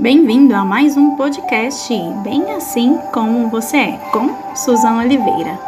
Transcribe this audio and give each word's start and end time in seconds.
Bem-vindo 0.00 0.54
a 0.54 0.64
mais 0.64 0.96
um 0.96 1.14
podcast 1.14 1.92
Bem 2.24 2.52
Assim 2.52 2.96
Como 3.12 3.50
Você 3.50 3.76
É, 3.76 3.92
com 4.10 4.34
Suzana 4.56 5.02
Oliveira. 5.02 5.60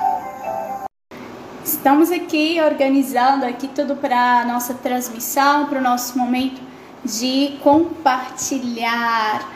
Estamos 1.63 2.11
aqui 2.11 2.59
organizando 2.59 3.45
aqui 3.45 3.69
tudo 3.69 3.95
para 3.95 4.47
nossa 4.47 4.73
transmissão, 4.73 5.67
para 5.67 5.79
o 5.79 5.83
nosso 5.83 6.17
momento 6.19 6.63
de 7.05 7.59
compartilhar, 7.63 9.47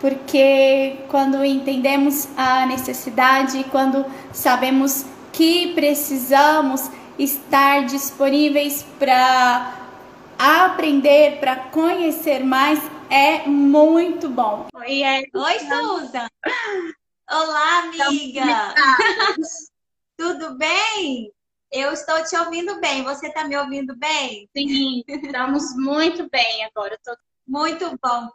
porque 0.00 1.00
quando 1.08 1.44
entendemos 1.44 2.26
a 2.34 2.64
necessidade, 2.64 3.62
quando 3.70 4.02
sabemos 4.32 5.04
que 5.30 5.74
precisamos 5.74 6.90
estar 7.18 7.84
disponíveis 7.84 8.82
para 8.98 9.74
aprender, 10.38 11.38
para 11.38 11.54
conhecer 11.54 12.42
mais, 12.42 12.80
é 13.12 13.46
muito 13.46 14.30
bom. 14.30 14.68
Oi, 14.74 15.02
é... 15.02 15.22
Oi 15.34 15.58
Susan! 15.58 16.26
Olá, 17.30 17.80
amiga! 17.80 18.74
Tudo 20.16 20.56
bem? 20.56 21.30
Eu 21.70 21.92
estou 21.92 22.24
te 22.24 22.34
ouvindo 22.38 22.80
bem. 22.80 23.02
Você 23.02 23.26
está 23.26 23.44
me 23.44 23.54
ouvindo 23.54 23.94
bem? 23.98 24.48
Sim, 24.56 25.04
estamos 25.06 25.76
muito 25.76 26.26
bem 26.30 26.64
agora. 26.64 26.98
Tô... 27.04 27.14
Muito 27.46 27.90
bom. 28.02 28.30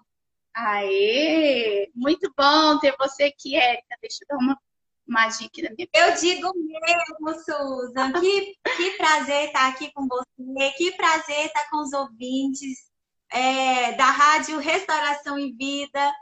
Aê! 0.53 1.89
Muito 1.95 2.31
bom 2.37 2.77
ter 2.77 2.95
você 2.99 3.23
aqui, 3.23 3.55
Érica. 3.55 3.97
Deixa 3.99 4.19
eu 4.21 4.37
dar 4.37 4.43
uma, 4.43 4.59
uma 5.07 5.27
dica 5.29 5.63
da 5.63 5.69
minha 5.75 5.89
Eu 5.91 6.13
digo 6.19 6.53
mesmo, 6.55 7.43
Susan. 7.43 8.13
Que, 8.13 8.55
que 8.77 8.91
prazer 8.91 9.47
estar 9.47 9.69
aqui 9.69 9.91
com 9.91 10.07
você. 10.07 10.71
Que 10.77 10.91
prazer 10.91 11.47
estar 11.47 11.67
com 11.71 11.77
os 11.77 11.93
ouvintes 11.93 12.87
é, 13.31 13.93
da 13.93 14.05
Rádio 14.05 14.59
Restauração 14.59 15.37
e 15.37 15.51
Vida. 15.53 16.13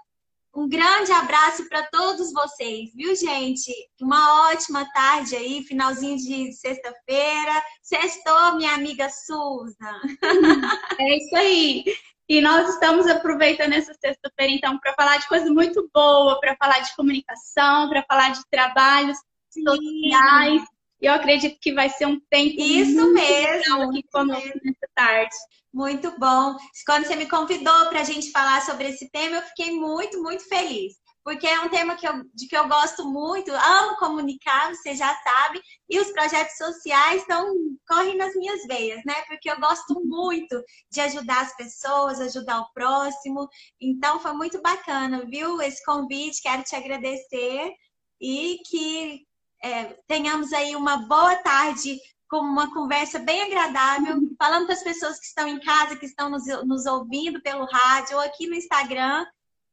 Um 0.55 0.69
grande 0.69 1.11
abraço 1.11 1.67
para 1.67 1.83
todos 1.87 2.31
vocês, 2.31 2.93
viu, 2.95 3.13
gente? 3.13 3.73
Uma 4.01 4.49
ótima 4.49 4.89
tarde 4.93 5.35
aí, 5.35 5.63
finalzinho 5.63 6.15
de 6.15 6.53
sexta-feira. 6.53 7.63
Sextou, 7.83 8.55
minha 8.55 8.73
amiga 8.73 9.09
Susan. 9.09 10.01
É 10.99 11.17
isso 11.17 11.35
aí. 11.35 11.83
E 12.27 12.41
nós 12.41 12.69
estamos 12.69 13.05
aproveitando 13.05 13.73
essa 13.73 13.93
sexta-feira, 13.93 14.53
então, 14.53 14.79
para 14.79 14.93
falar 14.93 15.17
de 15.17 15.27
coisa 15.27 15.51
muito 15.51 15.89
boa, 15.93 16.39
para 16.39 16.55
falar 16.55 16.79
de 16.79 16.95
comunicação, 16.95 17.89
para 17.89 18.03
falar 18.07 18.29
de 18.29 18.41
trabalhos 18.49 19.17
Sim. 19.49 19.63
sociais. 19.63 20.61
Eu 21.05 21.13
acredito 21.13 21.59
que 21.61 21.71
vai 21.71 21.87
ser 21.87 22.07
um 22.07 22.19
tempo 22.31 22.59
isso 22.59 23.13
mesmo 23.13 23.83
aqui 23.83 24.03
conosco 24.11 24.59
nessa 24.63 24.89
tarde. 24.95 25.35
Muito 25.71 26.17
bom. 26.17 26.57
Quando 26.83 27.05
você 27.05 27.15
me 27.15 27.29
convidou 27.29 27.89
para 27.89 28.01
a 28.01 28.03
gente 28.03 28.31
falar 28.31 28.61
sobre 28.63 28.89
esse 28.89 29.11
tema, 29.11 29.35
eu 29.35 29.41
fiquei 29.43 29.71
muito, 29.71 30.23
muito 30.23 30.43
feliz. 30.49 30.95
Porque 31.23 31.45
é 31.45 31.61
um 31.61 31.69
tema 31.69 31.95
que 31.95 32.07
eu, 32.07 32.23
de 32.33 32.47
que 32.47 32.57
eu 32.57 32.67
gosto 32.67 33.05
muito, 33.07 33.51
amo 33.51 33.97
comunicar, 33.97 34.73
você 34.73 34.95
já 34.95 35.13
sabe, 35.21 35.61
e 35.87 35.99
os 35.99 36.11
projetos 36.11 36.57
sociais 36.57 37.21
estão 37.21 37.53
correm 37.87 38.17
nas 38.17 38.33
minhas 38.35 38.65
veias, 38.65 39.01
né? 39.05 39.13
Porque 39.27 39.49
eu 39.49 39.59
gosto 39.59 40.01
muito 40.03 40.59
de 40.89 41.01
ajudar 41.01 41.41
as 41.41 41.55
pessoas, 41.55 42.19
ajudar 42.19 42.61
o 42.61 42.73
próximo. 42.73 43.47
Então 43.79 44.19
foi 44.19 44.33
muito 44.33 44.59
bacana, 44.59 45.23
viu? 45.25 45.61
Esse 45.61 45.83
convite, 45.85 46.41
quero 46.41 46.63
te 46.63 46.75
agradecer 46.75 47.71
e 48.19 48.59
que 48.67 49.23
é, 49.65 49.97
tenhamos 50.07 50.53
aí 50.53 50.75
uma 50.75 50.97
boa 50.97 51.35
tarde 51.37 51.99
com 52.29 52.37
uma 52.37 52.71
conversa 52.71 53.17
bem 53.17 53.41
agradável, 53.41 54.21
falando 54.37 54.67
para 54.67 54.75
as 54.75 54.83
pessoas 54.83 55.19
que 55.19 55.25
estão 55.25 55.47
em 55.47 55.59
casa, 55.59 55.95
que 55.95 56.05
estão 56.05 56.29
nos, 56.29 56.45
nos 56.65 56.85
ouvindo 56.85 57.41
pelo 57.41 57.65
rádio 57.65 58.17
ou 58.17 58.23
aqui 58.23 58.45
no 58.45 58.53
Instagram, 58.53 59.25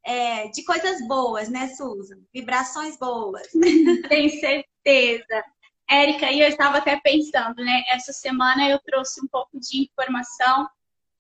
é, 0.03 0.49
de 0.49 0.65
coisas 0.65 1.07
boas, 1.07 1.51
né, 1.51 1.69
Susan? 1.69 2.17
Vibrações 2.33 2.97
boas. 2.97 3.47
Tenho 4.09 4.31
certeza. 4.41 5.45
Érica, 5.89 6.31
e 6.31 6.41
eu 6.41 6.49
estava 6.49 6.79
até 6.79 6.99
pensando, 6.99 7.63
né? 7.63 7.85
Essa 7.91 8.15
semana 8.15 8.67
eu 8.67 8.79
trouxe 8.79 9.23
um 9.23 9.29
pouco 9.29 9.61
de 9.61 9.83
informação 9.83 10.71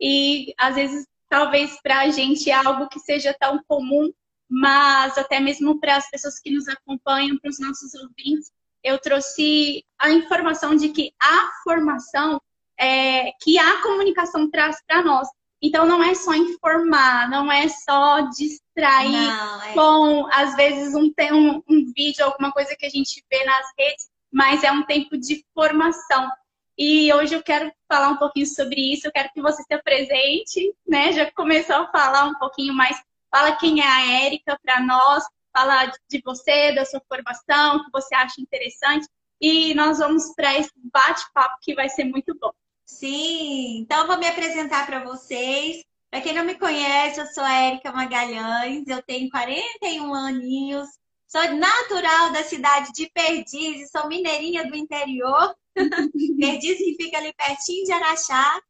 e 0.00 0.54
às 0.56 0.76
vezes 0.76 1.06
talvez 1.28 1.78
para 1.82 2.00
a 2.00 2.08
gente 2.10 2.50
é 2.50 2.54
algo 2.54 2.88
que 2.88 2.98
seja 2.98 3.36
tão 3.38 3.62
comum, 3.68 4.10
mas 4.48 5.18
até 5.18 5.40
mesmo 5.40 5.78
para 5.78 5.96
as 5.96 6.08
pessoas 6.10 6.38
que 6.40 6.50
nos 6.50 6.68
acompanham, 6.68 7.38
para 7.38 7.50
os 7.50 7.60
nossos 7.60 7.92
ouvintes, 7.94 8.50
eu 8.82 8.98
trouxe 8.98 9.84
a 9.98 10.10
informação 10.10 10.74
de 10.74 10.88
que 10.90 11.12
a 11.20 11.50
formação 11.64 12.40
é, 12.78 13.32
que 13.40 13.58
a 13.58 13.82
comunicação 13.82 14.50
traz 14.50 14.82
para 14.86 15.02
nós. 15.02 15.28
Então 15.62 15.86
não 15.86 16.02
é 16.02 16.14
só 16.14 16.34
informar, 16.34 17.30
não 17.30 17.50
é 17.50 17.68
só 17.68 18.22
distrair 18.22 19.12
não, 19.12 19.62
é... 19.62 19.74
com, 19.74 20.26
às 20.32 20.56
vezes, 20.56 20.92
um, 20.94 21.12
um, 21.32 21.62
um 21.68 21.92
vídeo, 21.96 22.24
alguma 22.24 22.50
coisa 22.50 22.74
que 22.76 22.84
a 22.84 22.90
gente 22.90 23.24
vê 23.30 23.44
nas 23.44 23.66
redes, 23.78 24.10
mas 24.32 24.64
é 24.64 24.72
um 24.72 24.82
tempo 24.82 25.16
de 25.16 25.44
formação. 25.54 26.28
E 26.76 27.12
hoje 27.12 27.34
eu 27.34 27.42
quero 27.42 27.70
falar 27.88 28.08
um 28.08 28.16
pouquinho 28.16 28.46
sobre 28.46 28.92
isso, 28.92 29.06
eu 29.06 29.12
quero 29.12 29.30
que 29.32 29.40
você 29.40 29.62
se 29.62 29.74
apresente, 29.74 30.74
né? 30.84 31.12
Já 31.12 31.30
começou 31.30 31.76
a 31.76 31.92
falar 31.92 32.24
um 32.24 32.34
pouquinho 32.34 32.74
mais, 32.74 33.00
fala 33.30 33.54
quem 33.54 33.80
é 33.80 33.86
a 33.86 34.24
Érica 34.24 34.58
para 34.60 34.80
nós, 34.80 35.22
falar 35.52 35.92
de 36.08 36.20
você, 36.24 36.72
da 36.72 36.84
sua 36.84 37.02
formação, 37.08 37.84
que 37.84 37.90
você 37.92 38.14
acha 38.14 38.40
interessante. 38.40 39.06
E 39.40 39.74
nós 39.74 39.98
vamos 39.98 40.34
para 40.34 40.58
esse 40.58 40.70
bate-papo 40.76 41.58
que 41.60 41.74
vai 41.74 41.88
ser 41.88 42.04
muito 42.04 42.34
bom. 42.38 42.52
Sim, 42.86 43.78
então 43.80 44.06
vou 44.06 44.18
me 44.18 44.26
apresentar 44.26 44.86
para 44.86 45.02
vocês. 45.04 45.84
Para 46.10 46.20
quem 46.20 46.34
não 46.34 46.44
me 46.44 46.54
conhece, 46.54 47.20
eu 47.20 47.26
sou 47.26 47.42
a 47.42 47.52
Érica 47.52 47.90
Magalhães, 47.90 48.86
eu 48.86 49.02
tenho 49.02 49.30
41 49.30 50.14
aninhos, 50.14 50.88
sou 51.26 51.42
natural 51.54 52.32
da 52.32 52.44
cidade 52.44 52.92
de 52.92 53.10
Perdizes, 53.10 53.90
sou 53.90 54.06
mineirinha 54.08 54.68
do 54.68 54.76
interior. 54.76 55.56
Perdizes 56.38 56.78
que 56.78 57.02
fica 57.02 57.18
ali 57.18 57.32
pertinho 57.32 57.86
de 57.86 57.92
Araxá, 57.92 58.60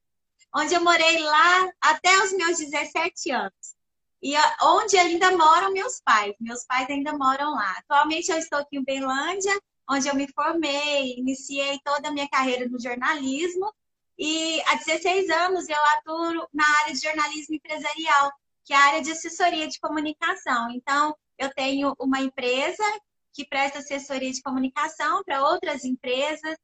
onde 0.54 0.72
eu 0.72 0.82
morei 0.82 1.18
lá 1.18 1.72
até 1.80 2.16
os 2.22 2.32
meus 2.32 2.58
17 2.58 3.30
anos 3.32 3.81
e 4.22 4.34
onde 4.62 4.96
ainda 4.96 5.36
moram 5.36 5.72
meus 5.72 6.00
pais. 6.00 6.34
Meus 6.40 6.64
pais 6.64 6.88
ainda 6.88 7.12
moram 7.12 7.54
lá. 7.54 7.72
Atualmente 7.78 8.30
eu 8.30 8.38
estou 8.38 8.60
aqui 8.60 8.78
em 8.78 8.84
Belândia, 8.84 9.52
onde 9.90 10.08
eu 10.08 10.14
me 10.14 10.28
formei, 10.32 11.14
iniciei 11.18 11.78
toda 11.84 12.08
a 12.08 12.12
minha 12.12 12.28
carreira 12.28 12.68
no 12.68 12.80
jornalismo 12.80 13.72
e 14.18 14.60
há 14.66 14.76
16 14.76 15.28
anos 15.30 15.68
eu 15.68 15.84
atuo 15.96 16.48
na 16.52 16.64
área 16.82 16.92
de 16.92 17.00
jornalismo 17.00 17.56
empresarial, 17.56 18.30
que 18.64 18.72
é 18.72 18.76
a 18.76 18.84
área 18.84 19.02
de 19.02 19.10
assessoria 19.10 19.66
de 19.66 19.80
comunicação. 19.80 20.70
Então, 20.70 21.16
eu 21.38 21.52
tenho 21.52 21.94
uma 21.98 22.20
empresa 22.20 22.84
que 23.32 23.44
presta 23.44 23.78
assessoria 23.78 24.30
de 24.30 24.42
comunicação 24.42 25.24
para 25.24 25.42
outras 25.42 25.84
empresas 25.84 26.56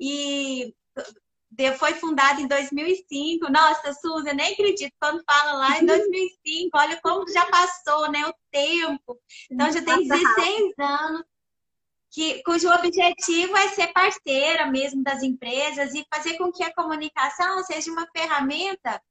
e 0.00 0.74
foi 1.78 1.94
fundada 1.94 2.40
em 2.40 2.46
2005. 2.46 3.50
Nossa, 3.50 3.92
Suzy, 3.94 4.28
eu 4.28 4.34
nem 4.34 4.52
acredito 4.52 4.92
quando 5.00 5.22
fala 5.24 5.52
lá 5.54 5.78
em 5.78 5.86
2005. 5.86 6.76
Olha 6.76 7.00
como 7.02 7.30
já 7.30 7.46
passou, 7.46 8.10
né? 8.10 8.26
O 8.26 8.34
tempo. 8.50 9.18
Então, 9.50 9.70
já 9.72 9.82
tem 9.82 10.06
16 10.08 10.74
anos. 10.78 11.24
Que, 12.10 12.42
cujo 12.44 12.70
objetivo 12.70 13.56
é 13.56 13.68
ser 13.70 13.88
parceira 13.88 14.66
mesmo 14.70 15.02
das 15.02 15.22
empresas 15.22 15.94
e 15.94 16.06
fazer 16.12 16.36
com 16.38 16.52
que 16.52 16.62
a 16.62 16.72
comunicação 16.72 17.64
seja 17.64 17.90
uma 17.90 18.06
ferramenta 18.16 19.02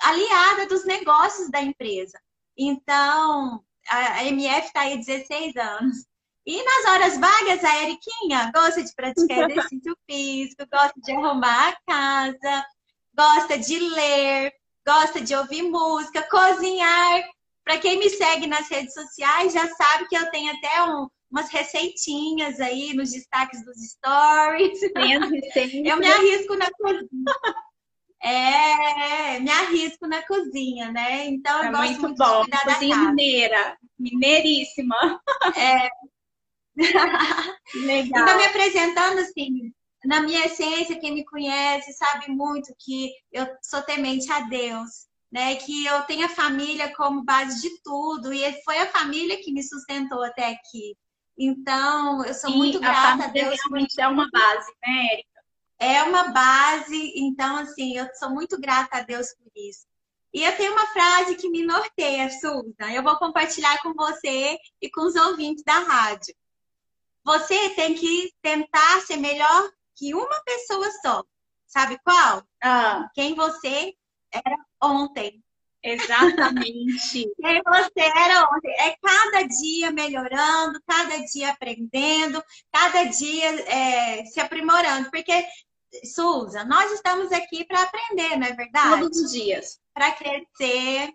aliada 0.00 0.66
dos 0.66 0.84
negócios 0.84 1.48
da 1.48 1.62
empresa. 1.62 2.20
Então, 2.56 3.62
a 3.88 4.24
MF 4.24 4.66
está 4.66 4.80
aí 4.80 4.98
16 4.98 5.56
anos. 5.56 6.09
E 6.46 6.62
nas 6.62 6.92
horas 6.92 7.18
vagas, 7.18 7.64
a 7.64 7.82
Eriquinha 7.82 8.50
gosta 8.54 8.82
de 8.82 8.94
praticar 8.94 9.50
exercício 9.50 9.96
físico, 10.08 10.66
gosta 10.72 11.00
de 11.00 11.12
arrumar 11.12 11.68
a 11.68 11.76
casa, 11.86 12.66
gosta 13.14 13.58
de 13.58 13.78
ler, 13.78 14.52
gosta 14.86 15.20
de 15.20 15.34
ouvir 15.34 15.62
música, 15.62 16.22
cozinhar. 16.22 17.22
Para 17.62 17.78
quem 17.78 17.98
me 17.98 18.08
segue 18.08 18.46
nas 18.46 18.68
redes 18.68 18.94
sociais, 18.94 19.52
já 19.52 19.68
sabe 19.68 20.08
que 20.08 20.16
eu 20.16 20.30
tenho 20.30 20.52
até 20.52 20.82
um, 20.84 21.06
umas 21.30 21.50
receitinhas 21.50 22.58
aí 22.58 22.94
nos 22.94 23.12
destaques 23.12 23.64
dos 23.64 23.76
stories. 23.76 24.80
Eu 25.84 25.98
me 25.98 26.06
arrisco 26.06 26.56
na 26.56 26.70
cozinha. 26.70 27.24
É, 28.22 29.40
me 29.40 29.50
arrisco 29.50 30.06
na 30.06 30.22
cozinha, 30.26 30.92
né? 30.92 31.26
Então, 31.26 31.62
eu 31.62 31.68
é 31.68 31.70
gosto 31.70 31.86
muito, 31.86 32.02
muito 32.02 32.18
bom. 32.18 32.44
de 32.44 32.50
cuidar 32.50 32.64
cozinha 32.64 32.94
da 32.94 33.00
casa. 33.00 33.14
mineira, 33.14 33.78
mineiríssima. 33.98 35.22
É, 35.56 35.88
Legal. 37.74 38.22
Então, 38.22 38.36
me 38.36 38.44
apresentando 38.44 39.18
assim, 39.18 39.72
na 40.04 40.20
minha 40.22 40.46
essência, 40.46 40.98
quem 40.98 41.12
me 41.12 41.24
conhece 41.24 41.92
sabe 41.92 42.30
muito 42.30 42.74
que 42.78 43.12
eu 43.32 43.46
sou 43.62 43.82
temente 43.82 44.30
a 44.32 44.40
Deus, 44.40 45.06
né? 45.30 45.56
Que 45.56 45.86
eu 45.86 46.02
tenho 46.02 46.26
a 46.26 46.30
família 46.30 46.94
como 46.94 47.24
base 47.24 47.60
de 47.60 47.82
tudo, 47.82 48.32
e 48.32 48.62
foi 48.62 48.78
a 48.78 48.90
família 48.90 49.42
que 49.42 49.52
me 49.52 49.62
sustentou 49.62 50.22
até 50.22 50.50
aqui. 50.50 50.96
Então, 51.38 52.24
eu 52.24 52.34
sou 52.34 52.50
muito 52.50 52.78
grata 52.80 53.24
a, 53.24 53.26
a 53.26 53.30
Deus. 53.30 53.58
Realmente 53.64 54.00
é 54.00 54.08
uma 54.08 54.28
base, 54.30 54.72
né, 54.82 55.06
Érica? 55.12 55.30
É 55.78 56.02
uma 56.02 56.24
base, 56.24 57.12
então, 57.16 57.56
assim, 57.56 57.96
eu 57.96 58.06
sou 58.14 58.30
muito 58.30 58.60
grata 58.60 58.98
a 58.98 59.02
Deus 59.02 59.28
por 59.34 59.50
isso. 59.56 59.86
E 60.32 60.44
eu 60.44 60.56
tenho 60.56 60.72
uma 60.72 60.86
frase 60.88 61.36
que 61.36 61.48
me 61.48 61.64
norteia, 61.64 62.30
Susan. 62.30 62.90
Eu 62.92 63.02
vou 63.02 63.16
compartilhar 63.16 63.80
com 63.82 63.94
você 63.94 64.58
e 64.80 64.90
com 64.90 65.02
os 65.02 65.16
ouvintes 65.16 65.64
da 65.64 65.78
rádio. 65.80 66.34
Você 67.24 67.70
tem 67.70 67.94
que 67.94 68.32
tentar 68.42 69.00
ser 69.02 69.16
melhor 69.16 69.70
que 69.96 70.14
uma 70.14 70.42
pessoa 70.44 70.90
só. 71.02 71.22
Sabe 71.66 71.98
qual? 72.04 72.42
Ah. 72.62 73.08
Quem 73.14 73.34
você 73.34 73.94
era 74.32 74.56
ontem. 74.82 75.42
Exatamente. 75.82 77.30
Quem 77.40 77.62
você 77.64 78.00
era 78.00 78.42
ontem. 78.44 78.72
É 78.78 78.96
cada 79.00 79.46
dia 79.46 79.90
melhorando, 79.90 80.80
cada 80.86 81.18
dia 81.26 81.50
aprendendo, 81.50 82.42
cada 82.72 83.04
dia 83.04 83.60
é, 83.66 84.24
se 84.24 84.40
aprimorando. 84.40 85.10
Porque, 85.10 85.46
Suza, 86.14 86.64
nós 86.64 86.90
estamos 86.92 87.32
aqui 87.32 87.64
para 87.64 87.82
aprender, 87.82 88.36
não 88.36 88.46
é 88.46 88.52
verdade? 88.52 89.00
Todos 89.00 89.18
os 89.18 89.32
dias. 89.32 89.78
Para 89.94 90.12
crescer. 90.12 91.12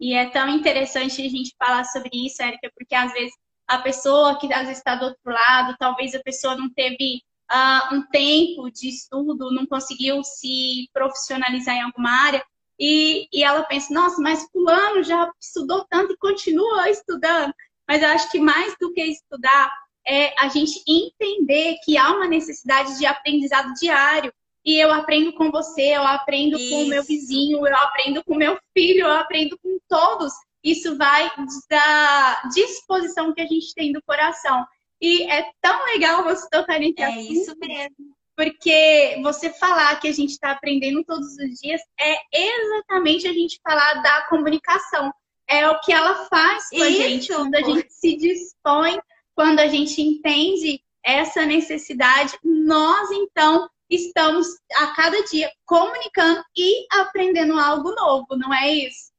E 0.00 0.14
é 0.14 0.28
tão 0.28 0.48
interessante 0.48 1.24
a 1.24 1.28
gente 1.28 1.54
falar 1.58 1.84
sobre 1.84 2.10
isso, 2.12 2.42
Érica, 2.42 2.70
porque 2.76 2.94
às 2.94 3.12
vezes 3.12 3.34
a 3.66 3.78
pessoa 3.78 4.38
que 4.38 4.52
às 4.52 4.62
vezes 4.62 4.78
está 4.78 4.94
do 4.94 5.06
outro 5.06 5.20
lado, 5.24 5.76
talvez 5.78 6.14
a 6.14 6.22
pessoa 6.22 6.56
não 6.56 6.68
teve 6.70 7.22
uh, 7.50 7.94
um 7.94 8.02
tempo 8.08 8.70
de 8.70 8.88
estudo, 8.88 9.52
não 9.52 9.66
conseguiu 9.66 10.22
se 10.22 10.88
profissionalizar 10.92 11.74
em 11.74 11.82
alguma 11.82 12.10
área, 12.10 12.44
e, 12.78 13.28
e 13.32 13.42
ela 13.42 13.62
pensa, 13.62 13.92
nossa, 13.94 14.20
mas 14.20 14.48
fulano 14.50 15.02
já 15.02 15.30
estudou 15.40 15.86
tanto 15.88 16.12
e 16.12 16.18
continua 16.18 16.90
estudando. 16.90 17.54
Mas 17.88 18.02
eu 18.02 18.08
acho 18.08 18.30
que 18.30 18.40
mais 18.40 18.74
do 18.80 18.92
que 18.92 19.02
estudar 19.02 19.72
é 20.06 20.34
a 20.38 20.48
gente 20.48 20.82
entender 20.86 21.76
que 21.84 21.96
há 21.96 22.10
uma 22.12 22.26
necessidade 22.26 22.98
de 22.98 23.06
aprendizado 23.06 23.72
diário. 23.74 24.32
E 24.64 24.78
eu 24.78 24.92
aprendo 24.92 25.34
com 25.34 25.50
você, 25.50 25.94
eu 25.94 26.02
aprendo 26.02 26.58
Isso. 26.58 26.70
com 26.70 26.82
o 26.84 26.88
meu 26.88 27.02
vizinho, 27.02 27.66
eu 27.66 27.76
aprendo 27.76 28.24
com 28.24 28.34
meu 28.34 28.58
filho, 28.76 29.00
eu 29.00 29.12
aprendo 29.12 29.58
com 29.62 29.78
todos. 29.88 30.32
Isso 30.64 30.96
vai 30.96 31.30
da 31.68 32.42
disposição 32.54 33.34
que 33.34 33.42
a 33.42 33.46
gente 33.46 33.74
tem 33.74 33.92
do 33.92 34.02
coração. 34.02 34.64
E 35.00 35.24
é 35.30 35.46
tão 35.60 35.84
legal 35.84 36.24
você 36.24 36.48
tocar 36.48 36.80
nesse 36.80 37.02
É 37.02 37.06
assunto, 37.06 37.32
isso 37.32 37.54
mesmo. 37.58 38.16
Porque 38.34 39.20
você 39.22 39.50
falar 39.50 40.00
que 40.00 40.08
a 40.08 40.12
gente 40.12 40.30
está 40.30 40.52
aprendendo 40.52 41.04
todos 41.04 41.36
os 41.36 41.60
dias 41.60 41.80
é 42.00 42.16
exatamente 42.32 43.28
a 43.28 43.32
gente 43.32 43.60
falar 43.62 44.02
da 44.02 44.22
comunicação. 44.22 45.12
É 45.46 45.68
o 45.68 45.78
que 45.80 45.92
ela 45.92 46.26
faz 46.26 46.70
com 46.70 46.82
a 46.82 46.90
gente, 46.90 47.28
quando 47.28 47.54
a 47.54 47.62
gente 47.62 47.92
se 47.92 48.16
dispõe, 48.16 48.98
quando 49.34 49.60
a 49.60 49.66
gente 49.66 50.00
entende 50.00 50.80
essa 51.04 51.44
necessidade, 51.44 52.32
nós 52.42 53.10
então 53.10 53.68
estamos 53.90 54.48
a 54.76 54.86
cada 54.88 55.22
dia 55.24 55.52
comunicando 55.66 56.42
e 56.56 56.86
aprendendo 56.90 57.58
algo 57.58 57.94
novo, 57.94 58.26
não 58.36 58.52
é 58.54 58.70
isso? 58.72 59.12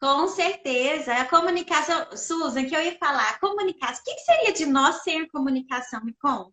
Com 0.00 0.28
certeza. 0.28 1.14
A 1.14 1.24
comunicação, 1.24 2.16
Susan, 2.16 2.64
que 2.64 2.74
eu 2.74 2.82
ia 2.82 2.96
falar, 2.98 3.40
comunicação. 3.40 4.00
O 4.00 4.04
que 4.04 4.20
seria 4.20 4.52
de 4.52 4.66
nós 4.66 5.02
ser 5.02 5.28
comunicação? 5.28 6.04
Me 6.04 6.14
conta. 6.14 6.52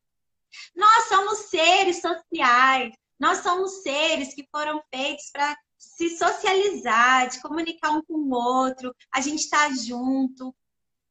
Nós 0.75 1.05
somos 1.05 1.39
seres 1.49 2.01
sociais, 2.01 2.93
nós 3.19 3.39
somos 3.39 3.83
seres 3.83 4.33
que 4.33 4.47
foram 4.51 4.81
feitos 4.93 5.29
para 5.31 5.55
se 5.77 6.17
socializar, 6.17 7.27
de 7.29 7.41
comunicar 7.41 7.91
um 7.91 8.01
com 8.01 8.13
o 8.13 8.33
outro, 8.33 8.95
a 9.13 9.21
gente 9.21 9.41
está 9.41 9.69
junto. 9.73 10.55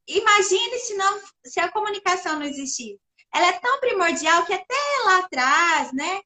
Imagine 0.07 0.79
se, 0.79 0.93
não, 0.95 1.21
se 1.45 1.59
a 1.59 1.71
comunicação 1.71 2.39
não 2.39 2.45
existisse. 2.45 2.99
Ela 3.33 3.47
é 3.47 3.59
tão 3.59 3.79
primordial 3.79 4.45
que 4.45 4.53
até 4.53 4.75
lá 5.05 5.19
atrás, 5.19 5.93
né? 5.93 6.21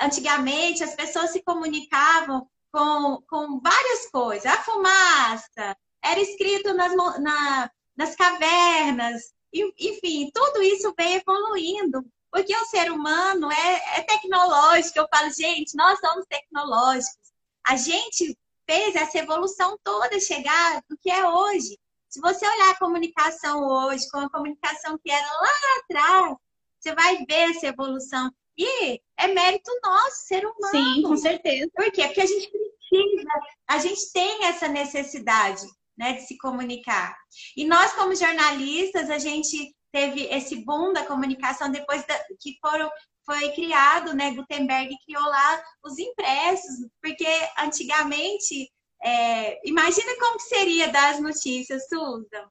Antigamente, 0.00 0.82
as 0.82 0.94
pessoas 0.94 1.30
se 1.30 1.42
comunicavam 1.42 2.48
com, 2.72 3.22
com 3.28 3.60
várias 3.60 4.10
coisas. 4.10 4.46
A 4.46 4.62
fumaça 4.62 5.76
era 6.02 6.20
escrito 6.20 6.72
nas, 6.74 6.94
na, 7.20 7.70
nas 7.96 8.16
cavernas, 8.16 9.32
enfim, 9.52 10.30
tudo 10.32 10.62
isso 10.62 10.94
veio 10.96 11.20
evoluindo. 11.20 12.04
Porque 12.30 12.54
o 12.56 12.66
ser 12.66 12.92
humano 12.92 13.50
é, 13.50 13.98
é 13.98 14.02
tecnológico. 14.02 14.98
Eu 14.98 15.08
falo, 15.12 15.30
gente, 15.32 15.76
nós 15.76 15.98
somos 15.98 16.24
tecnológicos. 16.26 17.32
A 17.66 17.76
gente 17.76 18.38
fez 18.68 18.94
essa 18.94 19.18
evolução 19.18 19.76
toda 19.82 20.20
chegar 20.20 20.80
do 20.88 20.96
que 20.96 21.10
é 21.10 21.28
hoje. 21.28 21.76
Se 22.08 22.20
você 22.20 22.46
olhar 22.46 22.70
a 22.70 22.78
comunicação 22.78 23.66
hoje 23.66 24.08
com 24.10 24.18
a 24.18 24.30
comunicação 24.30 24.98
que 24.98 25.10
era 25.10 25.26
lá 25.26 25.50
atrás, 25.78 26.36
você 26.78 26.94
vai 26.94 27.24
ver 27.24 27.50
essa 27.50 27.66
evolução. 27.66 28.30
E 28.62 29.00
é 29.16 29.26
mérito 29.26 29.70
nosso, 29.82 30.26
ser 30.26 30.44
humano. 30.44 30.94
Sim, 30.94 31.02
com 31.02 31.16
certeza. 31.16 31.70
Por 31.74 31.90
quê? 31.90 32.06
Porque 32.06 32.20
a 32.20 32.26
gente 32.26 32.50
precisa, 32.50 33.28
a 33.66 33.78
gente 33.78 34.12
tem 34.12 34.44
essa 34.44 34.68
necessidade 34.68 35.66
né, 35.96 36.12
de 36.12 36.26
se 36.26 36.36
comunicar. 36.36 37.16
E 37.56 37.64
nós, 37.64 37.94
como 37.94 38.14
jornalistas, 38.14 39.08
a 39.08 39.16
gente 39.16 39.74
teve 39.90 40.24
esse 40.26 40.56
boom 40.56 40.92
da 40.92 41.06
comunicação 41.06 41.70
depois 41.70 42.06
da, 42.06 42.22
que 42.38 42.58
foram 42.60 42.90
foi 43.24 43.50
criado, 43.52 44.12
né? 44.14 44.32
Gutenberg 44.32 44.94
criou 45.06 45.24
lá 45.24 45.62
os 45.82 45.98
impressos, 45.98 46.86
porque 47.00 47.26
antigamente, 47.58 48.70
é, 49.02 49.66
imagina 49.66 50.18
como 50.18 50.38
seria 50.38 50.88
dar 50.88 51.14
as 51.14 51.20
notícias, 51.20 51.88
Susan. 51.88 52.46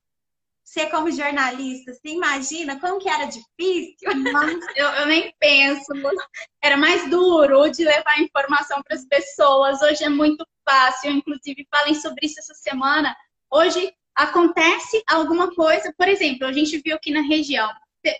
Você 0.69 0.86
como 0.86 1.12
jornalista, 1.12 1.92
você 1.92 2.10
imagina 2.10 2.80
como 2.80 3.00
que 3.00 3.10
era 3.10 3.25
difícil? 3.25 4.07
eu, 4.75 4.88
eu 4.88 5.07
nem 5.07 5.33
penso. 5.39 5.92
Era 6.62 6.77
mais 6.77 7.10
duro 7.10 7.71
de 7.71 7.83
levar 7.83 8.21
informação 8.21 8.80
para 8.83 8.95
as 8.95 9.04
pessoas. 9.06 9.81
Hoje 9.81 10.04
é 10.04 10.10
muito 10.10 10.45
fácil. 10.63 11.10
Inclusive, 11.10 11.68
falem 11.71 11.95
sobre 11.95 12.24
isso 12.24 12.39
essa 12.39 12.54
semana. 12.54 13.16
Hoje 13.51 13.92
acontece 14.13 15.01
alguma 15.07 15.50
coisa, 15.56 15.92
por 15.98 16.07
exemplo, 16.07 16.45
a 16.45 16.54
gente 16.54 16.80
viu 16.86 16.98
aqui 16.98 17.10
na 17.10 17.21
região, 17.21 17.68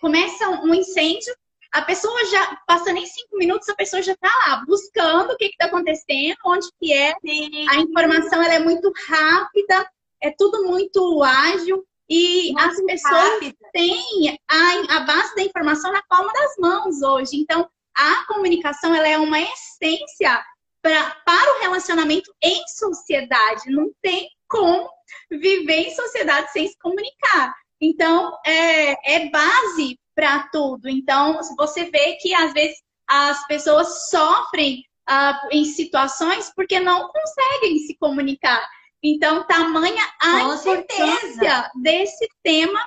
começa 0.02 0.50
um 0.50 0.74
incêndio, 0.74 1.36
a 1.72 1.82
pessoa 1.84 2.26
já, 2.32 2.58
passa 2.66 2.94
nem 2.94 3.06
cinco 3.06 3.38
minutos, 3.38 3.70
a 3.70 3.76
pessoa 3.76 4.02
já 4.02 4.14
está 4.14 4.30
lá 4.48 4.64
buscando 4.66 5.34
o 5.34 5.38
que 5.38 5.46
está 5.46 5.66
acontecendo, 5.66 6.38
onde 6.46 6.68
que 6.82 6.94
é. 6.94 7.14
Sim. 7.20 7.70
A 7.70 7.76
informação 7.76 8.42
ela 8.42 8.56
é 8.56 8.60
muito 8.60 8.92
rápida, 9.08 9.88
é 10.22 10.32
tudo 10.32 10.64
muito 10.64 11.22
ágil 11.22 11.86
e 12.10 12.52
muito 12.52 12.60
as 12.60 12.82
pessoas 12.84 13.30
rápida. 13.34 13.58
têm 13.72 14.40
a, 14.50 14.96
a 14.98 15.00
base 15.02 15.36
da 15.36 15.44
informação 15.44 15.92
na 15.92 16.02
palma 16.04 16.32
das 16.34 16.56
mãos 16.58 17.02
hoje. 17.02 17.38
Então, 17.38 17.70
a 17.96 18.26
comunicação 18.26 18.96
ela 18.96 19.08
é 19.08 19.18
uma 19.18 19.40
essência 19.40 20.44
pra, 20.82 21.16
para 21.26 21.56
o 21.56 21.60
relacionamento 21.62 22.34
em 22.42 22.68
sociedade. 22.68 23.70
Não 23.70 23.92
tem 24.02 24.30
como 24.48 24.90
viver 25.30 25.88
em 25.88 25.96
sociedade 25.96 26.52
sem 26.52 26.68
se 26.68 26.78
comunicar. 26.80 27.54
Então, 27.80 28.38
é, 28.46 29.16
é 29.16 29.30
base 29.30 30.00
para 30.16 30.50
tudo. 30.52 30.90
Então, 30.90 31.40
você 31.58 31.86
vê 31.90 32.16
que 32.16 32.34
às 32.34 32.52
vezes 32.54 32.78
as 33.08 33.46
pessoas 33.48 34.10
sofrem 34.10 34.84
uh, 35.10 35.48
em 35.52 35.66
situações 35.66 36.52
porque 36.56 36.80
não 36.80 37.10
conseguem 37.10 37.80
se 37.80 37.96
comunicar. 37.98 38.68
Então, 39.02 39.46
tamanha 39.48 40.04
a 40.22 40.32
Com 40.32 40.54
importância 40.54 41.18
certeza. 41.34 41.72
desse 41.76 42.28
tema 42.44 42.80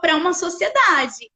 para 0.00 0.16
uma 0.16 0.34
sociedade. 0.34 1.30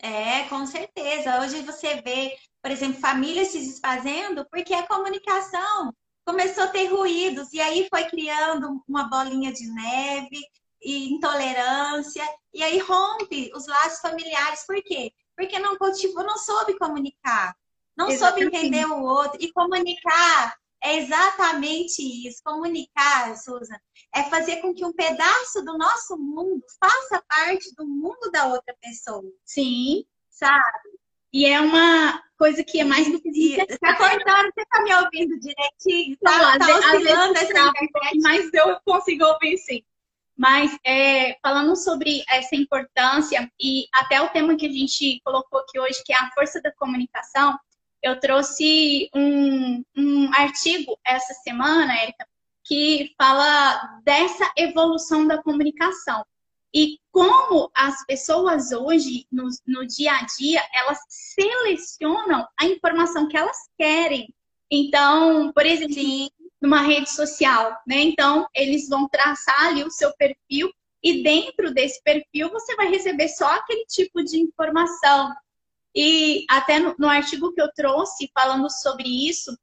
É, 0.00 0.44
com 0.44 0.66
certeza. 0.66 1.40
Hoje 1.40 1.62
você 1.62 2.00
vê, 2.00 2.36
por 2.62 2.70
exemplo, 2.70 3.00
famílias 3.00 3.48
se 3.48 3.58
desfazendo 3.60 4.46
porque 4.50 4.74
a 4.74 4.86
comunicação 4.86 5.94
começou 6.24 6.64
a 6.64 6.68
ter 6.68 6.86
ruídos, 6.86 7.52
e 7.52 7.60
aí 7.60 7.88
foi 7.88 8.04
criando 8.04 8.82
uma 8.88 9.04
bolinha 9.08 9.52
de 9.52 9.66
neve 9.72 10.40
e 10.80 11.12
intolerância, 11.12 12.22
e 12.54 12.62
aí 12.62 12.78
rompe 12.78 13.50
os 13.54 13.66
laços 13.66 14.00
familiares. 14.00 14.64
Por 14.66 14.80
quê? 14.82 15.12
Porque 15.36 15.58
não 15.58 15.76
cultivou, 15.76 16.24
não 16.24 16.38
soube 16.38 16.78
comunicar, 16.78 17.56
não 17.96 18.08
Exatamente. 18.08 18.44
soube 18.44 18.56
entender 18.56 18.86
o 18.86 19.02
outro. 19.02 19.38
E 19.40 19.52
comunicar 19.52 20.56
é 20.82 20.98
exatamente 20.98 22.02
isso. 22.26 22.42
Comunicar, 22.44 23.36
Susan, 23.36 23.76
é 24.14 24.24
fazer 24.24 24.56
com 24.56 24.74
que 24.74 24.84
um 24.84 24.92
pedaço 24.92 25.62
do 25.64 25.78
nosso 25.78 26.16
mundo 26.18 26.62
faça 26.80 27.22
parte 27.28 27.74
do 27.76 27.86
mundo 27.86 28.30
da 28.32 28.46
outra 28.46 28.74
pessoa. 28.80 29.24
Sim. 29.44 30.04
Sabe? 30.28 30.90
E 31.32 31.46
é 31.46 31.60
uma 31.60 32.22
coisa 32.36 32.62
que 32.62 32.80
é 32.80 32.84
mais 32.84 33.10
do 33.10 33.20
que. 33.20 33.56
Tá 33.80 33.96
cortando, 33.96 34.52
você 34.52 34.66
tá 34.70 34.82
me 34.82 34.94
ouvindo 34.94 35.38
direitinho? 35.40 36.16
Tá, 36.20 36.38
não, 36.38 36.58
tá 36.58 36.78
oscilando 36.78 37.38
essa 37.38 37.84
internet. 37.84 38.20
Mas 38.20 38.52
eu 38.52 38.78
consigo 38.84 39.24
ouvir 39.24 39.56
sim. 39.56 39.82
Mas 40.36 40.76
é, 40.84 41.38
falando 41.42 41.76
sobre 41.76 42.22
essa 42.28 42.56
importância 42.56 43.50
e 43.60 43.86
até 43.94 44.20
o 44.20 44.28
tema 44.30 44.56
que 44.56 44.66
a 44.66 44.72
gente 44.72 45.20
colocou 45.24 45.60
aqui 45.60 45.78
hoje, 45.78 46.02
que 46.04 46.12
é 46.12 46.16
a 46.16 46.30
força 46.32 46.60
da 46.60 46.72
comunicação, 46.72 47.56
eu 48.02 48.18
trouxe 48.18 49.08
um, 49.14 49.84
um 49.96 50.34
artigo 50.34 50.98
essa 51.06 51.32
semana, 51.34 51.96
Érica, 51.96 52.26
que 52.64 53.12
fala 53.16 54.00
dessa 54.04 54.50
evolução 54.56 55.26
da 55.26 55.42
comunicação. 55.42 56.24
E 56.74 56.98
como 57.10 57.70
as 57.74 58.04
pessoas 58.06 58.72
hoje, 58.72 59.26
no, 59.30 59.48
no 59.66 59.86
dia 59.86 60.12
a 60.12 60.26
dia, 60.38 60.62
elas 60.74 60.98
selecionam 61.08 62.46
a 62.58 62.64
informação 62.64 63.28
que 63.28 63.36
elas 63.36 63.58
querem. 63.78 64.34
Então, 64.70 65.52
por 65.52 65.66
exemplo, 65.66 65.94
Sim. 65.94 66.30
numa 66.60 66.80
rede 66.80 67.10
social, 67.10 67.76
né? 67.86 68.00
Então, 68.00 68.46
eles 68.54 68.88
vão 68.88 69.06
traçar 69.06 69.66
ali 69.66 69.84
o 69.84 69.90
seu 69.90 70.14
perfil 70.16 70.72
e 71.02 71.22
dentro 71.22 71.74
desse 71.74 72.02
perfil 72.02 72.48
você 72.50 72.74
vai 72.74 72.88
receber 72.88 73.28
só 73.28 73.46
aquele 73.56 73.84
tipo 73.86 74.22
de 74.24 74.40
informação. 74.40 75.30
E 75.94 76.44
até 76.48 76.78
no, 76.78 76.94
no 76.98 77.08
artigo 77.08 77.52
que 77.52 77.60
eu 77.60 77.70
trouxe 77.74 78.30
falando 78.34 78.70
sobre 78.70 79.08
isso, 79.28 79.56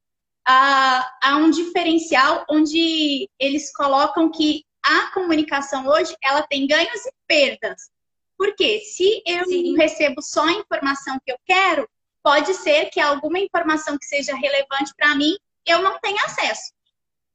há, 0.46 1.18
há 1.24 1.38
um 1.38 1.50
diferencial 1.50 2.46
onde 2.50 3.30
eles 3.40 3.72
colocam 3.74 4.32
que 4.32 4.64
a 4.84 5.12
comunicação 5.12 5.88
hoje 5.88 6.16
ela 6.24 6.42
tem 6.44 6.68
ganhos 6.68 7.06
e 7.06 7.14
perdas. 7.28 7.90
Porque 8.38 8.80
se 8.82 9.22
eu 9.26 9.46
Sim. 9.46 9.76
recebo 9.76 10.22
só 10.22 10.46
a 10.46 10.54
informação 10.54 11.20
que 11.26 11.32
eu 11.32 11.38
quero, 11.46 11.88
pode 12.24 12.54
ser 12.54 12.90
que 12.90 13.00
alguma 13.00 13.40
informação 13.40 13.98
que 13.98 14.06
seja 14.06 14.36
relevante 14.36 14.94
para 14.96 15.16
mim 15.16 15.36
eu 15.66 15.82
não 15.82 16.00
tenha 16.00 16.24
acesso. 16.24 16.74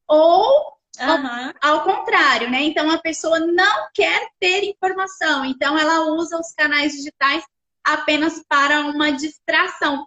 Ou 0.09 0.75
uhum. 0.99 1.53
ao 1.61 1.85
contrário, 1.85 2.51
né? 2.51 2.63
Então 2.63 2.91
a 2.91 2.99
pessoa 2.99 3.39
não 3.39 3.89
quer 3.95 4.29
ter 4.41 4.65
informação, 4.65 5.45
então 5.45 5.79
ela 5.79 6.07
usa 6.13 6.39
os 6.39 6.53
canais 6.53 6.93
digitais 6.93 7.45
apenas 7.85 8.43
para 8.49 8.81
uma 8.81 9.11
distração. 9.11 10.07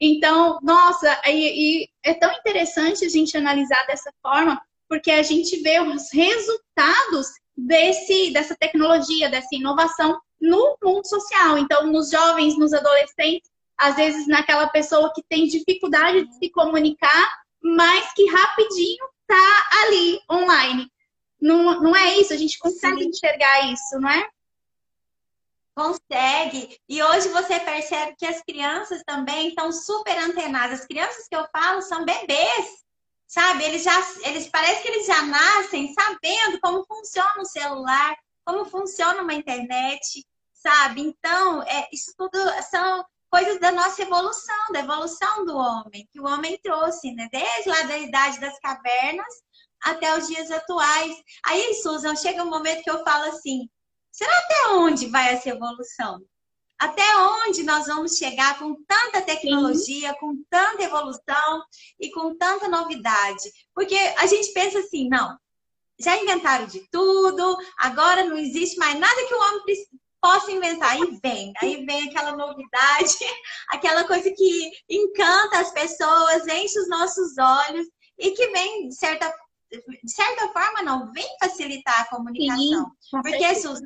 Então, 0.00 0.58
nossa, 0.62 1.20
e, 1.26 1.84
e 1.84 1.88
é 2.02 2.14
tão 2.14 2.32
interessante 2.32 3.04
a 3.04 3.08
gente 3.08 3.36
analisar 3.36 3.86
dessa 3.86 4.10
forma, 4.22 4.60
porque 4.88 5.10
a 5.10 5.22
gente 5.22 5.60
vê 5.62 5.78
os 5.80 6.10
resultados 6.12 7.28
desse, 7.56 8.32
dessa 8.32 8.56
tecnologia, 8.56 9.28
dessa 9.28 9.54
inovação 9.54 10.18
no 10.40 10.76
mundo 10.82 11.06
social. 11.06 11.58
Então, 11.58 11.86
nos 11.86 12.10
jovens, 12.10 12.58
nos 12.58 12.72
adolescentes, 12.72 13.50
às 13.76 13.96
vezes 13.96 14.26
naquela 14.26 14.68
pessoa 14.68 15.12
que 15.14 15.22
tem 15.28 15.46
dificuldade 15.46 16.26
de 16.26 16.34
se 16.38 16.50
comunicar, 16.50 17.40
mas 17.62 18.12
que 18.14 18.26
rapidinho 18.26 19.06
tá 19.26 19.68
ali 19.82 20.18
online. 20.30 20.90
Não, 21.40 21.80
não 21.80 21.96
é 21.96 22.18
isso? 22.18 22.32
A 22.32 22.36
gente 22.36 22.58
consegue 22.58 23.02
Sim. 23.02 23.08
enxergar 23.08 23.72
isso, 23.72 23.98
não 24.00 24.08
é? 24.08 24.28
Consegue. 25.74 26.78
E 26.88 27.02
hoje 27.02 27.28
você 27.28 27.58
percebe 27.60 28.14
que 28.16 28.26
as 28.26 28.42
crianças 28.42 29.02
também 29.04 29.48
estão 29.48 29.72
super 29.72 30.16
antenadas. 30.18 30.80
As 30.80 30.86
crianças 30.86 31.26
que 31.28 31.36
eu 31.36 31.46
falo 31.52 31.80
são 31.82 32.04
bebês, 32.04 32.66
sabe? 33.26 33.64
Eles 33.64 33.82
já, 33.82 33.96
eles 34.24 34.48
parece 34.48 34.82
que 34.82 34.88
eles 34.88 35.06
já 35.06 35.22
nascem 35.22 35.94
sabendo 35.94 36.60
como 36.60 36.84
funciona 36.84 37.40
um 37.40 37.44
celular, 37.44 38.16
como 38.44 38.64
funciona 38.64 39.22
uma 39.22 39.34
internet, 39.34 40.26
sabe? 40.52 41.00
Então, 41.00 41.62
é, 41.62 41.88
isso 41.92 42.12
tudo 42.16 42.38
são 42.70 43.04
coisas 43.30 43.60
da 43.60 43.70
nossa 43.70 44.02
evolução, 44.02 44.72
da 44.72 44.80
evolução 44.80 45.44
do 45.44 45.56
homem, 45.56 46.08
que 46.12 46.20
o 46.20 46.26
homem 46.26 46.58
trouxe, 46.62 47.12
né? 47.12 47.28
Desde 47.30 47.68
lá 47.68 47.82
da 47.82 47.96
idade 47.96 48.40
das 48.40 48.58
cavernas 48.58 49.32
até 49.82 50.16
os 50.18 50.26
dias 50.26 50.50
atuais. 50.50 51.16
Aí, 51.44 51.74
Susan, 51.74 52.16
chega 52.16 52.42
um 52.42 52.50
momento 52.50 52.82
que 52.82 52.90
eu 52.90 53.04
falo 53.04 53.30
assim: 53.30 53.68
Será 54.10 54.36
até 54.38 54.68
onde 54.74 55.06
vai 55.06 55.32
essa 55.32 55.48
evolução? 55.48 56.20
Até 56.78 57.02
onde 57.16 57.62
nós 57.62 57.86
vamos 57.86 58.16
chegar 58.16 58.58
com 58.58 58.74
tanta 58.84 59.20
tecnologia, 59.20 60.10
Sim. 60.10 60.16
com 60.18 60.44
tanta 60.48 60.82
evolução 60.82 61.62
e 62.00 62.10
com 62.10 62.34
tanta 62.36 62.68
novidade? 62.68 63.52
Porque 63.74 63.94
a 64.16 64.26
gente 64.26 64.52
pensa 64.52 64.78
assim, 64.78 65.08
não, 65.08 65.38
já 66.00 66.16
inventaram 66.16 66.66
de 66.66 66.80
tudo, 66.90 67.56
agora 67.76 68.24
não 68.24 68.36
existe 68.38 68.78
mais 68.78 68.98
nada 68.98 69.26
que 69.26 69.34
o 69.34 69.38
homem 69.38 69.62
possa 70.20 70.50
inventar. 70.50 70.92
Aí 70.92 71.18
vem, 71.22 71.52
aí 71.60 71.84
vem 71.84 72.08
aquela 72.08 72.32
novidade, 72.36 73.14
aquela 73.68 74.04
coisa 74.04 74.30
que 74.30 74.70
encanta 74.88 75.60
as 75.60 75.70
pessoas, 75.72 76.46
enche 76.46 76.78
os 76.78 76.88
nossos 76.88 77.36
olhos 77.38 77.86
e 78.18 78.30
que 78.32 78.48
vem, 78.48 78.88
de 78.88 78.94
certa 78.94 79.32
de 79.70 80.12
certa 80.12 80.48
forma, 80.48 80.82
não, 80.82 81.12
vem 81.12 81.26
facilitar 81.38 82.00
a 82.00 82.08
comunicação. 82.08 82.92
Sim, 83.00 83.22
porque, 83.22 83.54
Susan, 83.54 83.84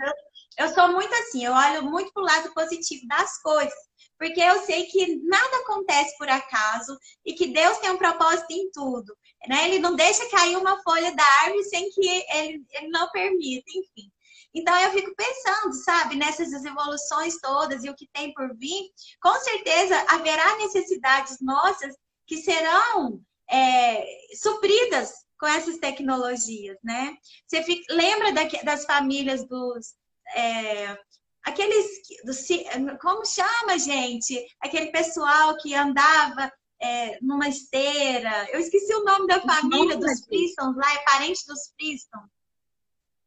eu, 0.59 0.69
sou 0.75 0.89
muito 0.89 1.15
assim, 1.15 1.45
eu 1.45 1.53
olho 1.53 1.85
muito 1.85 2.13
pro 2.13 2.23
lado 2.23 2.53
positivo 2.55 3.07
das 3.07 3.41
coisas. 3.43 3.95
Porque 4.19 4.41
eu 4.41 4.63
sei 4.63 4.85
que 4.85 5.17
nada 5.25 5.57
acontece 5.59 6.17
por 6.17 6.29
acaso 6.29 6.97
e 7.25 7.35
que 7.35 7.49
Deus 7.49 7.79
tem 7.79 7.91
um 7.91 7.99
propósito 7.99 8.51
em 8.51 8.71
tudo. 8.71 9.15
Né? 9.47 9.69
Ele 9.69 9.81
não 9.81 9.95
deixa 9.95 10.29
cair 10.31 10.57
uma 10.57 10.81
folha 10.83 11.15
da 11.15 11.25
árvore 11.43 11.65
sem 11.65 11.91
que 11.91 12.07
ele, 12.31 12.65
ele 12.73 12.89
não 12.89 13.11
permita, 13.11 13.65
enfim. 13.69 14.11
Então 14.55 14.75
eu 14.79 14.93
fico 14.93 15.13
pensando, 15.17 15.75
sabe, 15.75 16.15
nessas 16.15 16.53
evoluções 16.65 17.41
todas 17.41 17.83
e 17.83 17.91
o 17.91 17.97
que 17.97 18.09
tem 18.13 18.33
por 18.33 18.57
vir, 18.57 18.89
com 19.21 19.35
certeza 19.41 19.97
haverá 20.09 20.57
necessidades 20.59 21.39
nossas 21.41 21.97
que 22.25 22.37
serão 22.37 23.21
é, 23.51 24.07
supridas 24.41 25.24
com 25.45 25.49
essas 25.49 25.77
tecnologias, 25.77 26.79
né? 26.83 27.15
Você 27.47 27.63
fica, 27.63 27.95
lembra 27.95 28.33
da, 28.33 28.45
das 28.65 28.87
famílias 28.87 29.47
dos. 29.47 29.95
É, 30.35 30.99
aqueles. 31.45 31.87
Do, 32.25 32.99
como 32.99 33.27
chama, 33.27 33.79
gente? 33.79 34.43
Aquele 34.59 34.87
pessoal 34.87 35.55
que 35.59 35.75
andava 35.75 36.51
é, 36.81 37.19
numa 37.21 37.47
esteira. 37.47 38.49
Eu 38.53 38.61
esqueci 38.61 38.95
o 38.95 39.05
nome 39.05 39.27
da 39.27 39.39
família 39.43 39.99
dos 39.99 40.25
Pristons 40.27 40.77
lá, 40.77 40.95
é 40.95 41.05
parente 41.05 41.47
dos 41.47 41.61
Pristons. 41.77 42.31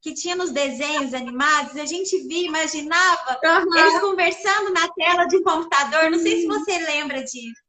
Que 0.02 0.16
tinha 0.16 0.36
nos 0.36 0.50
desenhos 0.50 1.14
animados, 1.14 1.76
a 1.76 1.86
gente 1.86 2.18
via, 2.28 2.48
imaginava 2.48 3.40
uhum. 3.44 3.78
eles 3.78 4.00
conversando 4.00 4.74
na 4.74 4.88
tela 4.94 5.26
de 5.26 5.38
um 5.38 5.44
computador. 5.44 6.10
Não 6.10 6.18
sei 6.20 6.42
se 6.42 6.48
você 6.48 6.80
lembra 6.80 7.24
disso. 7.24 7.62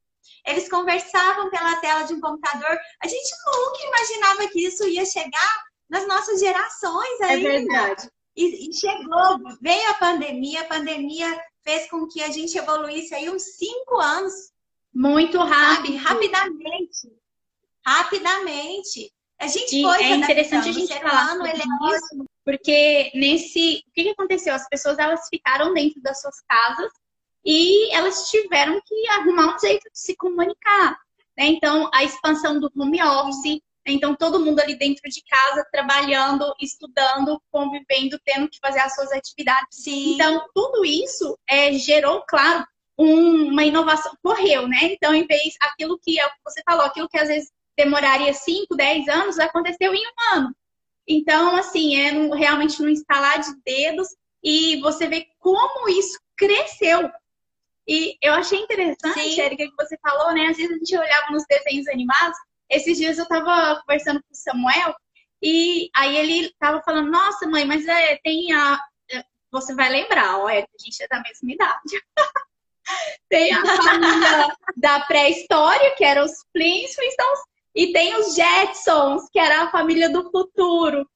Eles 0.49 0.69
conversavam 0.69 1.51
pela 1.51 1.77
tela 1.77 2.03
de 2.03 2.15
um 2.15 2.21
computador. 2.21 2.79
A 3.03 3.07
gente 3.07 3.31
nunca 3.47 3.87
imaginava 3.87 4.49
que 4.49 4.67
isso 4.67 4.87
ia 4.89 5.05
chegar 5.05 5.65
nas 5.89 6.07
nossas 6.07 6.41
gerações 6.41 7.21
é 7.21 7.25
ainda. 7.25 7.49
É 7.49 7.59
verdade. 7.59 8.11
E, 8.37 8.69
e 8.69 8.73
chegou, 8.73 9.39
veio 9.61 9.91
a 9.91 9.95
pandemia, 9.95 10.61
a 10.61 10.67
pandemia 10.67 11.41
fez 11.65 11.91
com 11.91 12.07
que 12.07 12.23
a 12.23 12.31
gente 12.31 12.57
evoluísse 12.57 13.15
aí 13.15 13.29
uns 13.29 13.43
cinco 13.43 13.99
anos. 13.99 14.33
Muito 14.95 15.39
rápido. 15.39 15.95
Sabe? 15.95 15.97
Rapidamente. 15.97 17.13
Rapidamente. 17.85 19.13
A 19.41 19.47
gente 19.47 19.79
e 19.79 19.83
foi. 19.83 20.03
É 20.03 20.17
interessante 20.17 20.69
a 20.69 20.73
gente 20.73 20.93
falar 20.95 21.35
humano, 21.35 21.47
ele 21.47 21.63
é 21.63 21.97
isso, 21.97 22.25
porque 22.45 23.11
nesse. 23.15 23.85
O 23.87 23.93
que, 23.93 24.05
que 24.05 24.11
aconteceu? 24.11 24.55
As 24.55 24.69
pessoas 24.69 24.99
elas 24.99 25.29
ficaram 25.29 25.73
dentro 25.73 26.01
das 26.01 26.21
suas 26.21 26.41
casas 26.41 26.91
e 27.51 27.91
elas 27.95 28.29
tiveram 28.29 28.79
que 28.85 29.09
arrumar 29.09 29.57
um 29.57 29.59
jeito 29.59 29.85
de 29.91 29.99
se 29.99 30.15
comunicar. 30.15 30.99
Né? 31.35 31.47
Então, 31.47 31.89
a 31.95 32.05
expansão 32.05 32.61
do 32.61 32.71
home 32.77 33.03
office, 33.03 33.55
né? 33.87 33.95
então 33.95 34.15
todo 34.15 34.45
mundo 34.45 34.61
ali 34.61 34.75
dentro 34.75 35.09
de 35.09 35.23
casa, 35.23 35.67
trabalhando, 35.73 36.55
estudando, 36.61 37.41
convivendo, 37.51 38.21
tendo 38.23 38.51
que 38.51 38.59
fazer 38.61 38.81
as 38.81 38.95
suas 38.95 39.11
atividades. 39.13 39.83
Sim. 39.83 40.13
Então, 40.13 40.47
tudo 40.55 40.85
isso 40.85 41.39
é, 41.49 41.73
gerou, 41.73 42.23
claro, 42.29 42.67
um, 42.99 43.49
uma 43.49 43.65
inovação, 43.65 44.13
correu, 44.23 44.69
né? 44.69 44.81
Então, 44.83 45.15
em 45.15 45.27
vez 45.27 45.55
aquilo 45.63 45.99
que 45.99 46.21
é 46.21 46.29
você 46.45 46.61
falou, 46.69 46.85
aquilo 46.85 47.09
que 47.09 47.17
às 47.17 47.29
vezes 47.29 47.51
demoraria 47.79 48.35
5, 48.35 48.77
10 48.77 49.09
anos, 49.09 49.39
aconteceu 49.39 49.95
em 49.95 50.03
um 50.07 50.37
ano. 50.37 50.55
Então, 51.09 51.57
assim, 51.57 51.97
é 51.97 52.11
realmente 52.35 52.83
no 52.83 52.91
instalar 52.91 53.41
de 53.41 53.55
dedos 53.65 54.09
e 54.45 54.79
você 54.83 55.07
vê 55.07 55.27
como 55.39 55.89
isso 55.89 56.19
cresceu. 56.37 57.11
E 57.89 58.19
eu 58.21 58.35
achei 58.35 58.59
interessante, 58.59 59.19
Sim. 59.19 59.41
Erika, 59.41 59.65
que 59.65 59.77
você 59.77 59.97
falou, 60.03 60.35
né? 60.35 60.49
Às 60.49 60.59
vezes 60.59 60.73
a 60.73 60.79
gente 60.79 60.97
olhava 60.97 61.33
nos 61.33 61.45
desenhos 61.49 61.89
animados. 61.89 62.37
Esses 62.69 62.99
dias 62.99 63.17
eu 63.17 63.27
tava 63.27 63.81
conversando 63.81 64.21
com 64.21 64.31
o 64.31 64.37
Samuel 64.37 64.95
e 65.43 65.89
aí 65.97 66.17
ele 66.17 66.53
tava 66.59 66.83
falando, 66.83 67.11
nossa, 67.11 67.47
mãe, 67.47 67.65
mas 67.65 67.87
é, 67.87 68.19
tem 68.23 68.53
a. 68.53 68.79
É, 69.11 69.25
você 69.51 69.75
vai 69.75 69.89
lembrar, 69.89 70.39
ó, 70.39 70.51
Erika, 70.51 70.69
a 70.79 70.85
gente 70.85 71.03
é 71.03 71.09
da 71.09 71.23
mesma 71.23 71.51
idade. 71.51 72.05
tem 73.29 73.53
a 73.55 73.65
família 73.65 74.57
da 74.77 75.01
pré-história, 75.01 75.95
que 75.97 76.05
eram 76.05 76.25
os 76.25 76.45
Flintstones, 76.53 77.41
e 77.75 77.93
tem 77.93 78.17
os 78.17 78.35
Jetsons, 78.35 79.29
que 79.31 79.39
era 79.39 79.63
a 79.63 79.71
família 79.71 80.11
do 80.11 80.31
futuro. 80.31 81.09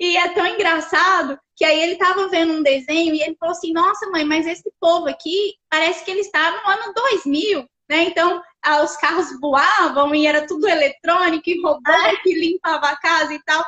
E 0.00 0.16
é 0.16 0.28
tão 0.28 0.46
engraçado 0.46 1.38
que 1.56 1.64
aí 1.64 1.80
ele 1.80 1.92
estava 1.94 2.28
vendo 2.28 2.52
um 2.52 2.62
desenho 2.62 3.14
e 3.14 3.20
ele 3.20 3.36
falou 3.38 3.52
assim: 3.52 3.72
Nossa, 3.72 4.08
mãe, 4.10 4.24
mas 4.24 4.46
esse 4.46 4.70
povo 4.80 5.08
aqui 5.08 5.54
parece 5.68 6.04
que 6.04 6.10
ele 6.10 6.20
está 6.20 6.50
no 6.50 6.70
ano 6.70 6.94
2000, 6.94 7.68
né? 7.90 8.04
Então, 8.04 8.40
ah, 8.62 8.82
os 8.82 8.96
carros 8.96 9.28
voavam 9.40 10.14
e 10.14 10.26
era 10.26 10.46
tudo 10.46 10.68
eletrônico 10.68 11.50
e 11.50 11.60
robô 11.60 11.80
ah. 11.84 12.16
que 12.22 12.32
limpava 12.32 12.86
a 12.86 12.96
casa 12.96 13.34
e 13.34 13.42
tal. 13.42 13.64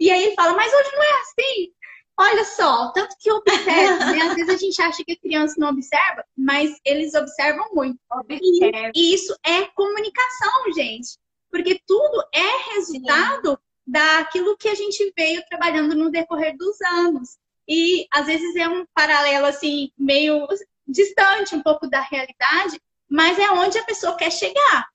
E 0.00 0.10
aí 0.10 0.24
ele 0.24 0.34
fala: 0.34 0.54
Mas 0.54 0.72
hoje 0.72 0.90
não 0.92 1.02
é 1.02 1.20
assim. 1.20 1.72
Olha 2.18 2.44
só, 2.46 2.92
tanto 2.92 3.14
que 3.20 3.30
observa, 3.30 4.06
né? 4.06 4.22
Às 4.22 4.34
vezes 4.34 4.48
a 4.48 4.56
gente 4.56 4.80
acha 4.80 5.04
que 5.04 5.12
a 5.12 5.20
criança 5.20 5.56
não 5.58 5.68
observa, 5.68 6.24
mas 6.34 6.74
eles 6.82 7.12
observam 7.12 7.68
muito. 7.74 7.98
Observa. 8.10 8.92
E 8.94 9.14
isso 9.14 9.36
é 9.44 9.64
comunicação, 9.74 10.72
gente. 10.74 11.18
Porque 11.50 11.78
tudo 11.86 12.24
é 12.32 12.74
resultado 12.74 13.50
Sim 13.50 13.65
daquilo 13.86 14.56
que 14.56 14.68
a 14.68 14.74
gente 14.74 15.12
veio 15.16 15.44
trabalhando 15.48 15.94
no 15.94 16.10
decorrer 16.10 16.56
dos 16.56 16.80
anos. 16.80 17.38
E 17.68 18.06
às 18.12 18.26
vezes 18.26 18.54
é 18.56 18.68
um 18.68 18.86
paralelo 18.94 19.46
assim 19.46 19.90
meio 19.96 20.46
distante 20.86 21.54
um 21.54 21.62
pouco 21.62 21.88
da 21.88 22.00
realidade, 22.00 22.80
mas 23.08 23.38
é 23.38 23.50
onde 23.50 23.78
a 23.78 23.84
pessoa 23.84 24.16
quer 24.16 24.30
chegar. 24.30 24.88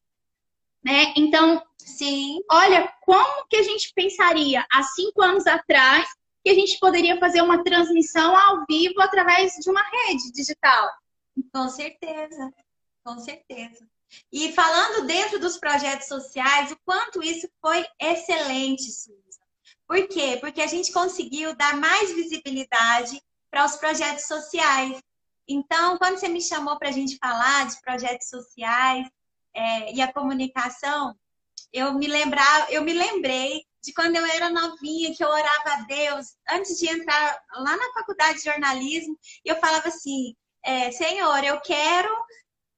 né? 0.84 1.14
Então, 1.16 1.62
sim. 1.78 2.40
Olha 2.50 2.92
como 3.02 3.46
que 3.48 3.58
a 3.58 3.64
gente 3.64 3.92
pensaria 3.94 4.66
há 4.72 4.84
cinco 4.84 5.22
anos 5.22 5.46
atrás 5.48 6.08
que 6.44 6.50
a 6.50 6.56
gente 6.56 6.80
poderia 6.80 7.20
fazer 7.20 7.42
uma 7.42 7.64
transmissão 7.64 8.36
ao 8.36 8.66
vivo 8.68 9.00
através 9.00 9.54
de 9.54 9.70
uma 9.70 9.84
rede 9.84 10.32
digital. 10.32 10.90
Com 11.54 11.70
certeza, 11.70 12.52
com 13.04 13.20
certeza. 13.20 13.88
E 14.32 14.52
falando 14.54 15.06
dentro 15.06 15.40
dos 15.40 15.58
projetos 15.58 16.08
sociais, 16.08 16.72
o 16.72 16.78
quanto 16.86 17.24
isso 17.24 17.48
foi 17.62 17.86
excelente, 18.00 18.84
Suza. 18.84 19.22
Por 19.88 20.08
quê? 20.08 20.38
Porque 20.40 20.62
a 20.62 20.68
gente 20.68 20.92
conseguiu 20.92 21.56
dar 21.56 21.76
mais 21.76 22.12
visibilidade 22.12 23.22
para 23.50 23.66
os 23.66 23.76
projetos 23.76 24.26
sociais. 24.26 25.02
Então, 25.48 25.98
quando 25.98 26.18
você 26.18 26.30
me 26.30 26.42
chamou 26.42 26.78
para 26.78 26.90
a 26.90 26.94
gente 26.94 27.18
falar 27.18 27.68
de 27.68 27.82
projetos 27.82 28.30
sociais 28.30 29.08
é, 29.54 29.94
e 29.94 30.02
a 30.02 30.12
comunicação, 30.12 31.14
eu 31.74 31.94
me 31.94 32.08
lembrar, 32.08 32.72
eu 32.72 32.82
me 32.84 32.94
lembrei 32.94 33.66
de 33.82 33.94
quando 33.94 34.16
eu 34.16 34.26
era 34.26 34.50
novinha, 34.50 35.14
que 35.14 35.24
eu 35.24 35.28
orava 35.28 35.74
a 35.74 35.82
Deus 35.82 36.36
antes 36.50 36.78
de 36.78 36.88
entrar 36.88 37.42
lá 37.54 37.76
na 37.76 37.94
faculdade 37.94 38.38
de 38.38 38.46
jornalismo, 38.46 39.18
e 39.44 39.50
eu 39.50 39.56
falava 39.58 39.88
assim: 39.88 40.36
é, 40.64 40.92
Senhor, 40.92 41.44
eu 41.44 41.60
quero 41.62 42.10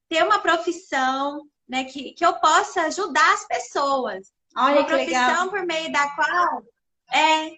ter 0.09 0.23
uma 0.23 0.39
profissão 0.39 1.41
né, 1.67 1.85
que, 1.85 2.13
que 2.13 2.25
eu 2.25 2.33
possa 2.35 2.83
ajudar 2.83 3.33
as 3.33 3.47
pessoas. 3.47 4.31
Olha 4.55 4.81
uma 4.81 4.85
profissão 4.85 5.27
legal. 5.27 5.49
por 5.49 5.65
meio 5.65 5.91
da 5.91 6.09
qual 6.15 6.63
é, 7.11 7.49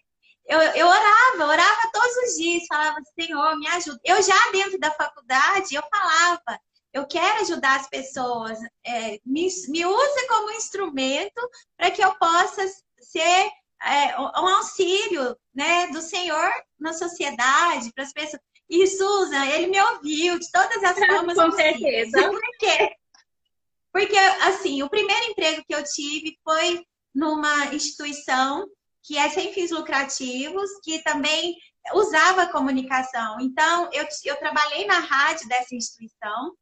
eu, 0.48 0.60
eu 0.60 0.88
orava, 0.88 1.52
orava 1.52 1.92
todos 1.92 2.16
os 2.18 2.36
dias, 2.38 2.68
falava, 2.68 2.98
Senhor, 3.20 3.58
me 3.58 3.68
ajuda. 3.68 4.00
Eu 4.04 4.22
já 4.22 4.52
dentro 4.52 4.80
da 4.80 4.92
faculdade, 4.92 5.75
eu 5.75 5.84
falava, 5.92 6.60
eu 6.94 7.06
quero 7.08 7.42
ajudar 7.42 7.80
as 7.80 7.90
pessoas, 7.90 8.58
é, 8.86 9.20
me, 9.25 9.48
me 9.68 9.86
use 9.86 10.28
como 10.28 10.52
instrumento 10.52 11.50
para 11.75 11.92
que 11.92 12.04
eu 12.04 12.14
possa 12.16 12.66
ser 13.00 13.52
é, 13.84 14.20
um 14.20 14.48
auxílio 14.48 15.38
né, 15.54 15.88
do 15.88 16.02
Senhor 16.02 16.50
na 16.80 16.94
sociedade, 16.94 17.92
para 17.94 18.04
as 18.04 18.14
pessoas. 18.14 18.42
E 18.70 18.88
Susan, 18.88 19.46
ele 19.46 19.68
me 19.68 19.80
ouviu 19.80 20.40
de 20.40 20.52
todas 20.52 20.84
as 20.84 20.98
formas 21.06 21.38
Com 21.38 21.50
possíveis. 21.50 22.12
certeza. 22.12 22.30
Por 22.30 22.42
quê? 22.60 22.96
Porque, 23.92 24.18
assim, 24.18 24.84
o 24.84 24.90
primeiro 24.90 25.26
emprego 25.28 25.64
que 25.66 25.74
eu 25.74 25.84
tive 25.84 26.38
foi 26.44 26.86
numa 27.14 27.74
instituição 27.74 28.68
que 29.02 29.18
é 29.18 29.30
sem 29.30 29.54
fins 29.54 29.72
lucrativos, 29.72 30.70
que 30.84 31.02
também 31.04 31.56
usava 31.94 32.48
comunicação. 32.48 33.40
Então, 33.40 33.90
eu, 33.94 34.06
eu 34.26 34.36
trabalhei 34.38 34.86
na 34.86 35.00
rádio 35.00 35.48
dessa 35.48 35.76
instituição, 35.76 36.56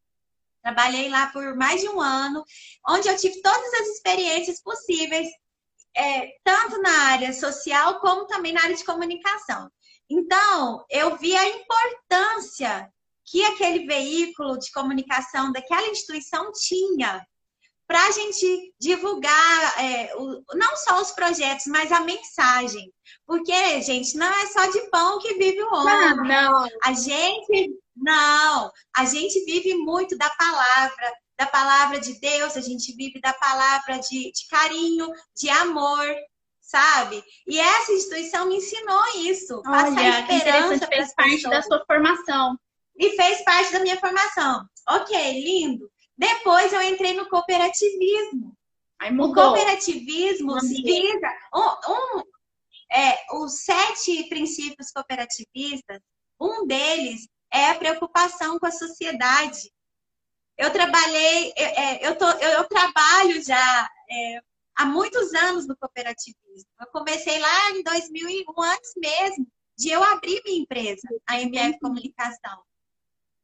trabalhei 0.61 1.09
lá 1.09 1.27
por 1.27 1.55
mais 1.55 1.81
de 1.81 1.89
um 1.89 2.01
ano, 2.01 2.43
onde 2.87 3.07
eu 3.07 3.17
tive 3.17 3.41
todas 3.41 3.73
as 3.75 3.87
experiências 3.87 4.61
possíveis, 4.61 5.27
é, 5.95 6.35
tanto 6.43 6.81
na 6.81 7.11
área 7.11 7.33
social 7.33 7.99
como 7.99 8.27
também 8.27 8.51
na 8.51 8.61
área 8.61 8.75
de 8.75 8.83
comunicação. 8.83 9.71
Então, 10.13 10.85
eu 10.91 11.17
vi 11.17 11.35
a 11.35 11.49
importância 11.49 12.87
que 13.25 13.43
aquele 13.45 13.87
veículo 13.87 14.59
de 14.59 14.71
comunicação 14.71 15.51
daquela 15.51 15.87
instituição 15.87 16.51
tinha 16.51 17.25
para 17.87 18.07
a 18.07 18.11
gente 18.11 18.73
divulgar 18.79 19.83
é, 19.83 20.15
o, 20.15 20.43
não 20.53 20.77
só 20.77 21.01
os 21.01 21.11
projetos, 21.11 21.65
mas 21.67 21.91
a 21.91 22.01
mensagem. 22.01 22.93
Porque, 23.25 23.81
gente, 23.81 24.15
não 24.15 24.27
é 24.27 24.47
só 24.47 24.67
de 24.67 24.89
pão 24.91 25.17
que 25.19 25.33
vive 25.33 25.61
o 25.63 25.73
homem. 25.73 25.93
Ah, 25.93 26.15
não. 26.15 26.67
A 26.83 26.93
gente, 26.93 27.71
não, 27.95 28.71
a 28.95 29.05
gente 29.05 29.43
vive 29.45 29.75
muito 29.75 30.15
da 30.15 30.29
palavra, 30.29 31.13
da 31.39 31.47
palavra 31.47 31.99
de 31.99 32.19
Deus, 32.19 32.55
a 32.55 32.61
gente 32.61 32.95
vive 32.95 33.19
da 33.19 33.33
palavra 33.33 33.97
de, 33.97 34.31
de 34.31 34.47
carinho, 34.47 35.09
de 35.35 35.49
amor, 35.49 36.05
sabe? 36.73 37.23
E 37.45 37.59
essa 37.59 37.91
instituição 37.91 38.47
me 38.47 38.55
ensinou 38.57 39.03
isso. 39.17 39.61
Olha, 39.63 40.23
que 40.25 40.33
interessante, 40.33 40.87
fez 40.87 41.13
parte 41.13 41.43
da 41.43 41.61
sua 41.61 41.85
formação. 41.85 42.57
E 42.97 43.15
fez 43.15 43.43
parte 43.43 43.71
da 43.73 43.79
minha 43.79 43.99
formação. 43.99 44.67
Ok, 44.89 45.15
lindo. 45.43 45.89
Depois 46.17 46.73
eu 46.73 46.81
entrei 46.81 47.13
no 47.13 47.29
cooperativismo. 47.29 48.57
Aí 48.99 49.11
mudou. 49.11 49.31
O 49.31 49.35
cooperativismo 49.35 50.59
visa 50.59 51.27
um, 51.53 51.91
um, 51.91 52.23
é, 52.91 53.17
os 53.35 53.63
sete 53.63 54.23
princípios 54.29 54.91
cooperativistas. 54.91 55.99
Um 56.39 56.65
deles 56.65 57.27
é 57.51 57.69
a 57.69 57.75
preocupação 57.75 58.57
com 58.57 58.65
a 58.65 58.71
sociedade. 58.71 59.71
Eu 60.57 60.71
trabalhei, 60.71 61.53
eu, 61.55 61.65
é, 61.65 62.07
eu, 62.07 62.15
tô, 62.15 62.29
eu, 62.29 62.49
eu 62.49 62.63
trabalho 62.67 63.43
já 63.43 63.89
é, 64.09 64.41
há 64.75 64.85
muitos 64.85 65.33
anos 65.33 65.67
no 65.67 65.77
cooperativismo. 65.77 66.69
Eu 66.79 66.87
comecei 66.87 67.39
lá 67.39 67.71
em 67.71 67.83
2001, 67.83 68.61
antes 68.61 68.91
mesmo 68.97 69.47
de 69.77 69.89
eu 69.89 70.03
abrir 70.03 70.41
minha 70.45 70.61
empresa, 70.61 71.07
a 71.27 71.41
MF 71.41 71.79
Comunicação. 71.79 72.61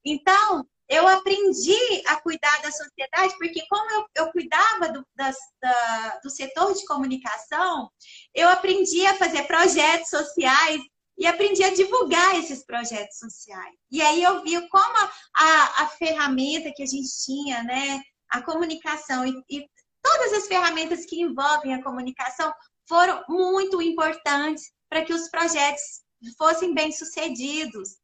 Então, 0.06 0.66
eu 0.88 1.08
aprendi 1.08 1.78
a 2.08 2.20
cuidar 2.20 2.62
da 2.62 2.72
sociedade, 2.72 3.38
porque 3.38 3.64
como 3.70 3.92
eu, 3.92 4.06
eu 4.16 4.32
cuidava 4.32 4.90
do, 4.92 5.06
das, 5.16 5.38
da, 5.62 6.20
do 6.24 6.30
setor 6.30 6.74
de 6.74 6.86
comunicação, 6.86 7.92
eu 8.34 8.50
aprendi 8.50 9.06
a 9.06 9.16
fazer 9.16 9.44
projetos 9.44 10.10
sociais 10.10 10.82
e 11.16 11.28
aprendi 11.28 11.64
a 11.64 11.74
divulgar 11.74 12.36
esses 12.40 12.66
projetos 12.66 13.20
sociais. 13.20 13.76
E 13.92 14.02
aí 14.02 14.24
eu 14.24 14.42
vi 14.42 14.68
como 14.70 14.98
a, 14.98 15.12
a, 15.36 15.84
a 15.84 15.88
ferramenta 15.90 16.72
que 16.76 16.82
a 16.82 16.88
gente 16.88 17.10
tinha, 17.24 17.62
né, 17.64 18.02
a 18.30 18.42
comunicação 18.42 19.28
e, 19.28 19.44
e 19.50 19.70
todas 20.10 20.34
as 20.34 20.48
ferramentas 20.48 21.06
que 21.06 21.22
envolvem 21.22 21.74
a 21.74 21.84
comunicação 21.84 22.52
foram 22.88 23.24
muito 23.30 23.82
importantes 23.82 24.72
para 24.90 25.04
que 25.04 25.14
os 25.14 25.30
projetos 25.30 26.02
fossem 26.38 26.74
bem 26.74 26.92
sucedidos. 26.92 27.98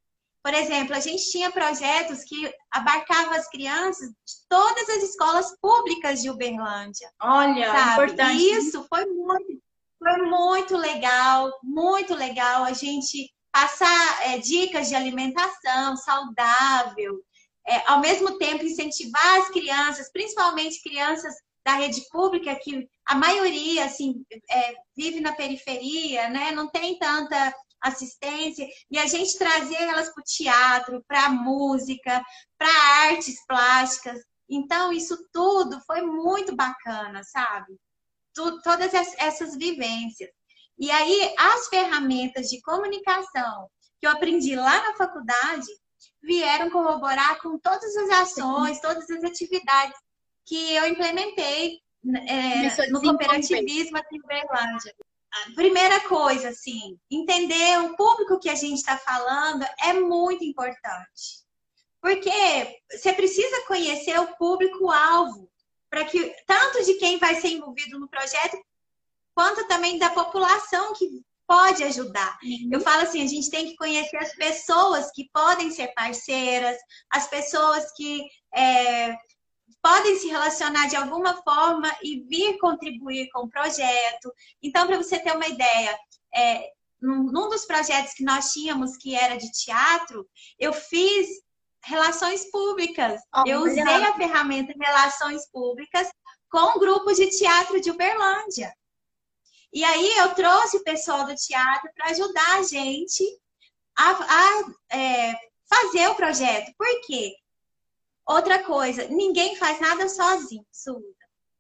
Por 0.44 0.54
exemplo, 0.54 0.96
a 0.96 1.00
gente 1.00 1.30
tinha 1.32 1.52
projetos 1.52 2.24
que 2.24 2.54
abarcavam 2.72 3.34
as 3.34 3.50
crianças 3.50 4.10
de 4.10 4.34
todas 4.48 4.88
as 4.90 5.04
escolas 5.04 5.58
públicas 5.60 6.22
de 6.22 6.30
Uberlândia. 6.30 7.12
Olha, 7.20 7.72
sabe? 7.72 7.92
importante. 7.92 8.44
E 8.44 8.54
isso 8.54 8.86
foi 8.88 9.06
muito, 9.08 9.60
foi 9.98 10.18
muito 10.22 10.78
legal, 10.78 11.52
muito 11.64 12.14
legal 12.14 12.64
a 12.64 12.74
gente 12.74 13.34
passar 13.52 14.28
é, 14.28 14.38
dicas 14.38 14.88
de 14.90 14.96
alimentação 14.96 15.98
saudável, 15.98 17.24
é, 17.68 17.90
ao 17.90 18.00
mesmo 18.00 18.38
tempo 18.38 18.64
incentivar 18.64 19.42
as 19.42 19.50
crianças, 19.50 20.12
principalmente 20.12 20.84
crianças 20.84 21.34
da 21.66 21.74
rede 21.74 22.08
pública, 22.12 22.56
que 22.56 22.88
a 23.06 23.16
maioria 23.16 23.86
assim, 23.86 24.24
é, 24.50 24.76
vive 24.96 25.20
na 25.20 25.34
periferia, 25.34 26.30
né? 26.30 26.52
não 26.52 26.70
tem 26.70 26.98
tanta 27.00 27.54
assistência, 27.82 28.68
e 28.90 28.98
a 28.98 29.08
gente 29.08 29.38
trazer 29.38 29.82
elas 29.82 30.14
para 30.14 30.22
o 30.22 30.24
teatro, 30.24 31.04
para 31.08 31.26
a 31.26 31.30
música, 31.30 32.24
para 32.58 32.70
artes 33.10 33.44
plásticas. 33.48 34.20
Então, 34.50 34.94
isso 34.94 35.18
tudo 35.34 35.80
foi 35.86 36.02
muito 36.02 36.56
bacana, 36.56 37.24
sabe? 37.24 37.76
Tu, 38.34 38.62
todas 38.62 38.94
essas 38.94 39.56
vivências. 39.56 40.30
E 40.78 40.92
aí, 40.92 41.34
as 41.38 41.68
ferramentas 41.68 42.48
de 42.48 42.62
comunicação 42.62 43.70
que 44.00 44.08
eu 44.08 44.12
aprendi 44.12 44.56
lá 44.56 44.82
na 44.84 44.98
faculdade 44.98 45.68
vieram 46.22 46.70
corroborar 46.70 47.40
com 47.42 47.58
todas 47.60 47.96
as 47.96 48.10
ações, 48.10 48.82
todas 48.82 49.10
as 49.10 49.24
atividades 49.24 49.96
que 50.46 50.74
eu 50.76 50.88
implementei 50.88 51.82
é, 52.28 52.88
no 52.90 53.02
cooperativismo 53.02 53.98
aqui 53.98 54.18
em 54.18 54.22
Berlândia 54.22 54.96
primeira 55.54 56.00
coisa, 56.02 56.50
assim, 56.50 56.98
entender 57.12 57.80
o 57.80 57.96
público 57.96 58.40
que 58.40 58.50
a 58.50 58.56
gente 58.56 58.78
está 58.78 58.98
falando 58.98 59.66
é 59.82 59.94
muito 59.94 60.44
importante. 60.44 61.44
Porque 62.02 62.80
você 62.92 63.12
precisa 63.14 63.66
conhecer 63.68 64.20
o 64.20 64.36
público-alvo, 64.38 65.50
para 65.90 66.06
que 66.06 66.34
tanto 66.46 66.84
de 66.86 66.96
quem 66.96 67.18
vai 67.18 67.36
ser 67.36 67.50
envolvido 67.50 68.00
no 68.00 68.08
projeto, 68.08 68.58
quanto 69.34 69.68
também 69.68 69.98
da 69.98 70.10
população 70.10 70.94
que 70.94 71.22
pode 71.48 71.84
ajudar. 71.84 72.38
Uhum. 72.44 72.70
Eu 72.72 72.82
falo 72.82 73.04
assim, 73.04 73.22
a 73.22 73.28
gente 73.28 73.50
tem 73.50 73.68
que 73.68 73.76
conhecer 73.76 74.18
as 74.18 74.34
pessoas 74.36 75.12
que 75.12 75.30
podem 75.32 75.70
ser 75.72 75.94
parceiras, 75.94 76.78
as 77.10 77.28
pessoas 77.28 77.92
que 77.96 78.24
é, 78.54 79.16
podem 79.82 80.18
se 80.18 80.28
relacionar 80.28 80.88
de 80.88 80.96
alguma 80.96 81.42
forma 81.44 81.96
e 82.02 82.22
vir 82.22 82.58
contribuir 82.58 83.30
com 83.32 83.46
o 83.46 83.50
projeto. 83.50 84.34
Então, 84.62 84.88
para 84.88 84.98
você 84.98 85.20
ter 85.20 85.32
uma 85.34 85.48
ideia, 85.48 85.98
é, 86.34 86.70
num, 87.02 87.50
dos 87.50 87.66
projetos 87.66 88.14
que 88.14 88.24
nós 88.24 88.52
tínhamos, 88.52 88.98
que 88.98 89.16
era 89.16 89.38
de 89.38 89.52
teatro, 89.52 90.28
eu 90.60 90.74
fiz 90.74 91.28
relações 91.84 92.50
públicas. 92.50 93.22
Oh, 93.36 93.44
eu 93.46 93.62
usei 93.62 93.84
legal. 93.84 94.12
a 94.12 94.16
ferramenta 94.16 94.74
Relações 94.80 95.50
Públicas 95.52 96.10
com 96.50 96.76
um 96.76 96.80
grupo 96.80 97.14
de 97.14 97.30
teatro 97.38 97.80
de 97.80 97.92
Uberlândia. 97.92 98.74
E 99.72 99.84
aí 99.84 100.18
eu 100.18 100.34
trouxe 100.34 100.78
o 100.78 100.84
pessoal 100.84 101.26
do 101.26 101.36
teatro 101.36 101.92
para 101.96 102.10
ajudar 102.12 102.60
a 102.60 102.64
gente 102.64 103.24
a, 103.98 104.12
a 104.12 104.98
é, 104.98 105.36
fazer 105.70 106.08
o 106.10 106.16
projeto. 106.16 106.72
Por 106.78 107.02
quê? 107.06 107.34
Outra 108.26 108.64
coisa, 108.64 109.08
ninguém 109.08 109.56
faz 109.56 109.80
nada 109.80 110.10
sozinho, 110.10 110.66
Suda. 110.72 111.06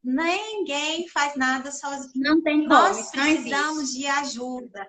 ninguém 0.04 1.08
faz 1.10 1.36
nada 1.36 1.71
sozinho. 1.71 2.12
Não 2.15 2.41
tem 2.41 2.62
como, 2.62 2.69
Nós 2.69 3.12
precisamos 3.12 3.91
de 3.93 4.08
ajuda. 4.08 4.88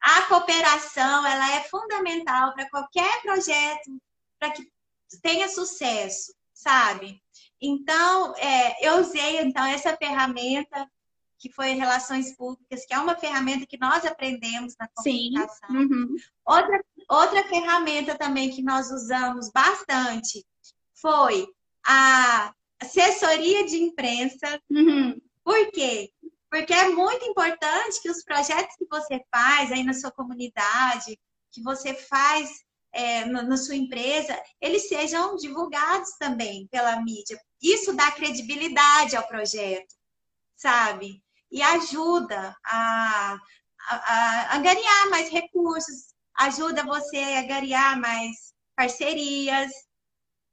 A 0.00 0.22
cooperação, 0.22 1.26
ela 1.26 1.56
é 1.56 1.64
fundamental 1.64 2.52
para 2.54 2.68
qualquer 2.68 3.22
projeto, 3.22 4.00
para 4.38 4.50
que 4.50 4.70
tenha 5.22 5.48
sucesso, 5.48 6.32
sabe? 6.52 7.20
Então, 7.60 8.34
é, 8.36 8.86
eu 8.86 9.00
usei 9.00 9.40
então 9.40 9.64
essa 9.64 9.96
ferramenta 9.96 10.88
que 11.38 11.50
foi 11.50 11.70
Relações 11.70 12.36
Públicas, 12.36 12.84
que 12.84 12.92
é 12.92 12.98
uma 12.98 13.16
ferramenta 13.16 13.66
que 13.66 13.78
nós 13.78 14.04
aprendemos 14.04 14.74
na 14.78 14.88
comunicação. 14.88 15.70
Uhum. 15.70 16.16
Outra, 16.44 16.84
outra 17.08 17.44
ferramenta 17.44 18.16
também 18.16 18.50
que 18.50 18.62
nós 18.62 18.90
usamos 18.90 19.50
bastante 19.50 20.44
foi 21.00 21.48
a 21.86 22.52
assessoria 22.80 23.66
de 23.66 23.76
imprensa. 23.76 24.60
Uhum. 24.70 25.20
Por 25.44 25.70
quê? 25.72 26.12
Porque 26.50 26.72
é 26.72 26.88
muito 26.90 27.24
importante 27.24 28.00
que 28.00 28.10
os 28.10 28.22
projetos 28.24 28.76
que 28.76 28.86
você 28.88 29.22
faz 29.30 29.70
aí 29.70 29.82
na 29.82 29.92
sua 29.92 30.10
comunidade, 30.10 31.18
que 31.50 31.62
você 31.62 31.94
faz 31.94 32.50
é, 32.92 33.24
na 33.26 33.56
sua 33.56 33.74
empresa, 33.74 34.40
eles 34.60 34.88
sejam 34.88 35.36
divulgados 35.36 36.10
também 36.18 36.66
pela 36.68 37.00
mídia. 37.02 37.38
Isso 37.60 37.92
dá 37.92 38.10
credibilidade 38.12 39.16
ao 39.16 39.26
projeto, 39.26 39.94
sabe? 40.56 41.22
E 41.50 41.62
ajuda 41.62 42.56
a, 42.64 43.38
a, 43.88 43.96
a 43.96 44.56
angariar 44.56 45.10
mais 45.10 45.28
recursos, 45.28 46.14
ajuda 46.38 46.84
você 46.84 47.18
a 47.18 47.40
angariar 47.40 47.98
mais 47.98 48.54
parcerias, 48.76 49.70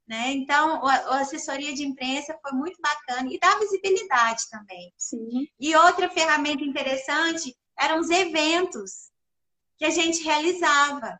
né? 0.06 0.32
Então, 0.32 0.86
a, 0.86 1.20
assessoria 1.20 1.74
de 1.74 1.84
imprensa 1.84 2.38
foi 2.40 2.52
muito 2.52 2.80
bacana 2.80 3.28
e 3.32 3.38
dá 3.38 3.58
visibilidade 3.58 4.44
também. 4.50 4.92
Sim. 4.96 5.48
E 5.58 5.74
outra 5.74 6.08
ferramenta 6.08 6.62
interessante 6.62 7.56
eram 7.78 7.98
os 7.98 8.10
eventos 8.10 9.10
que 9.76 9.84
a 9.84 9.90
gente 9.90 10.22
realizava, 10.22 11.18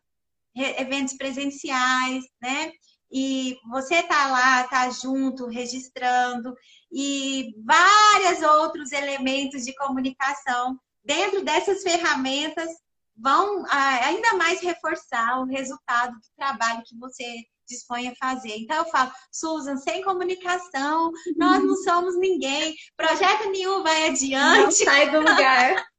eventos 0.55 1.15
presenciais, 1.15 2.23
né? 2.41 2.71
E 3.11 3.57
você 3.69 4.03
tá 4.03 4.27
lá, 4.27 4.67
tá 4.67 4.89
junto, 4.89 5.47
registrando 5.47 6.53
e 6.91 7.53
vários 7.63 8.41
outros 8.41 8.91
elementos 8.91 9.63
de 9.63 9.75
comunicação 9.75 10.77
dentro 11.03 11.43
dessas 11.43 11.83
ferramentas 11.83 12.69
vão 13.15 13.65
ah, 13.69 14.05
ainda 14.05 14.33
mais 14.33 14.61
reforçar 14.61 15.39
o 15.39 15.45
resultado 15.45 16.13
do 16.13 16.27
trabalho 16.35 16.83
que 16.85 16.97
você 16.97 17.45
dispõe 17.67 18.07
a 18.07 18.15
fazer. 18.15 18.55
Então, 18.57 18.77
eu 18.77 18.85
falo, 18.85 19.11
Susan, 19.31 19.77
sem 19.77 20.03
comunicação, 20.03 21.11
nós 21.35 21.63
não 21.63 21.75
somos 21.77 22.17
ninguém, 22.17 22.75
projeto 22.95 23.49
nenhum 23.49 23.83
vai 23.83 24.09
adiante. 24.09 24.63
Não 24.63 24.71
sai 24.71 25.11
do 25.11 25.19
lugar. 25.19 25.85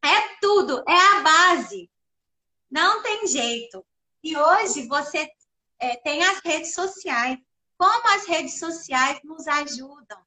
É 0.00 0.38
tudo, 0.40 0.84
é 0.88 1.16
a 1.16 1.20
base. 1.22 1.90
Não 2.70 3.02
tem 3.02 3.26
jeito. 3.26 3.84
E 4.22 4.36
hoje 4.36 4.86
você 4.86 5.28
é, 5.80 5.96
tem 5.96 6.22
as 6.24 6.38
redes 6.38 6.72
sociais. 6.72 7.36
Como 7.76 8.08
as 8.14 8.24
redes 8.24 8.60
sociais 8.60 9.18
nos 9.24 9.48
ajudam? 9.48 10.22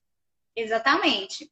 Exatamente. 0.53 1.49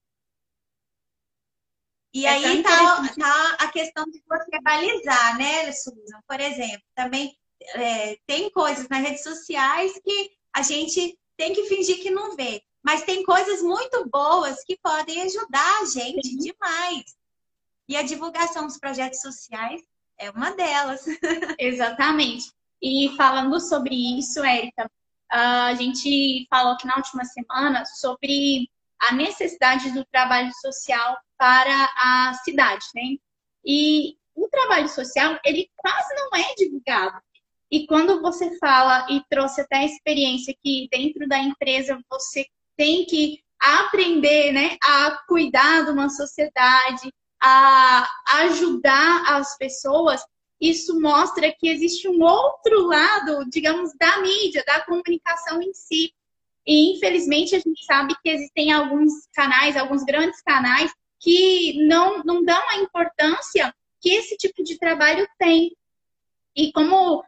E 2.14 2.26
é 2.26 2.30
aí 2.30 2.64
tá, 2.64 3.14
tá, 3.14 3.58
a 3.60 3.72
questão 3.72 4.04
de 4.06 4.24
você 4.28 4.62
balizar, 4.62 5.38
né, 5.38 5.72
Susan? 5.72 6.20
Por 6.28 6.40
exemplo, 6.40 6.84
também 6.96 7.38
é, 7.76 8.18
tem 8.26 8.50
coisas 8.52 8.88
nas 8.90 9.02
redes 9.02 9.24
sociais 9.24 9.94
que 10.04 10.32
a 10.54 10.62
gente 10.62 11.18
tem 11.38 11.54
que 11.54 11.66
fingir 11.66 12.02
que 12.02 12.12
não 12.12 12.36
vê. 12.36 12.62
Mas 12.84 13.04
tem 13.04 13.24
coisas 13.24 13.62
muito 13.62 14.10
boas 14.10 14.64
que 14.64 14.78
podem 14.82 15.22
ajudar 15.24 15.82
a 15.82 15.86
gente 15.86 16.38
demais. 16.38 17.04
E 17.88 17.98
a 17.98 18.04
divulgação 18.04 18.66
dos 18.66 18.78
projetos 18.78 19.22
sociais 19.22 19.82
é 20.18 20.30
uma 20.32 20.52
delas. 20.52 21.04
Exatamente. 21.60 22.52
E 22.82 23.14
falando 23.18 23.60
sobre 23.60 23.96
isso, 24.18 24.44
Érica, 24.44 24.90
a 25.30 25.74
gente 25.76 26.48
falou 26.50 26.74
aqui 26.74 26.88
na 26.88 26.96
última 26.96 27.26
semana 27.26 27.86
sobre 27.86 28.70
a 29.00 29.14
necessidade 29.14 29.92
do 29.92 30.06
trabalho 30.06 30.52
social 30.62 31.18
para 31.38 31.90
a 31.96 32.34
cidade, 32.44 32.86
né? 32.96 33.18
E 33.66 34.18
o 34.36 34.48
trabalho 34.48 34.90
social, 34.90 35.40
ele 35.44 35.70
quase 35.78 36.14
não 36.16 36.30
é 36.36 36.54
divulgado. 36.56 37.22
E 37.72 37.86
quando 37.86 38.22
você 38.22 38.58
fala 38.58 39.06
e 39.10 39.22
trouxe 39.30 39.62
até 39.62 39.78
a 39.78 39.86
experiência 39.86 40.56
que 40.64 40.88
dentro 40.92 41.28
da 41.28 41.38
empresa 41.38 42.00
você 42.10 42.48
tem 42.76 43.06
que 43.06 43.44
aprender 43.60 44.52
né, 44.52 44.78
a 44.84 45.12
cuidar 45.28 45.86
de 45.86 45.92
uma 45.92 46.10
sociedade, 46.10 47.14
a 47.42 48.08
ajudar 48.42 49.36
as 49.36 49.58
pessoas, 49.58 50.22
isso 50.60 51.00
mostra 51.00 51.54
que 51.58 51.70
existe 51.70 52.08
um 52.08 52.22
outro 52.22 52.88
lado, 52.88 53.50
digamos, 53.50 53.92
da 53.98 54.22
mídia, 54.22 54.64
da 54.66 54.82
comunicação 54.82 55.62
em 55.62 55.74
si. 55.74 56.14
E 56.66 56.94
infelizmente 56.96 57.56
a 57.56 57.60
gente 57.60 57.86
sabe 57.86 58.14
que 58.22 58.30
existem 58.30 58.72
alguns 58.72 59.12
canais, 59.34 59.78
alguns 59.78 60.04
grandes 60.04 60.42
canais, 60.42 60.92
que 61.20 61.86
não, 61.86 62.24
não 62.24 62.44
dão 62.44 62.62
a 62.70 62.78
importância 62.78 63.74
que 64.02 64.10
esse 64.10 64.38
tipo 64.38 64.64
de 64.64 64.78
trabalho 64.78 65.28
tem. 65.38 65.76
E 66.56 66.72
como, 66.72 67.24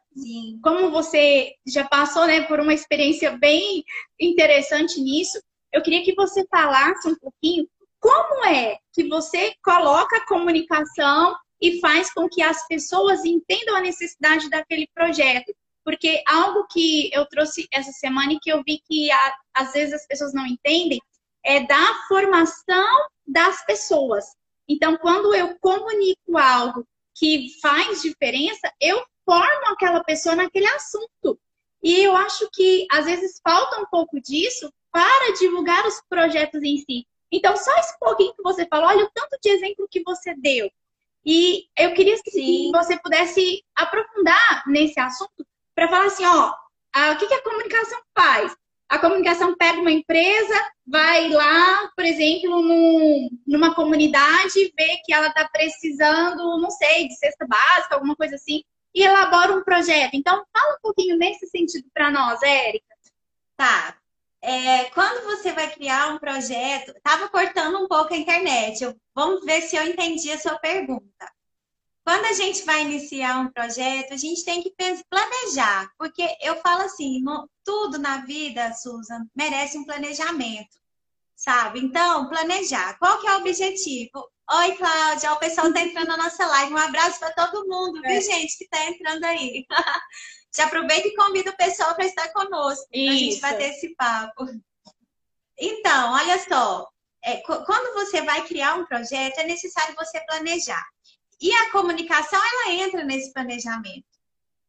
como 0.61 0.91
você 0.91 1.53
já 1.65 1.87
passou 1.87 2.25
né, 2.27 2.41
por 2.41 2.59
uma 2.59 2.73
experiência 2.73 3.31
bem 3.37 3.83
interessante 4.19 4.99
nisso, 4.99 5.41
eu 5.71 5.81
queria 5.81 6.03
que 6.03 6.13
você 6.15 6.45
falasse 6.49 7.07
um 7.07 7.15
pouquinho 7.15 7.67
como 7.99 8.45
é 8.45 8.77
que 8.93 9.07
você 9.07 9.53
coloca 9.63 10.17
a 10.17 10.25
comunicação 10.25 11.35
e 11.61 11.79
faz 11.79 12.11
com 12.13 12.27
que 12.27 12.41
as 12.41 12.67
pessoas 12.67 13.23
entendam 13.23 13.75
a 13.75 13.81
necessidade 13.81 14.49
daquele 14.49 14.89
projeto. 14.93 15.53
Porque 15.83 16.21
algo 16.27 16.67
que 16.67 17.09
eu 17.13 17.25
trouxe 17.27 17.67
essa 17.71 17.91
semana 17.91 18.33
e 18.33 18.39
que 18.39 18.51
eu 18.51 18.61
vi 18.65 18.81
que 18.85 19.09
às 19.53 19.71
vezes 19.73 19.93
as 19.93 20.07
pessoas 20.07 20.33
não 20.33 20.45
entendem 20.45 20.99
é 21.43 21.61
da 21.61 22.05
formação 22.07 23.07
das 23.25 23.65
pessoas. 23.65 24.25
Então, 24.67 24.97
quando 24.97 25.33
eu 25.33 25.57
comunico 25.59 26.37
algo 26.37 26.85
que 27.15 27.47
faz 27.61 28.01
diferença, 28.01 28.71
eu 28.79 29.03
formo 29.25 29.67
aquela 29.67 30.03
pessoa 30.03 30.35
naquele 30.35 30.67
assunto. 30.67 31.39
E 31.83 32.03
eu 32.03 32.15
acho 32.15 32.49
que 32.53 32.85
às 32.91 33.05
vezes 33.05 33.39
falta 33.43 33.79
um 33.81 33.85
pouco 33.85 34.19
disso 34.21 34.71
para 34.91 35.33
divulgar 35.33 35.85
os 35.87 36.01
projetos 36.09 36.61
em 36.63 36.77
si. 36.77 37.07
Então, 37.31 37.55
só 37.55 37.71
esse 37.77 37.97
pouquinho 37.97 38.33
que 38.35 38.43
você 38.43 38.65
falou, 38.67 38.89
olha 38.89 39.05
o 39.05 39.11
tanto 39.13 39.37
de 39.41 39.49
exemplo 39.49 39.87
que 39.89 40.03
você 40.03 40.35
deu. 40.35 40.69
E 41.25 41.65
eu 41.77 41.93
queria 41.93 42.15
que 42.23 42.71
você 42.71 42.99
pudesse 42.99 43.63
aprofundar 43.75 44.63
nesse 44.67 44.99
assunto 44.99 45.45
para 45.73 45.87
falar 45.87 46.05
assim, 46.05 46.25
ó, 46.25 46.53
a, 46.93 47.11
o 47.11 47.17
que, 47.17 47.27
que 47.27 47.33
a 47.33 47.43
comunicação 47.43 47.99
faz? 48.13 48.55
A 48.89 48.99
comunicação 48.99 49.55
pega 49.55 49.79
uma 49.79 49.91
empresa, 49.91 50.53
vai 50.85 51.29
lá, 51.29 51.89
por 51.95 52.03
exemplo, 52.03 52.61
num, 52.61 53.29
numa 53.47 53.73
comunidade, 53.73 54.73
vê 54.77 54.97
que 55.05 55.13
ela 55.13 55.27
está 55.27 55.47
precisando, 55.47 56.59
não 56.59 56.69
sei, 56.69 57.07
de 57.07 57.15
cesta 57.15 57.47
básica, 57.47 57.95
alguma 57.95 58.15
coisa 58.15 58.35
assim, 58.35 58.61
e 58.93 59.03
elabora 59.03 59.53
um 59.53 59.63
projeto. 59.63 60.13
Então, 60.13 60.43
fala 60.51 60.75
um 60.75 60.81
pouquinho 60.81 61.17
nesse 61.17 61.47
sentido 61.47 61.87
para 61.93 62.11
nós, 62.11 62.41
Érica. 62.41 62.85
Tá. 63.55 63.97
É, 64.41 64.85
quando 64.85 65.23
você 65.23 65.51
vai 65.51 65.71
criar 65.71 66.13
um 66.13 66.17
projeto, 66.17 66.91
estava 66.97 67.29
cortando 67.29 67.77
um 67.77 67.87
pouco 67.87 68.13
a 68.13 68.17
internet. 68.17 68.83
Eu, 68.83 68.95
vamos 69.13 69.45
ver 69.45 69.61
se 69.61 69.75
eu 69.75 69.85
entendi 69.85 70.31
a 70.31 70.39
sua 70.39 70.57
pergunta. 70.57 71.31
Quando 72.03 72.25
a 72.25 72.33
gente 72.33 72.63
vai 72.65 72.81
iniciar 72.81 73.39
um 73.39 73.51
projeto, 73.51 74.13
a 74.13 74.17
gente 74.17 74.43
tem 74.43 74.63
que 74.63 74.73
planejar, 75.09 75.91
porque 75.97 76.27
eu 76.41 76.55
falo 76.55 76.81
assim, 76.81 77.21
no, 77.21 77.47
tudo 77.63 77.99
na 77.99 78.25
vida, 78.25 78.73
Susan, 78.73 79.27
merece 79.35 79.77
um 79.77 79.85
planejamento, 79.85 80.80
sabe? 81.41 81.79
Então, 81.79 82.29
planejar. 82.29 82.97
Qual 82.99 83.19
que 83.19 83.27
é 83.27 83.35
o 83.35 83.39
objetivo? 83.39 84.29
Oi, 84.51 84.75
Cláudia, 84.75 85.33
o 85.33 85.39
pessoal 85.39 85.67
está 85.67 85.81
entrando 85.81 86.09
na 86.09 86.17
nossa 86.17 86.45
live. 86.45 86.73
Um 86.73 86.77
abraço 86.77 87.19
para 87.19 87.33
todo 87.33 87.67
mundo, 87.67 87.99
é. 88.05 88.09
viu, 88.09 88.21
gente, 88.21 88.57
que 88.57 88.65
está 88.65 88.85
entrando 88.85 89.23
aí. 89.23 89.65
Já 90.55 90.65
aproveita 90.65 91.07
e 91.07 91.15
convida 91.15 91.49
o 91.49 91.57
pessoal 91.57 91.95
para 91.95 92.05
estar 92.05 92.31
conosco, 92.31 92.85
para 92.91 93.11
a 93.11 93.15
gente 93.15 93.39
bater 93.39 93.71
esse 93.71 93.95
papo. 93.95 94.45
Então, 95.57 96.13
olha 96.13 96.37
só, 96.47 96.87
é, 97.23 97.37
quando 97.37 97.93
você 97.93 98.21
vai 98.21 98.45
criar 98.45 98.75
um 98.75 98.85
projeto, 98.85 99.39
é 99.39 99.43
necessário 99.45 99.95
você 99.95 100.19
planejar. 100.25 100.85
E 101.39 101.51
a 101.51 101.71
comunicação, 101.71 102.39
ela 102.39 102.73
entra 102.73 103.03
nesse 103.03 103.33
planejamento. 103.33 104.05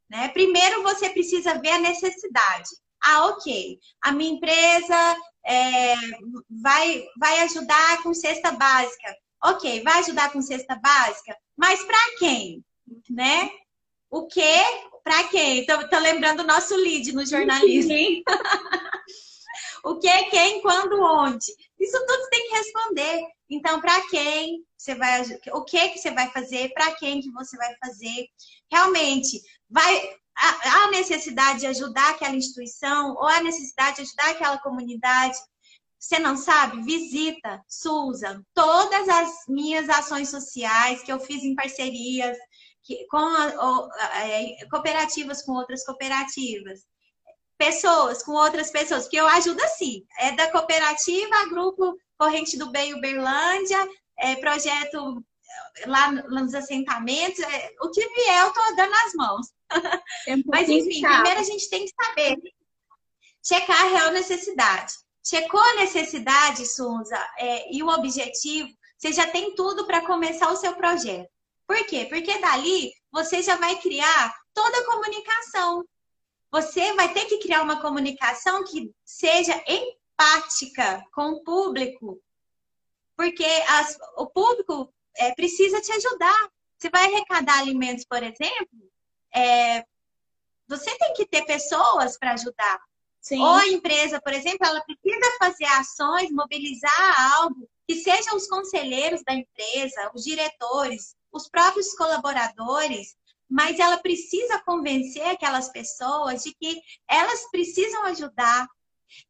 Né? 0.08 0.28
Primeiro, 0.28 0.82
você 0.82 1.10
precisa 1.10 1.58
ver 1.60 1.70
a 1.70 1.78
necessidade. 1.78 2.70
Ah, 3.04 3.26
ok, 3.26 3.78
a 4.00 4.12
minha 4.12 4.32
empresa 4.32 5.16
é, 5.44 5.94
vai, 6.50 7.04
vai 7.16 7.40
ajudar 7.40 8.02
com 8.02 8.14
cesta 8.14 8.52
básica. 8.52 9.16
Ok, 9.44 9.82
vai 9.82 9.98
ajudar 9.98 10.32
com 10.32 10.40
cesta 10.40 10.76
básica, 10.76 11.36
mas 11.56 11.82
para 11.84 12.16
quem? 12.18 12.64
Né? 13.10 13.50
O 14.08 14.26
que? 14.26 14.58
Para 15.02 15.24
quem? 15.24 15.60
Estou 15.60 16.00
lembrando 16.00 16.40
o 16.40 16.46
nosso 16.46 16.76
lead 16.76 17.12
no 17.12 17.26
jornalismo. 17.26 17.92
O 19.84 19.98
que, 19.98 20.24
quem, 20.26 20.62
quando, 20.62 21.02
onde? 21.02 21.46
Isso 21.78 22.06
tudo 22.06 22.28
tem 22.30 22.48
que 22.48 22.56
responder. 22.56 23.20
Então, 23.50 23.80
para 23.80 24.00
quem 24.08 24.64
você 24.78 24.94
vai, 24.94 25.22
o 25.52 25.64
que 25.64 25.88
que 25.88 25.98
você 25.98 26.12
vai 26.12 26.30
fazer, 26.30 26.72
para 26.72 26.94
quem 26.94 27.20
que 27.20 27.32
você 27.32 27.56
vai 27.56 27.74
fazer? 27.84 28.28
Realmente, 28.70 29.42
vai 29.68 30.16
há 30.36 30.90
necessidade 30.90 31.60
de 31.60 31.66
ajudar 31.66 32.10
aquela 32.10 32.34
instituição 32.34 33.14
ou 33.14 33.26
há 33.26 33.40
necessidade 33.42 33.96
de 33.96 34.02
ajudar 34.02 34.30
aquela 34.30 34.58
comunidade? 34.58 35.36
Você 35.98 36.18
não 36.18 36.36
sabe? 36.36 36.82
Visita, 36.82 37.62
Susan, 37.68 38.42
todas 38.52 39.08
as 39.08 39.30
minhas 39.48 39.88
ações 39.88 40.30
sociais 40.30 41.02
que 41.02 41.12
eu 41.12 41.20
fiz 41.20 41.44
em 41.44 41.54
parcerias 41.54 42.36
que, 42.82 43.06
com 43.06 43.18
a, 43.18 43.52
é, 44.26 44.66
cooperativas 44.68 45.42
com 45.42 45.52
outras 45.52 45.84
cooperativas, 45.84 46.80
pessoas 47.56 48.24
com 48.24 48.32
outras 48.32 48.70
pessoas, 48.70 49.06
que 49.06 49.16
eu 49.16 49.26
ajudo 49.28 49.62
assim, 49.62 50.04
é 50.18 50.32
da 50.32 50.50
cooperativa 50.50 51.48
grupo 51.48 51.96
Corrente 52.18 52.58
do 52.58 52.70
Bem 52.72 52.94
Uberlândia, 52.94 53.88
é, 54.18 54.34
projeto 54.36 55.24
lá 55.86 56.10
nos 56.10 56.54
assentamentos, 56.54 57.38
é, 57.40 57.70
o 57.80 57.90
que 57.90 58.00
vier 58.00 58.42
eu 58.44 58.52
tô 58.52 58.74
dando 58.74 58.94
as 59.06 59.14
mãos. 59.14 59.46
É 60.26 60.36
um 60.36 60.42
Mas 60.46 60.68
enfim, 60.68 61.00
chato. 61.00 61.14
primeiro 61.14 61.40
a 61.40 61.44
gente 61.44 61.68
tem 61.68 61.84
que 61.84 61.92
saber 62.00 62.36
checar 63.44 63.80
a 63.82 63.88
real 63.88 64.12
necessidade. 64.12 64.92
Checou 65.24 65.60
a 65.60 65.74
necessidade, 65.74 66.66
Sunza, 66.66 67.18
é, 67.38 67.72
e 67.74 67.82
o 67.82 67.88
objetivo, 67.88 68.68
você 68.98 69.12
já 69.12 69.26
tem 69.26 69.54
tudo 69.54 69.86
para 69.86 70.06
começar 70.06 70.50
o 70.50 70.56
seu 70.56 70.74
projeto. 70.74 71.28
Por 71.66 71.86
quê? 71.86 72.06
Porque 72.08 72.38
dali 72.38 72.92
você 73.10 73.42
já 73.42 73.56
vai 73.56 73.76
criar 73.80 74.34
toda 74.52 74.78
a 74.78 74.86
comunicação. 74.86 75.84
Você 76.50 76.92
vai 76.94 77.12
ter 77.12 77.24
que 77.26 77.38
criar 77.38 77.62
uma 77.62 77.80
comunicação 77.80 78.64
que 78.64 78.92
seja 79.04 79.62
empática 79.66 81.02
com 81.14 81.30
o 81.30 81.42
público. 81.42 82.20
Porque 83.16 83.46
as, 83.68 83.96
o 84.16 84.26
público 84.26 84.92
é, 85.16 85.34
precisa 85.34 85.80
te 85.80 85.92
ajudar. 85.92 86.50
Você 86.78 86.90
vai 86.90 87.06
arrecadar 87.06 87.60
alimentos, 87.60 88.04
por 88.04 88.22
exemplo, 88.22 88.91
é, 89.34 89.84
você 90.68 90.96
tem 90.96 91.14
que 91.14 91.26
ter 91.26 91.44
pessoas 91.44 92.18
para 92.18 92.32
ajudar. 92.32 92.80
Sim. 93.20 93.40
Ou 93.40 93.54
a 93.54 93.68
empresa, 93.68 94.20
por 94.20 94.32
exemplo, 94.32 94.66
ela 94.66 94.80
precisa 94.80 95.36
fazer 95.38 95.64
ações, 95.66 96.30
mobilizar 96.30 97.32
algo 97.34 97.68
que 97.86 97.94
sejam 97.96 98.36
os 98.36 98.48
conselheiros 98.48 99.22
da 99.22 99.34
empresa, 99.34 100.10
os 100.14 100.24
diretores, 100.24 101.14
os 101.30 101.48
próprios 101.48 101.94
colaboradores, 101.94 103.16
mas 103.48 103.78
ela 103.78 103.98
precisa 103.98 104.60
convencer 104.60 105.24
aquelas 105.26 105.68
pessoas 105.68 106.42
de 106.42 106.54
que 106.54 106.80
elas 107.08 107.48
precisam 107.50 108.04
ajudar. 108.06 108.66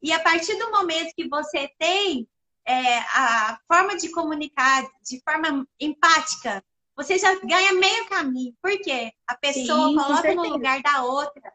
E 0.01 0.13
a 0.13 0.21
partir 0.21 0.57
do 0.57 0.71
momento 0.71 1.15
que 1.15 1.29
você 1.29 1.69
tem 1.79 2.27
é, 2.65 2.99
a 2.99 3.59
forma 3.67 3.97
de 3.97 4.11
comunicar 4.11 4.87
de 5.05 5.21
forma 5.23 5.67
empática, 5.79 6.65
você 7.03 7.19
já 7.19 7.35
ganha 7.41 7.73
meio 7.73 8.07
caminho. 8.09 8.55
Por 8.63 8.79
quê? 8.81 9.13
A 9.27 9.37
pessoa 9.37 9.89
Sim, 9.89 9.97
coloca 9.97 10.35
no 10.35 10.49
lugar 10.49 10.83
da 10.83 11.03
outra. 11.05 11.53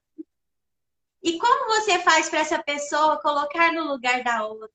E 1.23 1.37
como 1.37 1.67
você 1.67 1.99
faz 1.99 2.29
para 2.29 2.39
essa 2.39 2.61
pessoa 2.63 3.21
colocar 3.21 3.73
no 3.73 3.85
lugar 3.85 4.23
da 4.23 4.45
outra? 4.45 4.69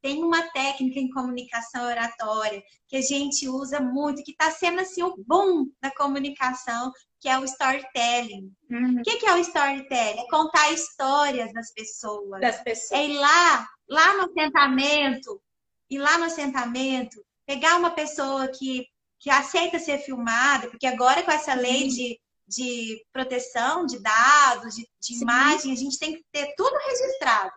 Tem 0.00 0.22
uma 0.22 0.42
técnica 0.50 1.00
em 1.00 1.10
comunicação 1.10 1.84
oratória 1.84 2.62
que 2.86 2.96
a 2.96 3.02
gente 3.02 3.48
usa 3.48 3.80
muito, 3.80 4.22
que 4.22 4.30
está 4.30 4.50
sendo 4.50 4.80
assim 4.80 5.02
o 5.02 5.16
boom 5.26 5.70
da 5.82 5.90
comunicação, 5.90 6.92
que 7.20 7.28
é 7.28 7.36
o 7.38 7.44
storytelling. 7.44 8.52
Uhum. 8.70 9.00
O 9.00 9.02
que, 9.02 9.16
que 9.16 9.26
é 9.26 9.34
o 9.34 9.38
storytelling? 9.38 10.20
É 10.20 10.30
contar 10.30 10.72
histórias 10.72 11.52
das 11.52 11.72
pessoas. 11.72 12.40
Das 12.40 12.62
pessoas. 12.62 12.92
É 12.92 13.06
ir 13.06 13.18
lá, 13.18 13.68
lá 13.88 14.16
no 14.18 14.30
assentamento, 14.30 15.42
ir 15.90 15.98
lá 15.98 16.16
no 16.18 16.24
assentamento, 16.24 17.24
pegar 17.44 17.76
uma 17.76 17.90
pessoa 17.90 18.46
que, 18.48 18.86
que 19.20 19.30
aceita 19.30 19.78
ser 19.78 19.98
filmada, 19.98 20.68
porque 20.68 20.86
agora 20.86 21.22
com 21.22 21.30
essa 21.30 21.54
lei 21.54 21.88
de 21.88 22.18
de 22.48 23.04
proteção 23.12 23.84
de 23.84 23.98
dados, 23.98 24.74
de, 24.74 24.88
de 25.00 25.22
imagem, 25.22 25.70
a 25.70 25.76
gente 25.76 25.98
tem 25.98 26.14
que 26.14 26.24
ter 26.32 26.54
tudo 26.56 26.74
registrado, 26.86 27.52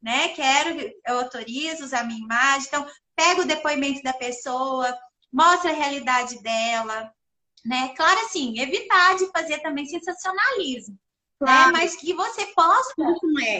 né? 0.00 0.28
Quero, 0.28 0.80
eu 1.04 1.18
autorizo 1.18 1.84
usar 1.84 2.04
minha 2.04 2.20
imagem, 2.20 2.68
então 2.68 2.86
pega 3.16 3.42
o 3.42 3.46
depoimento 3.46 4.02
da 4.02 4.12
pessoa, 4.12 4.96
mostra 5.32 5.72
a 5.72 5.74
realidade 5.74 6.40
dela, 6.42 7.12
né? 7.64 7.92
Claro, 7.96 8.20
assim, 8.20 8.60
evitar 8.60 9.16
de 9.16 9.26
fazer 9.32 9.58
também 9.58 9.84
sensacionalismo, 9.86 10.94
né? 10.94 10.98
claro. 11.40 11.72
né? 11.72 11.78
Mas 11.80 11.96
que 11.96 12.14
você 12.14 12.46
possa, 12.54 12.94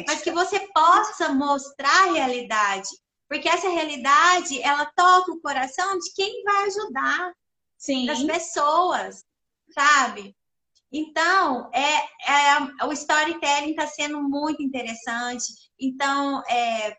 mas 0.06 0.22
que 0.22 0.30
você 0.30 0.60
possa 0.72 1.30
mostrar 1.30 2.04
a 2.04 2.12
realidade, 2.12 2.88
porque 3.28 3.48
essa 3.48 3.68
realidade 3.68 4.62
ela 4.62 4.86
toca 4.94 5.32
o 5.32 5.40
coração 5.40 5.98
de 5.98 6.12
quem 6.14 6.44
vai 6.44 6.66
ajudar, 6.66 7.32
Sim. 7.78 8.06
das 8.06 8.22
pessoas, 8.22 9.24
sabe? 9.70 10.36
Então, 10.92 11.70
é, 11.72 11.96
é, 12.30 12.86
o 12.86 12.92
storytelling 12.92 13.70
está 13.70 13.86
sendo 13.86 14.22
muito 14.22 14.62
interessante. 14.62 15.52
Então, 15.78 16.42
é, 16.48 16.96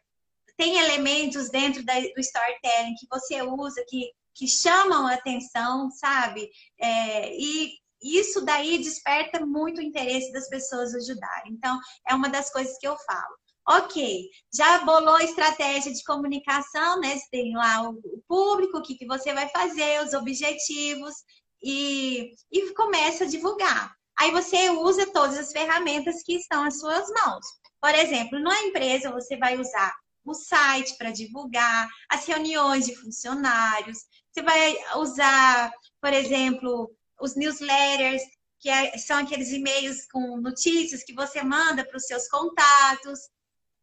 tem 0.57 0.77
elementos 0.77 1.49
dentro 1.49 1.83
da, 1.85 1.93
do 1.99 2.19
storytelling 2.19 2.95
que 2.95 3.07
você 3.09 3.41
usa 3.41 3.83
que, 3.87 4.11
que 4.33 4.47
chamam 4.47 5.07
a 5.07 5.13
atenção, 5.13 5.89
sabe? 5.91 6.49
É, 6.79 7.33
e 7.35 7.71
isso 8.01 8.41
daí 8.45 8.77
desperta 8.77 9.45
muito 9.45 9.79
o 9.79 9.83
interesse 9.83 10.31
das 10.31 10.47
pessoas 10.49 10.93
ajudarem. 10.93 11.53
Então, 11.53 11.79
é 12.07 12.13
uma 12.13 12.29
das 12.29 12.51
coisas 12.51 12.77
que 12.77 12.87
eu 12.87 12.95
falo. 12.97 13.37
Ok, 13.69 14.29
já 14.53 14.79
bolou 14.85 15.15
a 15.15 15.23
estratégia 15.25 15.91
de 15.91 16.01
comunicação, 16.05 17.01
né? 17.01 17.17
Você 17.17 17.27
tem 17.29 17.53
lá 17.53 17.81
o 17.81 18.01
público, 18.25 18.77
o 18.77 18.81
que, 18.81 18.95
que 18.95 19.05
você 19.05 19.33
vai 19.33 19.49
fazer, 19.49 20.05
os 20.05 20.13
objetivos, 20.13 21.13
e, 21.61 22.31
e 22.49 22.73
começa 22.73 23.25
a 23.25 23.27
divulgar. 23.27 23.93
Aí 24.17 24.31
você 24.31 24.69
usa 24.69 25.11
todas 25.11 25.37
as 25.37 25.51
ferramentas 25.51 26.23
que 26.23 26.37
estão 26.37 26.63
às 26.63 26.79
suas 26.79 27.09
mãos. 27.09 27.45
Por 27.81 27.93
exemplo, 27.93 28.39
na 28.39 28.57
empresa 28.63 29.11
você 29.11 29.35
vai 29.35 29.59
usar 29.59 29.93
o 30.23 30.33
site 30.33 30.97
para 30.97 31.11
divulgar, 31.11 31.89
as 32.09 32.25
reuniões 32.25 32.85
de 32.85 32.95
funcionários, 32.95 33.99
você 34.31 34.41
vai 34.41 34.77
usar, 34.95 35.71
por 36.01 36.13
exemplo, 36.13 36.89
os 37.19 37.35
newsletters, 37.35 38.21
que 38.59 38.69
é, 38.69 38.97
são 38.97 39.17
aqueles 39.17 39.51
e-mails 39.51 40.05
com 40.11 40.37
notícias 40.37 41.03
que 41.03 41.13
você 41.13 41.43
manda 41.43 41.85
para 41.85 41.97
os 41.97 42.05
seus 42.05 42.27
contatos 42.27 43.19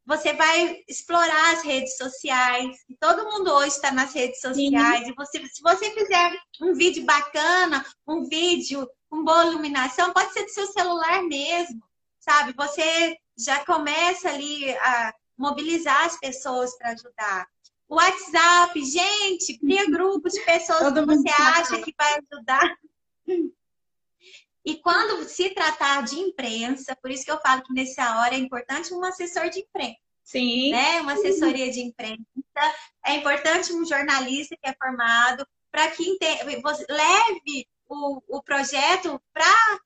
você 0.07 0.35
vai 0.35 0.83
explorar 0.87 1.55
as 1.55 1.63
redes 1.63 1.97
sociais. 1.97 2.77
Todo 3.01 3.25
mundo 3.25 3.51
hoje 3.53 3.77
está 3.77 3.91
nas 3.91 4.13
redes 4.13 4.41
sociais. 4.41 5.05
Sim. 5.05 5.11
E 5.11 5.15
você, 5.15 5.47
se 5.47 5.63
você 5.63 5.91
fizer 5.91 6.33
um 6.61 6.75
vídeo 6.75 7.05
bacana, 7.05 7.85
um 8.07 8.25
vídeo 8.25 8.89
com 9.09 9.25
boa 9.25 9.47
iluminação, 9.47 10.13
pode 10.13 10.33
ser 10.33 10.45
do 10.45 10.51
seu 10.51 10.67
celular 10.67 11.23
mesmo, 11.23 11.83
sabe? 12.21 12.53
Você 12.57 13.17
já 13.39 13.65
começa 13.65 14.29
ali 14.29 14.71
a 14.77 15.15
mobilizar 15.37 16.05
as 16.05 16.19
pessoas 16.19 16.77
para 16.77 16.91
ajudar. 16.91 17.47
O 17.89 17.97
WhatsApp, 17.97 18.85
gente, 18.85 19.59
cria 19.59 19.91
grupos 19.91 20.33
de 20.33 20.41
pessoas 20.41 20.81
Todo 20.81 21.01
que 21.01 21.07
você 21.07 21.29
acha 21.31 21.83
que 21.83 21.95
vai 21.97 22.19
ajudar. 22.19 22.77
E 24.65 24.77
quando 24.77 25.29
se 25.29 25.51
tratar 25.51 26.03
de 26.03 26.17
imprensa, 26.17 26.97
por 26.97 27.11
isso 27.11 27.25
que 27.25 27.31
eu 27.31 27.41
falo 27.41 27.63
que 27.63 27.75
nessa 27.75 28.19
hora 28.19 28.35
é 28.35 28.39
importante 28.39 28.95
um 28.95 29.05
assessor 29.05 29.51
de 29.51 29.61
imprensa. 29.61 29.99
Sim. 30.23 30.71
Né? 30.71 31.01
Uma 31.03 31.13
assessoria 31.13 31.71
de 31.71 31.81
imprensa. 31.81 32.25
É 33.05 33.15
importante 33.17 33.73
um 33.75 33.85
jornalista 33.85 34.57
que 34.57 34.69
é 34.69 34.75
formado 34.75 35.47
para 35.71 35.91
que 35.91 36.17
você 36.63 36.87
leve 36.89 37.69
o, 37.87 38.23
o 38.29 38.43
projeto 38.43 39.21
para 39.33 39.81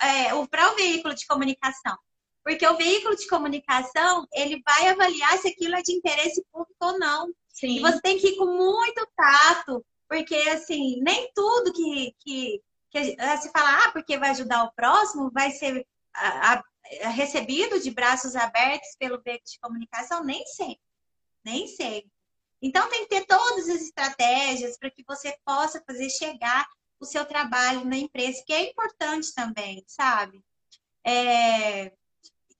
é, 0.00 0.34
o, 0.34 0.42
o 0.42 0.76
veículo 0.76 1.14
de 1.14 1.26
comunicação. 1.26 1.98
Porque 2.42 2.66
o 2.66 2.76
veículo 2.76 3.14
de 3.14 3.26
comunicação, 3.26 4.26
ele 4.32 4.62
vai 4.64 4.88
avaliar 4.88 5.36
se 5.36 5.48
aquilo 5.48 5.74
é 5.74 5.82
de 5.82 5.92
interesse 5.92 6.42
público 6.50 6.76
ou 6.80 6.98
não. 6.98 7.30
Sim. 7.48 7.76
E 7.76 7.80
você 7.80 8.00
tem 8.00 8.18
que 8.18 8.28
ir 8.28 8.36
com 8.36 8.46
muito 8.46 9.06
tato, 9.14 9.84
porque, 10.08 10.34
assim, 10.34 10.98
nem 11.02 11.30
tudo 11.34 11.72
que, 11.74 12.14
que 12.20 12.62
que 12.90 13.04
se 13.04 13.50
fala, 13.50 13.84
ah, 13.84 13.92
porque 13.92 14.18
vai 14.18 14.30
ajudar 14.30 14.64
o 14.64 14.72
próximo, 14.72 15.30
vai 15.30 15.50
ser 15.50 15.86
a, 16.14 16.54
a, 16.54 17.08
recebido 17.10 17.80
de 17.80 17.90
braços 17.90 18.34
abertos 18.34 18.96
pelo 18.98 19.20
veículo 19.20 19.50
de 19.50 19.60
comunicação, 19.60 20.24
nem 20.24 20.44
sempre, 20.46 20.80
nem 21.44 21.66
sempre. 21.66 22.10
Então 22.60 22.88
tem 22.88 23.02
que 23.02 23.10
ter 23.10 23.24
todas 23.26 23.68
as 23.68 23.82
estratégias 23.82 24.76
para 24.78 24.90
que 24.90 25.04
você 25.06 25.36
possa 25.44 25.82
fazer 25.86 26.10
chegar 26.10 26.66
o 26.98 27.04
seu 27.04 27.24
trabalho 27.24 27.84
na 27.84 27.96
empresa, 27.96 28.42
que 28.44 28.52
é 28.52 28.70
importante 28.70 29.32
também, 29.32 29.84
sabe? 29.86 30.42
É, 31.04 31.92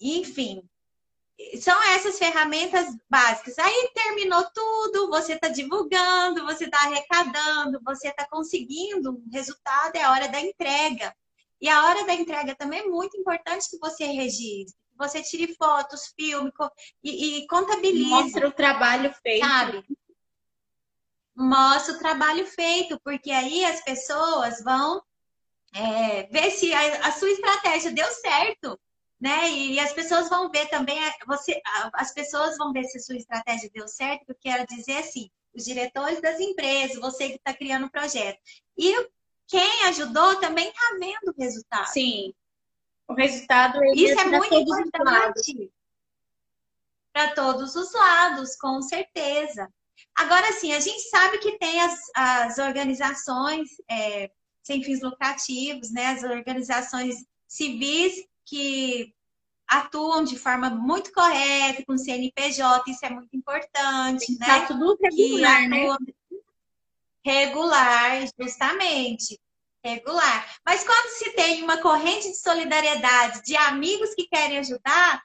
enfim, 0.00 0.62
são 1.61 1.81
essas 1.94 2.18
ferramentas 2.18 2.87
básicas. 3.09 3.59
Aí 3.59 3.90
terminou 3.94 4.44
tudo, 4.53 5.09
você 5.09 5.35
está 5.35 5.48
divulgando, 5.48 6.44
você 6.44 6.64
está 6.64 6.79
arrecadando, 6.79 7.81
você 7.85 8.09
está 8.09 8.27
conseguindo 8.29 9.12
um 9.12 9.31
resultado, 9.33 9.96
é 9.96 10.03
a 10.03 10.11
hora 10.11 10.29
da 10.29 10.40
entrega. 10.40 11.14
E 11.61 11.68
a 11.68 11.85
hora 11.87 12.05
da 12.05 12.14
entrega 12.14 12.55
também 12.55 12.81
é 12.81 12.87
muito 12.87 13.16
importante 13.16 13.68
que 13.70 13.79
você 13.79 14.05
registre, 14.07 14.77
que 14.90 14.96
você 14.96 15.22
tire 15.22 15.55
fotos, 15.55 16.12
filme 16.16 16.53
e, 17.03 17.38
e 17.38 17.46
contabilize. 17.46 18.11
Mostra 18.11 18.48
o 18.48 18.53
trabalho 18.53 19.12
feito. 19.22 19.46
Sabe? 19.46 19.85
Mostra 21.37 21.94
o 21.94 21.98
trabalho 21.98 22.46
feito, 22.46 23.01
porque 23.05 23.31
aí 23.31 23.64
as 23.64 23.83
pessoas 23.83 24.62
vão 24.62 25.03
é, 25.74 26.24
ver 26.24 26.51
se 26.51 26.72
a, 26.72 27.09
a, 27.09 27.12
sua 27.12 27.31
estratégia 27.31 27.92
deu 27.92 28.07
certo, 28.07 28.79
né? 29.20 29.50
E, 29.50 29.81
as 29.81 29.92
pessoas 29.92 30.28
vão 30.28 30.50
ver 30.50 30.68
também, 30.68 30.98
é, 30.98 31.12
você, 31.26 31.61
as 31.92 32.12
pessoas 32.12 32.57
vão 32.57 32.72
ver 32.72 32.85
se 32.85 32.98
a 32.98 33.00
sua 33.00 33.16
estratégia 33.16 33.70
deu 33.72 33.88
certo, 33.88 34.24
porque 34.26 34.48
quero 34.48 34.66
dizer 34.66 34.98
assim, 34.98 35.31
os 35.54 35.64
diretores 35.64 36.20
das 36.20 36.38
empresas, 36.38 37.00
você 37.00 37.31
que 37.31 37.37
está 37.37 37.52
criando 37.52 37.87
o 37.87 37.90
projeto. 37.90 38.38
E 38.76 38.94
quem 39.46 39.85
ajudou 39.87 40.37
também 40.37 40.68
está 40.68 40.96
vendo 41.00 41.35
o 41.35 41.40
resultado. 41.40 41.87
Sim. 41.87 42.33
O 43.09 43.14
resultado 43.14 43.83
Isso 43.94 44.20
é 44.20 44.24
muito 44.26 44.54
importante. 44.54 45.72
Para 47.12 47.35
todos 47.35 47.74
os 47.74 47.92
lados, 47.92 48.54
com 48.57 48.81
certeza. 48.83 49.68
Agora, 50.14 50.52
sim, 50.52 50.72
a 50.72 50.81
gente 50.81 51.00
sabe 51.09 51.38
que 51.38 51.59
tem 51.59 51.81
as, 51.81 51.98
as 52.14 52.59
organizações 52.59 53.70
é, 53.90 54.31
sem 54.62 54.85
fins 54.85 55.00
lucrativos, 55.00 55.90
né? 55.90 56.09
As 56.09 56.22
organizações 56.22 57.16
civis 57.48 58.28
que 58.48 59.12
atuam 59.68 60.24
de 60.24 60.38
forma 60.38 60.70
muito 60.70 61.12
correta, 61.12 61.84
com 61.87 61.98
CNPJ, 61.98 62.90
isso 62.90 63.04
é 63.04 63.11
muito 63.11 63.37
importante, 63.37 64.37
né? 64.38 64.46
Tá 64.46 64.66
tudo 64.66 64.96
regular, 65.02 65.68
né? 65.68 65.87
Regular, 67.24 68.26
justamente. 68.38 69.38
Regular. 69.84 70.56
Mas 70.64 70.82
quando 70.84 71.08
se 71.11 71.30
tem 71.34 71.62
uma 71.62 71.78
corrente 71.78 72.30
de 72.30 72.37
solidariedade 72.37 73.42
de 73.42 73.56
amigos 73.56 74.14
que 74.14 74.26
querem 74.26 74.58
ajudar, 74.58 75.22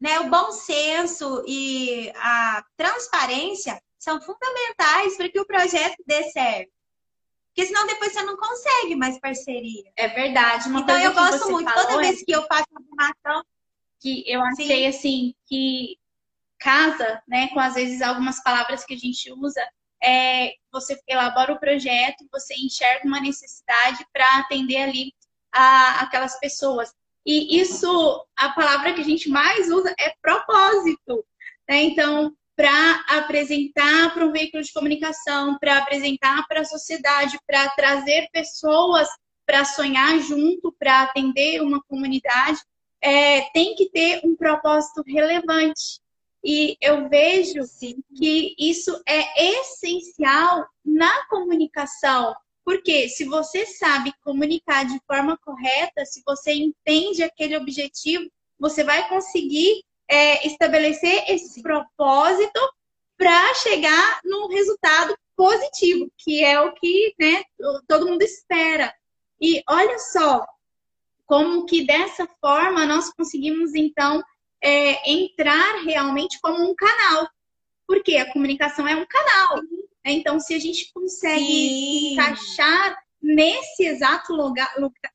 né, 0.00 0.20
o 0.20 0.30
bom 0.30 0.52
senso 0.52 1.42
e 1.46 2.12
a 2.14 2.64
transparência 2.76 3.80
são 3.98 4.20
fundamentais 4.20 5.16
para 5.16 5.28
que 5.28 5.40
o 5.40 5.46
projeto 5.46 5.96
dê 6.06 6.30
certo. 6.30 6.70
Porque 7.58 7.74
senão 7.74 7.88
depois 7.88 8.12
você 8.12 8.22
não 8.22 8.36
consegue 8.36 8.94
mais 8.94 9.18
parceria. 9.18 9.82
É 9.96 10.06
verdade. 10.06 10.68
Uma 10.68 10.78
então 10.78 10.96
eu 10.96 11.12
gosto 11.12 11.50
muito, 11.50 11.74
toda 11.74 11.98
vez 11.98 12.22
que 12.22 12.30
eu 12.30 12.46
faço 12.46 12.68
uma 12.92 13.10
ação. 13.10 13.44
Que 14.00 14.22
eu 14.30 14.40
achei 14.42 14.68
Sim. 14.68 14.86
assim, 14.86 15.34
que 15.44 15.98
casa, 16.56 17.20
né, 17.26 17.48
com 17.48 17.58
às 17.58 17.74
vezes 17.74 18.00
algumas 18.00 18.40
palavras 18.44 18.84
que 18.84 18.94
a 18.94 18.96
gente 18.96 19.32
usa, 19.32 19.60
é, 20.00 20.52
você 20.70 21.00
elabora 21.08 21.52
o 21.52 21.58
projeto, 21.58 22.28
você 22.30 22.54
enxerga 22.54 23.04
uma 23.04 23.18
necessidade 23.20 24.06
para 24.12 24.38
atender 24.38 24.76
ali 24.76 25.12
a, 25.52 26.02
aquelas 26.02 26.38
pessoas. 26.38 26.94
E 27.26 27.60
isso, 27.60 28.24
a 28.36 28.50
palavra 28.50 28.92
que 28.92 29.00
a 29.00 29.04
gente 29.04 29.28
mais 29.28 29.68
usa 29.68 29.92
é 29.98 30.14
propósito. 30.22 31.24
Né? 31.68 31.82
Então, 31.82 32.32
para 32.58 33.04
apresentar 33.08 34.12
para 34.12 34.26
um 34.26 34.32
veículo 34.32 34.64
de 34.64 34.72
comunicação, 34.72 35.56
para 35.60 35.78
apresentar 35.78 36.44
para 36.48 36.62
a 36.62 36.64
sociedade, 36.64 37.38
para 37.46 37.68
trazer 37.68 38.28
pessoas 38.32 39.08
para 39.46 39.64
sonhar 39.64 40.18
junto, 40.18 40.74
para 40.76 41.02
atender 41.02 41.62
uma 41.62 41.80
comunidade, 41.84 42.58
é, 43.00 43.42
tem 43.52 43.76
que 43.76 43.88
ter 43.90 44.22
um 44.24 44.34
propósito 44.34 45.04
relevante. 45.06 46.00
E 46.42 46.76
eu 46.80 47.08
vejo 47.08 47.62
Sim. 47.62 48.02
que 48.16 48.56
isso 48.58 49.00
é 49.06 49.60
essencial 49.60 50.66
na 50.84 51.26
comunicação. 51.28 52.34
Porque 52.64 53.08
se 53.08 53.24
você 53.24 53.66
sabe 53.66 54.12
comunicar 54.24 54.84
de 54.84 55.00
forma 55.06 55.38
correta, 55.38 56.04
se 56.04 56.24
você 56.26 56.54
entende 56.54 57.22
aquele 57.22 57.56
objetivo, 57.56 58.28
você 58.58 58.82
vai 58.82 59.08
conseguir 59.08 59.84
é, 60.08 60.46
estabelecer 60.46 61.24
esse 61.28 61.62
propósito 61.62 62.60
para 63.16 63.54
chegar 63.54 64.20
num 64.24 64.48
resultado 64.48 65.16
positivo, 65.36 66.10
que 66.16 66.42
é 66.42 66.60
o 66.60 66.72
que 66.72 67.14
né, 67.18 67.42
todo 67.86 68.06
mundo 68.06 68.22
espera. 68.22 68.92
E 69.40 69.62
olha 69.68 69.98
só 69.98 70.44
como 71.26 71.66
que 71.66 71.84
dessa 71.84 72.26
forma 72.40 72.86
nós 72.86 73.12
conseguimos 73.12 73.74
então 73.74 74.22
é, 74.62 75.10
entrar 75.10 75.82
realmente 75.84 76.40
como 76.40 76.68
um 76.68 76.74
canal. 76.74 77.28
Porque 77.86 78.16
a 78.16 78.32
comunicação 78.32 78.86
é 78.86 78.96
um 78.96 79.06
canal. 79.06 79.62
Né? 80.04 80.12
Então, 80.12 80.40
se 80.40 80.54
a 80.54 80.58
gente 80.58 80.92
consegue 80.92 81.44
Sim. 81.44 82.12
encaixar 82.12 82.96
nesse 83.20 83.84
exato 83.84 84.32
loga, 84.32 84.68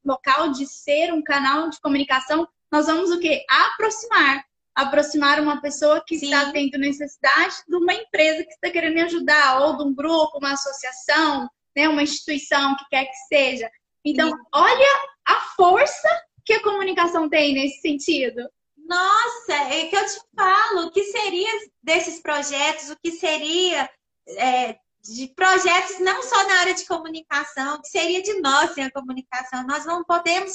local 0.04 0.52
de 0.52 0.68
ser 0.68 1.14
um 1.14 1.22
canal 1.22 1.70
de 1.70 1.80
comunicação, 1.80 2.48
nós 2.72 2.88
vamos 2.88 3.12
o 3.12 3.20
quê? 3.20 3.46
Aproximar. 3.50 4.44
Aproximar 4.76 5.40
uma 5.40 5.62
pessoa 5.62 6.04
que 6.06 6.18
Sim. 6.18 6.26
está 6.26 6.52
tendo 6.52 6.78
necessidade 6.78 7.56
de 7.68 7.76
uma 7.76 7.94
empresa 7.94 8.44
que 8.44 8.54
está 8.54 8.70
querendo 8.70 8.96
me 8.96 9.02
ajudar, 9.02 9.62
ou 9.62 9.78
de 9.78 9.84
um 9.84 9.94
grupo, 9.94 10.40
uma 10.40 10.54
associação, 10.54 11.50
né, 11.76 11.88
uma 11.88 12.04
instituição 12.04 12.76
que 12.78 12.86
quer 12.90 13.06
que 13.06 13.16
seja. 13.28 13.70
Então, 14.06 14.30
Sim. 14.30 14.38
olha 14.54 15.02
a 15.28 15.36
força 15.56 16.10
que 16.46 16.54
a 16.54 16.64
comunicação 16.64 17.30
tem 17.30 17.54
nesse 17.54 17.82
sentido. 17.82 18.42
Nossa, 18.78 19.54
é 19.54 19.86
que 19.88 19.96
eu 19.96 20.06
te 20.06 20.20
falo, 20.36 20.88
o 20.88 20.92
que 20.92 21.04
seria 21.06 21.50
desses 21.82 22.22
projetos, 22.22 22.90
o 22.90 22.98
que 23.02 23.12
seria 23.12 23.90
é, 24.38 24.78
de 25.04 25.28
projetos 25.36 26.00
não 26.00 26.22
só 26.24 26.48
na 26.48 26.60
área 26.62 26.74
de 26.74 26.86
comunicação, 26.86 27.76
o 27.76 27.82
que 27.82 27.88
seria 27.88 28.22
de 28.22 28.42
nós 28.42 28.72
sem 28.72 28.84
a 28.84 28.92
comunicação. 28.92 29.66
Nós 29.66 29.86
não 29.86 30.04
podemos 30.04 30.54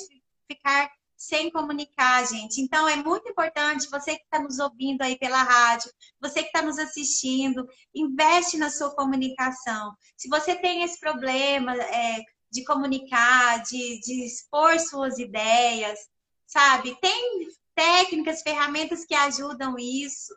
ficar 0.50 0.90
sem 1.18 1.50
comunicar, 1.50 2.24
gente. 2.24 2.60
Então, 2.60 2.88
é 2.88 2.94
muito 2.94 3.28
importante, 3.28 3.90
você 3.90 4.16
que 4.16 4.22
está 4.22 4.38
nos 4.38 4.60
ouvindo 4.60 5.02
aí 5.02 5.18
pela 5.18 5.42
rádio, 5.42 5.90
você 6.20 6.42
que 6.42 6.46
está 6.46 6.62
nos 6.62 6.78
assistindo, 6.78 7.68
investe 7.92 8.56
na 8.56 8.70
sua 8.70 8.94
comunicação. 8.94 9.92
Se 10.16 10.28
você 10.28 10.54
tem 10.54 10.84
esse 10.84 11.00
problema 11.00 11.74
é, 11.74 12.22
de 12.52 12.64
comunicar, 12.64 13.60
de, 13.64 13.98
de 14.00 14.24
expor 14.24 14.78
suas 14.78 15.18
ideias, 15.18 15.98
sabe? 16.46 16.96
Tem 17.00 17.48
técnicas, 17.74 18.42
ferramentas 18.42 19.04
que 19.04 19.14
ajudam 19.14 19.76
isso, 19.76 20.32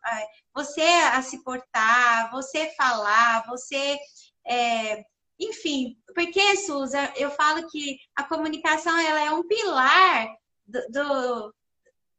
você 0.54 0.82
a 0.82 1.22
se 1.22 1.44
portar, 1.44 2.32
você 2.32 2.74
falar, 2.76 3.46
você. 3.48 4.00
É, 4.48 5.04
enfim, 5.40 5.96
porque, 6.14 6.58
Suza, 6.58 7.12
eu 7.16 7.32
falo 7.32 7.68
que 7.70 7.98
a 8.16 8.24
comunicação 8.24 8.96
ela 9.00 9.22
é 9.22 9.32
um 9.32 9.48
pilar 9.48 10.41
do, 10.72 10.82
do, 10.90 11.54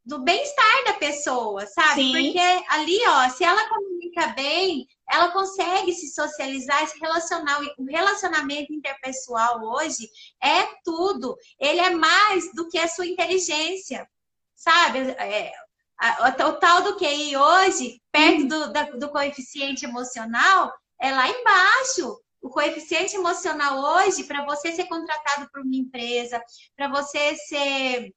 do 0.04 0.18
bem-estar 0.20 0.84
da 0.86 0.94
pessoa, 0.94 1.66
sabe? 1.66 2.02
Sim. 2.02 2.12
Porque 2.12 2.64
ali, 2.68 2.98
ó, 3.08 3.28
se 3.30 3.44
ela 3.44 3.68
comunica 3.68 4.28
bem, 4.28 4.86
ela 5.10 5.30
consegue 5.30 5.92
se 5.92 6.12
socializar, 6.12 6.86
se 6.86 6.98
relacionar. 6.98 7.60
O 7.78 7.84
relacionamento 7.84 8.72
interpessoal 8.72 9.62
hoje 9.62 10.08
é 10.42 10.66
tudo. 10.84 11.36
Ele 11.58 11.80
é 11.80 11.90
mais 11.90 12.52
do 12.54 12.68
que 12.68 12.78
a 12.78 12.88
sua 12.88 13.06
inteligência 13.06 14.08
sabe? 14.62 15.10
É, 15.18 15.52
a, 15.98 16.48
o 16.48 16.52
tal 16.54 16.82
do 16.82 16.96
QI 16.96 17.36
hoje, 17.36 18.00
perto 18.12 18.46
do, 18.46 18.72
da, 18.72 18.82
do 18.92 19.10
coeficiente 19.10 19.84
emocional, 19.84 20.72
é 21.00 21.10
lá 21.10 21.28
embaixo. 21.28 22.20
O 22.40 22.48
coeficiente 22.48 23.14
emocional 23.14 23.78
hoje, 23.78 24.24
para 24.24 24.44
você 24.44 24.72
ser 24.72 24.86
contratado 24.86 25.48
por 25.52 25.62
uma 25.62 25.76
empresa, 25.76 26.42
para 26.76 26.88
você 26.88 27.36
ser 27.36 28.12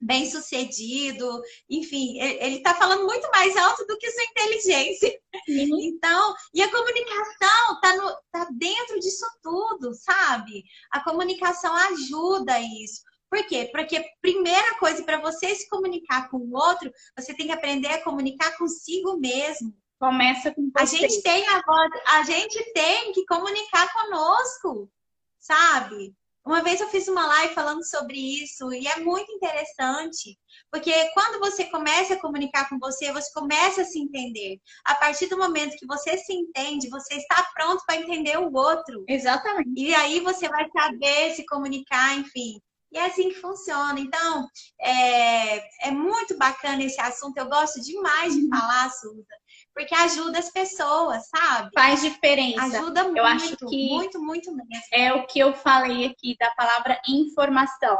bem 0.00 0.30
sucedido, 0.30 1.42
enfim, 1.68 2.20
ele 2.20 2.56
está 2.56 2.74
falando 2.74 3.04
muito 3.04 3.28
mais 3.30 3.56
alto 3.56 3.84
do 3.86 3.98
que 3.98 4.10
sua 4.10 4.24
inteligência. 4.24 5.20
Uhum. 5.48 5.80
Então, 5.80 6.34
e 6.54 6.62
a 6.62 6.70
comunicação 6.70 7.74
está 7.74 8.20
tá 8.30 8.48
dentro 8.52 9.00
disso 9.00 9.26
tudo, 9.42 9.92
sabe? 9.94 10.64
A 10.90 11.02
comunicação 11.02 11.74
ajuda 11.74 12.60
isso. 12.60 13.02
Por 13.30 13.44
quê? 13.46 13.68
Porque 13.72 14.02
primeira 14.22 14.78
coisa, 14.78 15.02
para 15.02 15.20
você 15.20 15.54
se 15.54 15.68
comunicar 15.68 16.30
com 16.30 16.38
o 16.38 16.54
outro, 16.54 16.90
você 17.16 17.34
tem 17.34 17.46
que 17.46 17.52
aprender 17.52 17.88
a 17.88 18.02
comunicar 18.02 18.56
consigo 18.56 19.18
mesmo. 19.18 19.74
Começa 19.98 20.54
com 20.54 20.70
você. 20.74 20.82
A 20.82 20.84
gente 20.84 21.22
tem 21.22 21.46
a 21.48 21.60
voz, 21.60 21.90
a 22.06 22.22
gente 22.22 22.72
tem 22.72 23.12
que 23.12 23.26
comunicar 23.26 23.92
conosco, 23.92 24.90
sabe? 25.38 26.14
Uma 26.48 26.62
vez 26.62 26.80
eu 26.80 26.88
fiz 26.88 27.06
uma 27.08 27.26
live 27.26 27.52
falando 27.52 27.84
sobre 27.84 28.16
isso 28.42 28.72
e 28.72 28.88
é 28.88 29.00
muito 29.00 29.30
interessante, 29.30 30.34
porque 30.72 31.10
quando 31.10 31.38
você 31.40 31.66
começa 31.66 32.14
a 32.14 32.18
comunicar 32.18 32.70
com 32.70 32.78
você, 32.78 33.12
você 33.12 33.30
começa 33.34 33.82
a 33.82 33.84
se 33.84 33.98
entender. 34.00 34.58
A 34.86 34.94
partir 34.94 35.26
do 35.26 35.36
momento 35.36 35.76
que 35.76 35.86
você 35.86 36.16
se 36.16 36.32
entende, 36.32 36.88
você 36.88 37.16
está 37.16 37.46
pronto 37.54 37.84
para 37.86 37.96
entender 37.96 38.38
o 38.38 38.50
outro. 38.50 39.04
Exatamente. 39.06 39.72
E 39.76 39.94
aí 39.94 40.20
você 40.20 40.48
vai 40.48 40.66
saber 40.70 41.34
se 41.34 41.44
comunicar, 41.44 42.16
enfim. 42.16 42.58
E 42.90 42.96
é 42.96 43.04
assim 43.04 43.28
que 43.28 43.42
funciona. 43.42 44.00
Então, 44.00 44.48
é, 44.80 45.88
é 45.88 45.90
muito 45.90 46.38
bacana 46.38 46.82
esse 46.82 46.98
assunto. 46.98 47.36
Eu 47.36 47.50
gosto 47.50 47.78
demais 47.82 48.34
de 48.34 48.48
falar, 48.48 48.90
Suza, 48.90 49.36
porque 49.78 49.94
ajuda 49.94 50.40
as 50.40 50.50
pessoas, 50.50 51.28
sabe? 51.28 51.70
Faz 51.72 52.02
diferença. 52.02 52.80
Ajuda 52.80 53.04
muito, 53.04 53.16
eu 53.16 53.24
acho 53.24 53.56
que 53.56 53.88
muito, 53.90 54.20
muito 54.20 54.50
mesmo. 54.52 54.72
É 54.92 55.12
o 55.12 55.24
que 55.24 55.38
eu 55.38 55.54
falei 55.54 56.06
aqui 56.06 56.36
da 56.38 56.50
palavra 56.50 57.00
informação. 57.06 57.96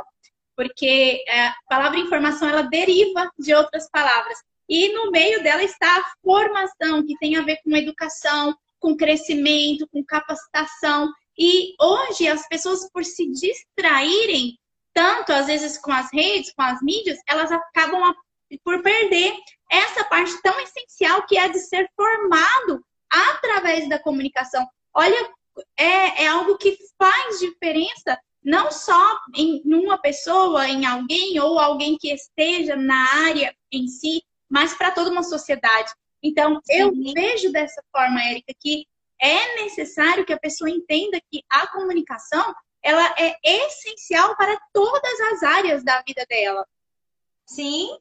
porque 0.56 1.22
é, 1.28 1.46
a 1.46 1.54
palavra 1.68 2.00
informação 2.00 2.48
ela 2.48 2.62
deriva 2.62 3.30
de 3.38 3.54
outras 3.54 3.88
palavras. 3.90 4.36
E 4.68 4.92
no 4.92 5.12
meio 5.12 5.40
dela 5.40 5.62
está 5.62 5.86
a 5.86 6.04
formação, 6.20 7.06
que 7.06 7.16
tem 7.18 7.36
a 7.36 7.42
ver 7.42 7.60
com 7.62 7.76
educação, 7.76 8.52
com 8.80 8.96
crescimento, 8.96 9.88
com 9.92 10.04
capacitação. 10.04 11.12
E 11.38 11.76
hoje 11.80 12.26
as 12.26 12.46
pessoas, 12.48 12.90
por 12.90 13.04
se 13.04 13.24
distraírem 13.30 14.58
tanto, 14.92 15.32
às 15.32 15.46
vezes, 15.46 15.78
com 15.78 15.92
as 15.92 16.12
redes, 16.12 16.52
com 16.52 16.62
as 16.62 16.82
mídias, 16.82 17.18
elas 17.28 17.52
acabam 17.52 18.02
por 18.64 18.82
perder 18.82 19.34
essa 19.70 20.04
parte 20.04 20.40
tão 20.42 20.58
essencial 20.60 21.26
que 21.26 21.36
é 21.36 21.48
de 21.48 21.58
ser 21.58 21.88
formado 21.94 22.84
através 23.10 23.88
da 23.88 23.98
comunicação. 23.98 24.66
Olha, 24.94 25.30
é, 25.76 26.24
é 26.24 26.26
algo 26.28 26.56
que 26.56 26.76
faz 26.98 27.38
diferença 27.38 28.18
não 28.42 28.70
só 28.70 29.18
em 29.34 29.62
uma 29.66 29.98
pessoa, 29.98 30.68
em 30.68 30.86
alguém 30.86 31.38
ou 31.40 31.58
alguém 31.58 31.98
que 31.98 32.12
esteja 32.12 32.76
na 32.76 33.26
área 33.26 33.54
em 33.70 33.86
si, 33.88 34.22
mas 34.48 34.74
para 34.74 34.90
toda 34.90 35.10
uma 35.10 35.22
sociedade. 35.22 35.92
Então, 36.22 36.60
Sim. 36.64 36.78
eu 36.78 36.92
vejo 37.14 37.52
dessa 37.52 37.82
forma, 37.92 38.22
Érica, 38.22 38.52
que 38.58 38.86
é 39.20 39.62
necessário 39.62 40.24
que 40.24 40.32
a 40.32 40.38
pessoa 40.38 40.70
entenda 40.70 41.20
que 41.30 41.42
a 41.50 41.66
comunicação 41.66 42.54
ela 42.82 43.14
é 43.18 43.36
essencial 43.44 44.36
para 44.36 44.58
todas 44.72 45.20
as 45.32 45.42
áreas 45.42 45.84
da 45.84 46.02
vida 46.06 46.24
dela. 46.28 46.64
Sim, 47.44 47.98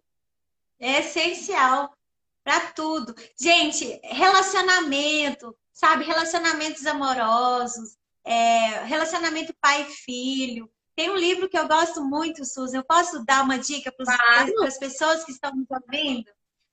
é 0.80 1.00
essencial 1.00 1.96
para 2.44 2.60
tudo. 2.72 3.16
Gente, 3.40 4.00
relacionamento, 4.04 5.56
sabe? 5.74 6.06
Relacionamentos 6.06 6.86
amorosos, 6.86 7.98
é, 8.24 8.84
relacionamento 8.86 9.54
pai 9.60 9.84
e 9.84 9.94
filho. 9.94 10.72
Tem 10.96 11.10
um 11.10 11.16
livro 11.16 11.48
que 11.48 11.58
eu 11.58 11.68
gosto 11.68 12.04
muito, 12.04 12.44
Suzy. 12.44 12.76
Eu 12.76 12.84
posso 12.84 13.24
dar 13.26 13.44
uma 13.44 13.60
dica 13.60 13.92
para 13.92 14.18
claro. 14.18 14.64
as 14.64 14.78
pessoas 14.78 15.24
que 15.24 15.32
estão 15.32 15.52
nos 15.56 15.68
ouvindo? 15.70 16.30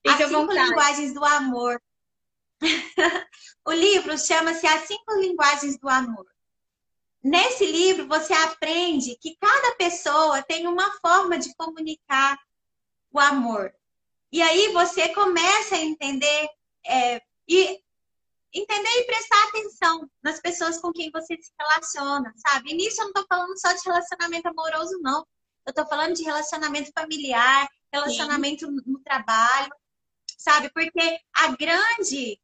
As 0.07 0.17
cinco 0.17 0.53
linguagens 0.53 1.13
do 1.13 1.25
amor. 1.25 1.81
o 3.67 3.73
livro 3.73 4.17
chama-se 4.19 4.67
As 4.67 4.87
Cinco 4.87 5.15
Linguagens 5.19 5.79
do 5.79 5.89
Amor. 5.89 6.27
Nesse 7.23 7.65
livro, 7.65 8.07
você 8.07 8.33
aprende 8.33 9.17
que 9.17 9.37
cada 9.37 9.75
pessoa 9.77 10.43
tem 10.43 10.67
uma 10.67 10.91
forma 11.01 11.39
de 11.39 11.55
comunicar 11.57 12.39
o 13.11 13.19
amor. 13.19 13.75
E 14.35 14.43
aí 14.43 14.73
você 14.73 15.11
começa 15.11 15.77
a 15.77 15.81
entender 15.81 16.49
é, 16.85 17.23
e 17.49 17.81
entender 18.53 18.91
e 18.99 19.07
prestar 19.07 19.41
atenção 19.45 20.11
nas 20.21 20.41
pessoas 20.41 20.77
com 20.81 20.93
quem 20.93 21.09
você 21.13 21.41
se 21.41 21.53
relaciona, 21.57 22.35
sabe? 22.39 22.73
E 22.73 22.75
nisso 22.75 23.01
eu 23.01 23.05
não 23.05 23.11
estou 23.11 23.27
falando 23.29 23.57
só 23.61 23.73
de 23.73 23.83
relacionamento 23.85 24.49
amoroso, 24.49 24.99
não. 25.01 25.25
Eu 25.65 25.71
estou 25.71 25.87
falando 25.87 26.17
de 26.17 26.25
relacionamento 26.25 26.91
familiar, 26.93 27.69
relacionamento 27.93 28.67
Sim. 28.67 28.83
no 28.85 28.99
trabalho, 29.05 29.73
sabe? 30.37 30.69
Porque 30.73 31.17
a 31.37 31.53
grande, 31.53 32.37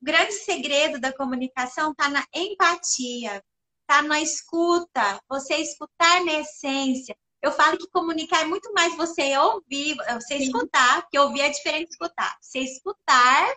grande 0.00 0.32
segredo 0.32 0.98
da 0.98 1.12
comunicação 1.12 1.90
está 1.90 2.08
na 2.08 2.24
empatia, 2.34 3.44
está 3.82 4.00
na 4.00 4.18
escuta, 4.18 5.20
você 5.28 5.56
escutar 5.56 6.24
na 6.24 6.40
essência. 6.40 7.14
Eu 7.44 7.52
falo 7.52 7.76
que 7.76 7.86
comunicar 7.88 8.40
é 8.40 8.46
muito 8.46 8.72
mais 8.72 8.96
você 8.96 9.36
ouvir, 9.36 9.98
você 10.14 10.38
Sim. 10.38 10.44
escutar, 10.44 11.02
porque 11.02 11.18
ouvir 11.18 11.42
é 11.42 11.50
diferente 11.50 11.88
de 11.88 11.92
escutar. 11.92 12.34
Você 12.40 12.60
escutar 12.60 13.54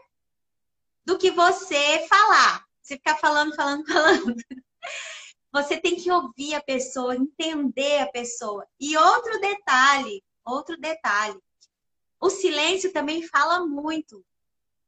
do 1.06 1.18
que 1.18 1.32
você 1.32 2.06
falar. 2.10 2.66
Você 2.82 2.96
ficar 2.96 3.16
falando, 3.16 3.56
falando, 3.56 3.86
falando. 3.88 4.36
Você 5.54 5.80
tem 5.80 5.96
que 5.96 6.12
ouvir 6.12 6.54
a 6.56 6.62
pessoa, 6.62 7.16
entender 7.16 8.02
a 8.02 8.12
pessoa. 8.12 8.68
E 8.78 8.98
outro 8.98 9.40
detalhe, 9.40 10.22
outro 10.44 10.78
detalhe. 10.78 11.40
O 12.20 12.30
silêncio 12.30 12.92
também 12.92 13.26
fala 13.26 13.66
muito. 13.66 14.22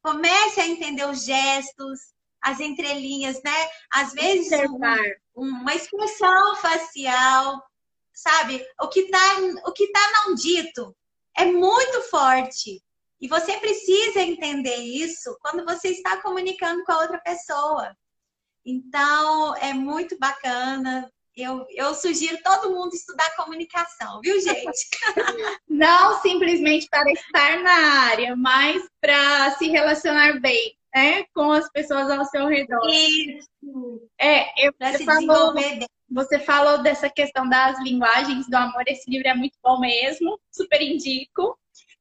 Comece 0.02 0.60
a 0.60 0.68
entender 0.68 1.06
os 1.08 1.24
gestos, 1.24 2.14
as 2.42 2.60
entrelinhas, 2.60 3.42
né? 3.44 3.70
Às 3.90 4.12
vezes 4.12 4.52
um, 5.34 5.48
uma 5.48 5.74
expressão 5.74 6.58
facial, 6.58 7.64
sabe? 8.22 8.66
O 8.82 8.88
que 8.88 9.10
tá, 9.10 9.36
o 9.66 9.72
que 9.72 9.92
tá 9.92 10.12
não 10.14 10.36
dito 10.36 10.96
é 11.38 11.46
muito 11.46 12.02
forte. 12.04 12.82
E 13.22 13.28
você 13.28 13.58
precisa 13.58 14.22
entender 14.22 14.78
isso 14.78 15.38
quando 15.42 15.66
você 15.66 15.90
está 15.90 16.22
comunicando 16.22 16.84
com 16.86 16.92
a 16.92 17.00
outra 17.00 17.20
pessoa. 17.20 17.96
Então, 18.66 19.56
é 19.58 19.74
muito 19.74 20.18
bacana. 20.18 21.12
Eu, 21.36 21.66
eu 21.70 21.94
sugiro 21.96 22.38
todo 22.44 22.74
mundo 22.74 22.94
estudar 22.94 23.36
comunicação, 23.36 24.20
viu, 24.22 24.40
gente? 24.42 24.90
Não 25.68 26.22
simplesmente 26.22 26.88
para 26.90 27.10
estar 27.12 27.62
na 27.62 28.10
área, 28.10 28.36
mas 28.36 28.82
para 29.00 29.52
se 29.52 29.68
relacionar 29.70 30.40
bem 30.40 30.78
né, 30.94 31.24
com 31.34 31.52
as 31.52 31.70
pessoas 31.72 32.10
ao 32.10 32.26
seu 32.26 32.48
redor. 32.48 32.86
Isso. 32.90 34.10
É, 34.20 34.66
eu, 34.66 34.74
você, 34.80 35.06
falou, 35.06 35.54
você 36.10 36.40
falou 36.40 36.82
dessa 36.82 37.10
questão 37.10 37.48
das 37.48 37.80
linguagens 37.84 38.48
do 38.48 38.56
amor. 38.56 38.84
Esse 38.88 39.10
livro 39.10 39.28
é 39.28 39.34
muito 39.34 39.58
bom 39.64 39.80
mesmo, 39.80 40.40
super 40.52 40.82
indico. 40.82 41.58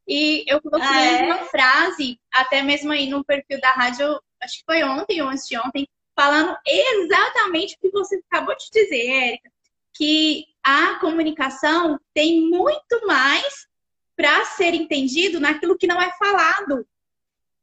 E 0.07 0.45
eu 0.47 0.61
coloquei 0.63 0.89
ah, 0.89 1.03
é? 1.03 1.27
uma 1.27 1.45
frase, 1.45 2.19
até 2.33 2.63
mesmo 2.63 2.91
aí 2.91 3.09
no 3.09 3.23
perfil 3.23 3.61
da 3.61 3.71
rádio, 3.73 4.21
acho 4.41 4.59
que 4.59 4.65
foi 4.65 4.83
ontem 4.83 5.21
ou 5.21 5.29
antes 5.29 5.47
de 5.47 5.59
ontem, 5.59 5.87
falando 6.17 6.57
exatamente 6.67 7.75
o 7.77 7.81
que 7.81 7.91
você 7.91 8.21
acabou 8.31 8.57
de 8.57 8.71
dizer, 8.73 9.07
Érica, 9.07 9.51
que 9.95 10.47
a 10.63 10.95
comunicação 10.99 12.01
tem 12.15 12.41
muito 12.49 13.07
mais 13.07 13.69
para 14.17 14.45
ser 14.47 14.75
entendido 14.75 15.39
naquilo 15.39 15.77
que 15.77 15.87
não 15.87 16.01
é 16.01 16.11
falado. 16.19 16.87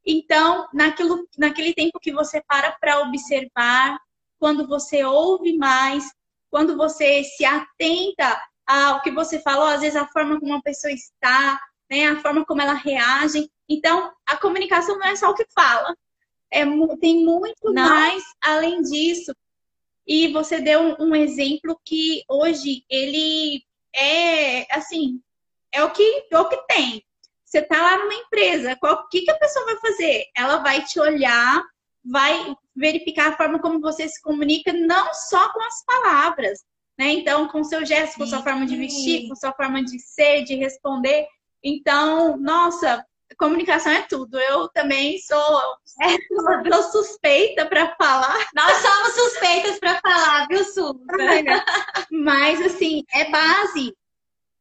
Então, 0.05 0.67
naquilo, 0.71 1.27
naquele 1.37 1.73
tempo 1.73 1.99
que 1.99 2.13
você 2.13 2.41
para 2.47 2.71
para 2.73 3.01
observar, 3.01 3.99
quando 4.37 4.67
você 4.67 5.03
ouve 5.03 5.57
mais, 5.57 6.05
quando 6.55 6.77
você 6.77 7.21
se 7.21 7.43
atenta 7.43 8.41
ao 8.65 9.01
que 9.01 9.11
você 9.11 9.41
falou, 9.41 9.65
às 9.65 9.81
vezes 9.81 9.97
a 9.97 10.07
forma 10.07 10.39
como 10.39 10.53
uma 10.53 10.61
pessoa 10.61 10.89
está, 10.89 11.59
né, 11.91 12.07
a 12.07 12.21
forma 12.21 12.45
como 12.45 12.61
ela 12.61 12.71
reage. 12.71 13.51
Então, 13.67 14.09
a 14.25 14.37
comunicação 14.37 14.97
não 14.97 15.05
é 15.05 15.17
só 15.17 15.31
o 15.31 15.33
que 15.33 15.45
fala, 15.53 15.93
é, 16.49 16.63
tem 17.01 17.25
muito 17.25 17.73
não. 17.73 17.89
mais 17.89 18.23
além 18.41 18.81
disso. 18.83 19.35
E 20.07 20.29
você 20.31 20.61
deu 20.61 20.79
um, 20.79 21.09
um 21.09 21.15
exemplo 21.17 21.77
que 21.83 22.23
hoje 22.29 22.85
ele 22.89 23.61
é 23.93 24.73
assim, 24.73 25.21
é 25.73 25.83
o 25.83 25.91
que, 25.91 26.25
é 26.31 26.39
o 26.39 26.47
que 26.47 26.67
tem. 26.67 27.03
Você 27.43 27.59
está 27.59 27.81
lá 27.81 27.97
numa 27.97 28.13
empresa, 28.13 28.77
o 28.81 29.09
que, 29.09 29.23
que 29.23 29.31
a 29.31 29.37
pessoa 29.37 29.65
vai 29.65 29.75
fazer? 29.75 30.23
Ela 30.33 30.59
vai 30.59 30.85
te 30.85 31.01
olhar, 31.01 31.61
vai 32.05 32.55
verificar 32.75 33.29
a 33.29 33.37
forma 33.37 33.59
como 33.59 33.81
você 33.81 34.07
se 34.07 34.21
comunica, 34.21 34.71
não 34.71 35.13
só 35.13 35.51
com 35.51 35.61
as 35.63 35.83
palavras, 35.85 36.59
né? 36.97 37.11
Então, 37.11 37.47
com 37.47 37.63
seu 37.63 37.85
gesto, 37.85 38.17
com 38.17 38.25
sua 38.25 38.41
forma 38.41 38.65
de 38.65 38.77
vestir, 38.77 39.27
com 39.27 39.35
sua 39.35 39.51
forma 39.53 39.83
de 39.83 39.99
ser, 39.99 40.43
de 40.43 40.55
responder. 40.55 41.27
Então, 41.63 42.37
nossa, 42.37 43.03
comunicação 43.37 43.91
é 43.91 44.03
tudo. 44.03 44.39
Eu 44.39 44.69
também 44.69 45.17
sou, 45.19 45.61
é, 46.01 46.71
sou 46.81 47.03
suspeita 47.03 47.65
para 47.65 47.95
falar. 47.95 48.47
Nós 48.53 48.77
somos 48.77 49.13
suspeitas 49.13 49.79
para 49.79 49.99
falar, 49.99 50.47
viu, 50.47 50.63
Su? 50.63 51.01
Mas, 52.11 52.61
assim, 52.61 53.03
é 53.13 53.29
base. 53.29 53.93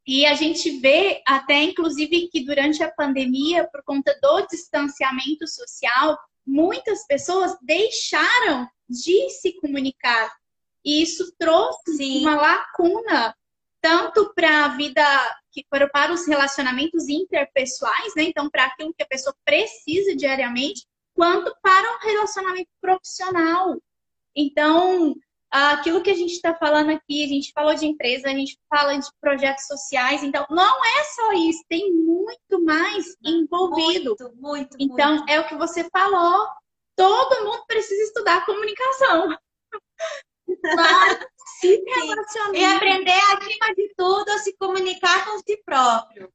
E 0.07 0.27
a 0.27 0.35
gente 0.35 0.79
vê 0.81 1.23
até, 1.27 1.63
inclusive, 1.63 2.29
que 2.29 2.45
durante 2.45 2.83
a 2.83 2.93
pandemia, 2.93 3.69
por 3.71 3.83
conta 3.85 4.15
do 4.21 4.47
distanciamento 4.47 5.47
social, 5.47 6.19
muitas 6.47 7.07
pessoas 7.07 7.57
deixaram 7.63 8.69
de 8.89 9.31
se 9.31 9.53
comunicar. 9.61 10.33
E 10.85 11.03
isso 11.03 11.35
trouxe 11.39 11.97
Sim. 11.97 12.21
uma 12.21 12.37
lacuna, 12.37 13.35
tanto 13.81 14.33
para 14.35 14.67
a 14.67 14.69
vida, 14.77 15.03
para, 15.71 15.89
para 15.89 16.13
os 16.13 16.27
relacionamentos 16.27 17.09
interpessoais, 17.09 18.15
né? 18.15 18.25
Então, 18.25 18.51
para 18.51 18.67
aquilo 18.67 18.93
que 18.93 19.03
a 19.03 19.09
pessoa 19.09 19.35
precisa 19.45 20.15
diariamente, 20.15 20.87
quanto 21.15 21.55
para 21.63 21.97
o 21.97 21.99
relacionamento 22.01 22.71
profissional. 22.81 23.81
Então, 24.37 25.15
aquilo 25.55 26.03
que 26.03 26.11
a 26.11 26.17
gente 26.17 26.33
está 26.33 26.53
falando 26.53 26.91
aqui, 26.91 27.25
a 27.25 27.29
gente 27.29 27.53
falou 27.53 27.75
de 27.75 27.87
empresa, 27.87 28.29
a 28.29 28.35
gente 28.35 28.59
fala 28.69 28.97
de 28.97 29.07
projetos 29.21 29.67
sociais, 29.67 30.25
então 30.25 30.45
não 30.51 30.85
é 30.85 31.05
só 31.05 31.33
isso, 31.35 31.65
tem 31.69 31.93
muito 31.93 32.61
mais 32.65 33.17
envolvido. 33.25 34.17
Muito, 34.19 34.37
muito. 34.37 34.77
Então, 34.81 35.17
muito. 35.17 35.31
é 35.31 35.39
o 35.39 35.47
que 35.47 35.55
você 35.55 35.89
falou. 35.91 36.49
Todo 36.97 37.45
mundo 37.45 37.65
precisa 37.69 38.03
estudar 38.03 38.45
comunicação. 38.45 39.37
se 41.61 41.85
relacionar. 41.87 42.59
E 42.59 42.65
aprender, 42.65 43.13
acima 43.13 43.75
de 43.77 43.95
tudo, 43.97 44.29
a 44.31 44.39
se 44.39 44.57
comunicar 44.57 45.25
com 45.25 45.39
si 45.39 45.57
próprio. 45.65 46.33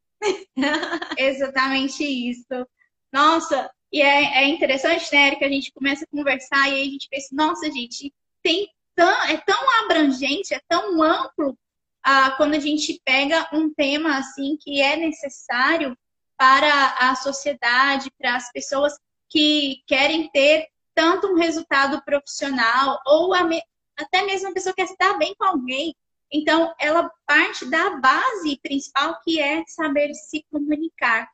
Exatamente 1.17 2.03
isso. 2.05 2.67
Nossa, 3.11 3.69
e 3.91 4.01
é, 4.01 4.43
é 4.43 4.47
interessante, 4.47 5.13
né, 5.13 5.35
que 5.35 5.43
a 5.43 5.49
gente 5.49 5.73
começa 5.73 6.05
a 6.05 6.07
conversar 6.07 6.69
e 6.69 6.73
aí 6.73 6.81
a 6.87 6.91
gente 6.91 7.09
pensa, 7.09 7.27
nossa, 7.33 7.69
gente, 7.69 8.13
tem 8.41 8.69
tão, 8.99 9.23
é 9.23 9.37
tão 9.37 9.79
abrangente, 9.81 10.53
é 10.53 10.59
tão 10.67 11.01
amplo 11.01 11.57
ah, 12.03 12.31
quando 12.31 12.55
a 12.55 12.59
gente 12.59 13.01
pega 13.05 13.47
um 13.53 13.73
tema 13.73 14.17
assim 14.17 14.57
que 14.59 14.81
é 14.81 14.97
necessário 14.97 15.97
para 16.37 16.95
a 16.99 17.15
sociedade, 17.15 18.11
para 18.17 18.35
as 18.35 18.51
pessoas 18.51 18.93
que 19.29 19.81
querem 19.87 20.29
ter 20.31 20.67
tanto 20.93 21.27
um 21.27 21.35
resultado 21.35 22.03
profissional 22.03 22.99
ou 23.05 23.31
me... 23.45 23.61
até 23.97 24.21
mesmo 24.23 24.49
a 24.49 24.53
pessoa 24.53 24.75
quer 24.75 24.83
estar 24.83 25.17
bem 25.17 25.33
com 25.37 25.45
alguém. 25.45 25.95
Então, 26.31 26.73
ela 26.77 27.09
parte 27.25 27.65
da 27.69 27.91
base 27.97 28.59
principal 28.61 29.19
que 29.21 29.39
é 29.39 29.63
saber 29.65 30.13
se 30.13 30.45
comunicar. 30.51 31.27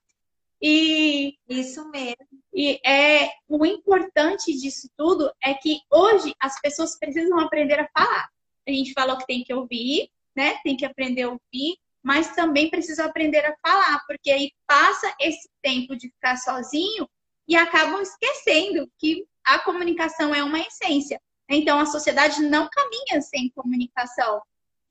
E 0.62 1.36
isso 1.47 1.89
mesmo. 1.89 2.28
E 2.53 2.80
é 2.86 3.30
o 3.47 3.66
importante 3.66 4.53
disso 4.53 4.89
tudo 4.97 5.32
é 5.43 5.53
que 5.53 5.80
hoje 5.91 6.34
as 6.39 6.60
pessoas 6.62 6.97
precisam 6.97 7.39
aprender 7.39 7.80
a 7.80 7.89
falar. 7.95 8.30
A 8.68 8.72
gente 8.72 8.93
falou 8.93 9.18
que 9.18 9.28
tem 9.28 9.43
que 9.43 9.53
ouvir, 9.53 10.10
né? 10.36 10.58
Tem 10.64 10.76
que 10.76 10.86
aprender 10.86 11.24
a 11.24 11.30
ouvir, 11.30 11.78
mas 12.01 12.36
também 12.36 12.70
precisa 12.70 13.06
aprender 13.06 13.45
a 13.45 13.56
falar, 13.62 14.03
porque 14.08 14.32
aí 14.32 14.51
passa 14.66 15.14
esse 15.20 15.49
tempo 15.62 15.95
de 15.95 16.10
ficar 16.10 16.38
sozinho 16.38 17.08
e 17.47 17.56
acabam 17.56 18.01
esquecendo 18.01 18.89
que 18.97 19.26
a 19.43 19.60
comunicação 19.60 20.34
é 20.34 20.43
uma 20.43 20.60
essência. 20.60 21.22
Então 21.49 21.80
a 21.80 21.86
sociedade 21.86 22.41
não 22.41 22.70
caminha 22.70 23.22
sem 23.22 23.51
comunicação. 23.51 24.41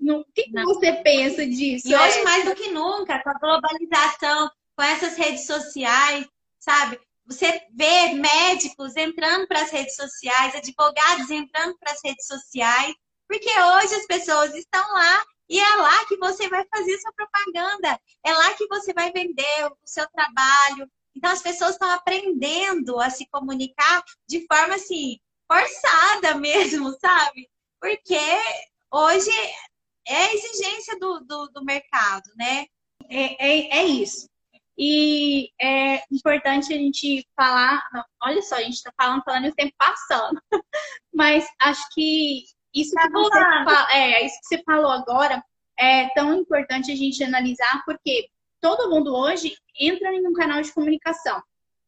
O 0.00 0.24
que, 0.34 0.44
que 0.44 0.62
você 0.62 0.92
pensa 0.92 1.46
disso? 1.46 1.88
E 1.88 1.94
hoje, 1.94 2.22
mais 2.22 2.44
do 2.44 2.54
que 2.54 2.70
nunca, 2.70 3.22
com 3.22 3.30
a 3.30 3.34
globalização, 3.34 4.50
com 4.76 4.82
essas 4.82 5.16
redes 5.16 5.46
sociais, 5.46 6.26
sabe? 6.58 7.00
Você 7.26 7.62
vê 7.72 8.12
médicos 8.14 8.96
entrando 8.96 9.46
para 9.46 9.62
as 9.62 9.70
redes 9.70 9.96
sociais, 9.96 10.54
advogados 10.54 11.30
entrando 11.30 11.76
para 11.78 11.92
as 11.92 12.00
redes 12.04 12.26
sociais, 12.26 12.94
porque 13.26 13.48
hoje 13.48 13.94
as 13.94 14.06
pessoas 14.06 14.54
estão 14.54 14.86
lá 14.92 15.24
e 15.48 15.58
é 15.58 15.76
lá 15.76 16.04
que 16.06 16.16
você 16.16 16.48
vai 16.48 16.64
fazer 16.66 16.98
sua 16.98 17.12
propaganda, 17.12 17.98
é 18.24 18.32
lá 18.32 18.54
que 18.54 18.66
você 18.66 18.92
vai 18.92 19.10
vender 19.10 19.66
o 19.66 19.76
seu 19.84 20.06
trabalho. 20.10 20.90
Então 21.14 21.30
as 21.30 21.42
pessoas 21.42 21.72
estão 21.72 21.90
aprendendo 21.90 22.98
a 22.98 23.08
se 23.08 23.26
comunicar 23.30 24.04
de 24.28 24.46
forma 24.46 24.74
assim, 24.74 25.18
forçada 25.50 26.34
mesmo, 26.34 26.94
sabe? 27.00 27.48
Porque 27.80 28.18
hoje 28.90 29.30
é 30.06 30.16
a 30.16 30.34
exigência 30.34 30.98
do, 30.98 31.20
do, 31.20 31.48
do 31.48 31.64
mercado, 31.64 32.28
né? 32.36 32.66
É, 33.08 33.46
é, 33.46 33.78
é 33.78 33.84
isso. 33.84 34.28
E 34.76 35.50
é 35.60 36.02
importante 36.10 36.74
a 36.74 36.76
gente 36.76 37.26
falar, 37.36 37.82
olha 38.22 38.42
só, 38.42 38.56
a 38.56 38.62
gente 38.62 38.74
está 38.74 38.92
falando, 38.96 39.22
falando 39.22 39.46
e 39.46 39.48
o 39.50 39.54
tempo 39.54 39.72
passando. 39.78 40.40
Mas 41.14 41.46
acho 41.60 41.82
que 41.94 42.44
isso 42.74 42.94
que, 42.94 43.08
você, 43.08 43.38
é, 43.92 44.26
isso 44.26 44.36
que 44.40 44.56
você 44.56 44.62
falou 44.64 44.90
agora 44.90 45.42
é 45.78 46.08
tão 46.10 46.34
importante 46.34 46.90
a 46.90 46.96
gente 46.96 47.22
analisar, 47.22 47.82
porque 47.84 48.28
todo 48.60 48.90
mundo 48.90 49.14
hoje 49.14 49.54
entra 49.78 50.12
em 50.12 50.26
um 50.26 50.32
canal 50.32 50.60
de 50.60 50.72
comunicação. 50.72 51.40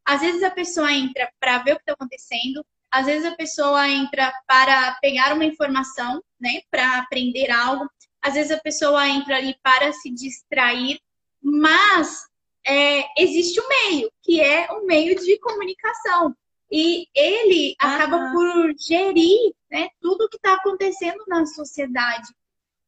Às 0.05 0.20
vezes 0.20 0.43
a 0.45 0.51
pessoa 0.51 0.93
entra 0.93 1.28
para 1.41 1.59
ver 1.59 1.72
o 1.72 1.76
que 1.76 1.82
está 1.82 1.93
acontecendo, 1.95 2.64
às 2.91 3.07
vezes 3.07 3.24
a 3.24 3.34
pessoa 3.34 3.89
entra 3.89 4.32
para 4.47 4.97
pegar 5.03 5.34
uma 5.34 5.45
informação, 5.45 6.22
né, 6.41 6.61
para 6.70 6.99
aprender 6.99 7.51
algo, 7.51 7.91
às 8.22 8.34
vezes 8.34 8.53
a 8.53 8.61
pessoa 8.61 9.09
entra 9.09 9.37
ali 9.37 9.57
para 9.62 9.93
se 9.93 10.11
distrair, 10.11 11.01
mas 11.43 12.26
é, 12.66 13.04
existe 13.22 13.60
um 13.60 13.68
meio, 13.68 14.10
que 14.22 14.40
é 14.40 14.70
o 14.72 14.80
um 14.80 14.86
meio 14.86 15.14
de 15.16 15.38
comunicação. 15.38 16.34
E 16.70 17.06
ele 17.14 17.76
acaba 17.78 18.32
por 18.32 18.74
gerir 18.76 19.54
né, 19.70 19.88
tudo 20.00 20.28
que 20.28 20.36
está 20.36 20.54
acontecendo 20.54 21.22
na 21.28 21.46
sociedade. 21.46 22.28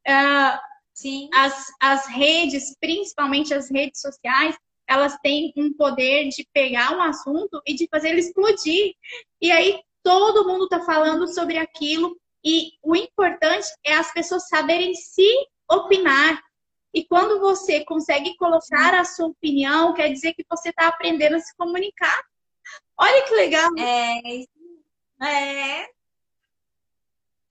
Uh, 0.06 0.58
Sim. 0.98 1.30
As, 1.32 1.66
as 1.80 2.08
redes, 2.08 2.76
principalmente 2.80 3.54
as 3.54 3.70
redes 3.70 4.00
sociais, 4.00 4.56
elas 4.84 5.16
têm 5.22 5.52
um 5.56 5.72
poder 5.72 6.28
de 6.28 6.44
pegar 6.52 6.96
um 6.96 7.00
assunto 7.00 7.62
e 7.64 7.72
de 7.74 7.86
fazer 7.88 8.08
ele 8.08 8.20
explodir. 8.20 8.94
E 9.40 9.52
aí 9.52 9.80
todo 10.02 10.48
mundo 10.48 10.64
está 10.64 10.80
falando 10.80 11.28
sobre 11.28 11.56
aquilo. 11.56 12.18
E 12.44 12.72
o 12.82 12.96
importante 12.96 13.68
é 13.84 13.94
as 13.94 14.12
pessoas 14.12 14.48
saberem 14.48 14.92
se 14.94 15.28
opinar, 15.70 16.42
e 16.92 17.04
quando 17.04 17.40
você 17.40 17.84
consegue 17.84 18.36
colocar 18.36 18.94
a 18.94 19.04
sua 19.04 19.26
opinião, 19.26 19.94
quer 19.94 20.08
dizer 20.12 20.34
que 20.34 20.44
você 20.48 20.70
está 20.70 20.88
aprendendo 20.88 21.36
a 21.36 21.40
se 21.40 21.54
comunicar. 21.56 22.22
Olha 22.96 23.24
que 23.24 23.34
legal. 23.34 23.70
É. 23.78 24.44
É. 25.26 25.88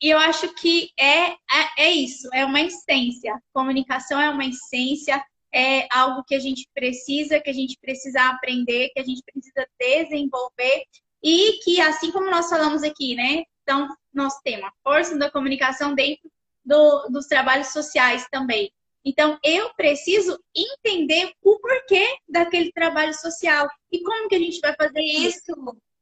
E 0.01 0.09
eu 0.09 0.17
acho 0.19 0.53
que 0.53 0.91
é, 0.97 1.31
é, 1.31 1.37
é 1.79 1.91
isso, 1.91 2.29
é 2.33 2.45
uma 2.45 2.61
essência. 2.61 3.41
Comunicação 3.53 4.19
é 4.19 4.29
uma 4.29 4.45
essência, 4.45 5.23
é 5.53 5.87
algo 5.91 6.23
que 6.23 6.35
a 6.35 6.39
gente 6.39 6.67
precisa, 6.73 7.39
que 7.39 7.49
a 7.49 7.53
gente 7.53 7.77
precisa 7.79 8.21
aprender, 8.29 8.89
que 8.89 8.99
a 8.99 9.03
gente 9.03 9.23
precisa 9.23 9.67
desenvolver. 9.79 10.85
E 11.23 11.59
que, 11.63 11.81
assim 11.81 12.11
como 12.11 12.29
nós 12.29 12.47
falamos 12.47 12.83
aqui, 12.83 13.15
né? 13.15 13.43
Então, 13.63 13.87
nós 14.13 14.39
temos 14.43 14.65
a 14.65 14.73
força 14.83 15.17
da 15.17 15.31
comunicação 15.31 15.95
dentro 15.95 16.29
do, 16.63 17.07
dos 17.09 17.25
trabalhos 17.25 17.67
sociais 17.67 18.27
também. 18.31 18.71
Então, 19.07 19.39
eu 19.41 19.69
preciso 19.73 20.37
entender 20.53 21.31
o 21.41 21.57
porquê 21.59 22.17
daquele 22.27 22.73
trabalho 22.73 23.13
social. 23.13 23.69
E 23.89 24.03
como 24.03 24.27
que 24.27 24.35
a 24.35 24.39
gente 24.39 24.59
vai 24.59 24.75
fazer 24.75 24.99
isso? 24.99 25.53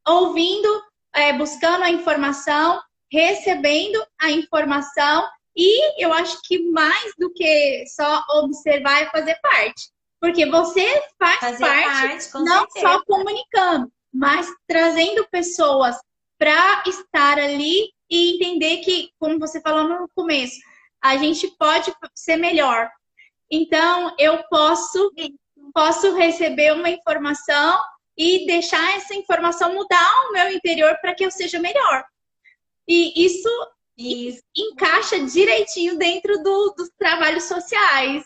Ouvindo, 0.07 0.67
é, 1.13 1.31
buscando 1.31 1.83
a 1.83 1.91
informação, 1.91 2.81
recebendo 3.11 4.03
a 4.19 4.31
informação 4.31 5.23
e 5.55 6.03
eu 6.03 6.11
acho 6.11 6.41
que 6.45 6.57
mais 6.71 7.13
do 7.19 7.31
que 7.31 7.85
só 7.95 8.23
observar 8.41 9.03
é 9.03 9.11
fazer 9.11 9.35
parte. 9.39 9.91
Porque 10.19 10.47
você 10.47 11.03
faz 11.19 11.39
fazer 11.39 11.63
parte, 11.63 12.31
parte 12.31 12.43
não 12.43 12.61
certeza. 12.71 12.87
só 12.87 13.03
comunicando, 13.05 13.91
mas 14.11 14.47
trazendo 14.67 15.27
pessoas 15.29 15.95
para 16.39 16.81
estar 16.87 17.37
ali 17.37 17.87
e 18.09 18.35
entender 18.35 18.77
que, 18.77 19.11
como 19.19 19.37
você 19.37 19.61
falou 19.61 19.87
no 19.87 20.09
começo, 20.15 20.59
a 21.05 21.17
gente 21.17 21.47
pode 21.51 21.93
ser 22.15 22.35
melhor. 22.35 22.89
Então, 23.49 24.15
eu 24.17 24.43
posso, 24.49 25.11
posso 25.71 26.15
receber 26.15 26.73
uma 26.73 26.89
informação 26.89 27.79
e 28.17 28.47
deixar 28.47 28.97
essa 28.97 29.13
informação 29.13 29.75
mudar 29.75 30.11
o 30.23 30.31
meu 30.31 30.49
interior 30.49 30.97
para 30.99 31.13
que 31.13 31.23
eu 31.23 31.29
seja 31.29 31.59
melhor. 31.59 32.03
E 32.87 33.23
isso, 33.23 33.49
isso. 33.95 34.41
encaixa 34.57 35.19
direitinho 35.19 35.95
dentro 35.95 36.41
do, 36.41 36.73
dos 36.75 36.89
trabalhos 36.97 37.43
sociais. 37.43 38.25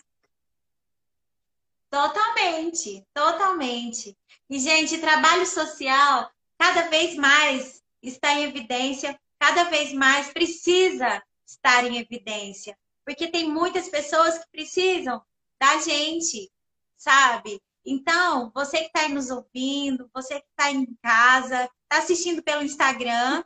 Totalmente, 1.90 3.04
totalmente. 3.12 4.16
E, 4.48 4.58
gente, 4.58 4.96
trabalho 4.96 5.44
social 5.44 6.30
cada 6.56 6.88
vez 6.88 7.14
mais 7.14 7.82
está 8.02 8.32
em 8.32 8.44
evidência, 8.44 9.20
cada 9.38 9.64
vez 9.64 9.92
mais 9.92 10.32
precisa 10.32 11.22
estar 11.50 11.84
em 11.84 11.98
evidência. 11.98 12.76
Porque 13.04 13.28
tem 13.28 13.48
muitas 13.48 13.88
pessoas 13.88 14.38
que 14.38 14.50
precisam 14.50 15.20
da 15.60 15.78
gente, 15.78 16.50
sabe? 16.96 17.60
Então, 17.84 18.50
você 18.54 18.78
que 18.78 18.86
está 18.86 19.08
nos 19.08 19.30
ouvindo, 19.30 20.10
você 20.14 20.40
que 20.40 20.46
está 20.50 20.70
em 20.70 20.86
casa, 21.02 21.64
está 21.64 21.98
assistindo 21.98 22.42
pelo 22.42 22.62
Instagram, 22.62 23.42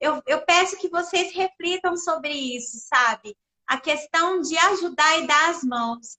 eu, 0.00 0.22
eu 0.26 0.44
peço 0.44 0.78
que 0.78 0.88
vocês 0.88 1.32
reflitam 1.34 1.96
sobre 1.96 2.32
isso, 2.32 2.78
sabe? 2.88 3.36
A 3.66 3.78
questão 3.78 4.40
de 4.40 4.56
ajudar 4.56 5.18
e 5.18 5.26
dar 5.26 5.50
as 5.50 5.62
mãos. 5.62 6.18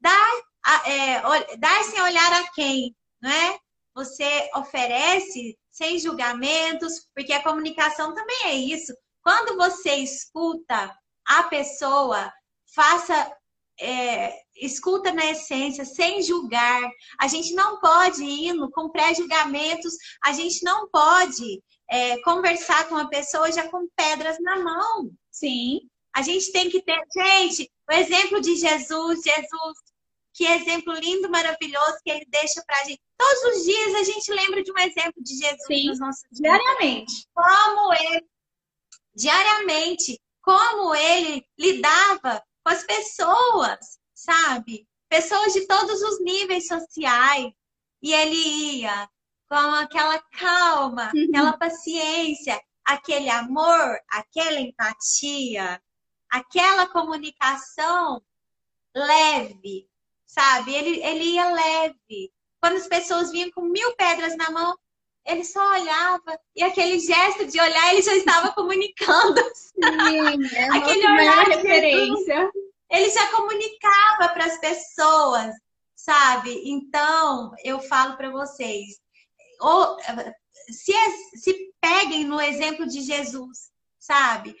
Dar, 0.00 0.42
é, 0.84 1.56
dar 1.56 1.84
sem 1.84 2.00
olhar 2.00 2.32
a 2.32 2.52
quem, 2.52 2.94
não 3.20 3.30
é? 3.30 3.58
Você 3.94 4.50
oferece 4.54 5.58
sem 5.70 5.98
julgamentos, 5.98 7.08
porque 7.14 7.32
a 7.32 7.42
comunicação 7.42 8.14
também 8.14 8.44
é 8.44 8.54
isso. 8.54 8.92
Quando 9.26 9.56
você 9.56 9.96
escuta 9.96 10.96
a 11.26 11.42
pessoa, 11.42 12.32
faça, 12.72 13.36
é, 13.80 14.32
escuta 14.54 15.12
na 15.12 15.26
essência, 15.26 15.84
sem 15.84 16.22
julgar. 16.22 16.88
A 17.18 17.26
gente 17.26 17.52
não 17.52 17.80
pode 17.80 18.22
ir 18.22 18.54
com 18.70 18.88
pré-julgamentos, 18.88 19.96
a 20.24 20.32
gente 20.32 20.62
não 20.62 20.88
pode 20.88 21.60
é, 21.90 22.22
conversar 22.22 22.88
com 22.88 22.96
a 22.96 23.08
pessoa 23.08 23.50
já 23.50 23.68
com 23.68 23.88
pedras 23.96 24.36
na 24.38 24.62
mão. 24.62 25.10
Sim. 25.32 25.80
A 26.14 26.22
gente 26.22 26.52
tem 26.52 26.70
que 26.70 26.80
ter, 26.82 26.96
gente, 27.12 27.68
o 27.90 27.94
exemplo 27.94 28.40
de 28.40 28.54
Jesus, 28.54 29.22
Jesus, 29.22 29.78
que 30.34 30.44
exemplo 30.44 30.92
lindo, 30.92 31.28
maravilhoso 31.28 31.98
que 32.04 32.12
ele 32.12 32.26
deixa 32.28 32.62
pra 32.64 32.84
gente. 32.84 33.00
Todos 33.18 33.56
os 33.56 33.64
dias 33.64 33.94
a 33.96 34.04
gente 34.04 34.30
lembra 34.30 34.62
de 34.62 34.70
um 34.70 34.78
exemplo 34.78 35.20
de 35.20 35.34
Jesus 35.34 35.66
Sim, 35.66 35.88
nos 35.88 35.98
nossos 35.98 36.22
diariamente. 36.30 37.26
Como 37.34 37.92
ele, 37.92 38.24
diariamente, 39.16 40.20
como 40.42 40.94
ele 40.94 41.44
lidava 41.58 42.44
com 42.62 42.70
as 42.70 42.84
pessoas, 42.84 43.98
sabe? 44.14 44.86
Pessoas 45.08 45.54
de 45.54 45.66
todos 45.66 46.02
os 46.02 46.22
níveis 46.22 46.68
sociais. 46.68 47.50
E 48.02 48.12
ele 48.12 48.80
ia 48.80 49.08
com 49.48 49.54
aquela 49.54 50.20
calma, 50.38 51.10
uhum. 51.14 51.26
aquela 51.28 51.56
paciência, 51.56 52.60
aquele 52.84 53.30
amor, 53.30 53.98
aquela 54.10 54.60
empatia, 54.60 55.82
aquela 56.30 56.86
comunicação 56.88 58.22
leve, 58.94 59.88
sabe? 60.26 60.74
Ele, 60.74 61.02
ele 61.02 61.24
ia 61.24 61.50
leve. 61.50 62.32
Quando 62.60 62.76
as 62.76 62.86
pessoas 62.86 63.30
vinham 63.30 63.50
com 63.52 63.62
mil 63.62 63.96
pedras 63.96 64.36
na 64.36 64.50
mão, 64.50 64.76
ele 65.26 65.44
só 65.44 65.60
olhava 65.72 66.38
e 66.54 66.62
aquele 66.62 66.98
gesto 67.00 67.46
de 67.46 67.60
olhar 67.60 67.92
ele 67.92 68.02
já 68.02 68.14
estava 68.14 68.52
comunicando. 68.52 69.40
Sim, 69.54 70.56
é 70.56 70.64
aquele 70.70 71.06
olhar 71.06 71.46
referência. 71.48 72.50
ele 72.90 73.10
já 73.10 73.26
comunicava 73.32 74.28
para 74.32 74.44
as 74.44 74.58
pessoas, 74.58 75.52
sabe? 75.94 76.62
Então, 76.64 77.52
eu 77.64 77.80
falo 77.80 78.16
para 78.16 78.30
vocês, 78.30 79.00
ou, 79.60 79.96
se, 80.70 80.92
se 81.34 81.72
peguem 81.80 82.24
no 82.24 82.40
exemplo 82.40 82.86
de 82.86 83.00
Jesus, 83.00 83.70
sabe? 83.98 84.54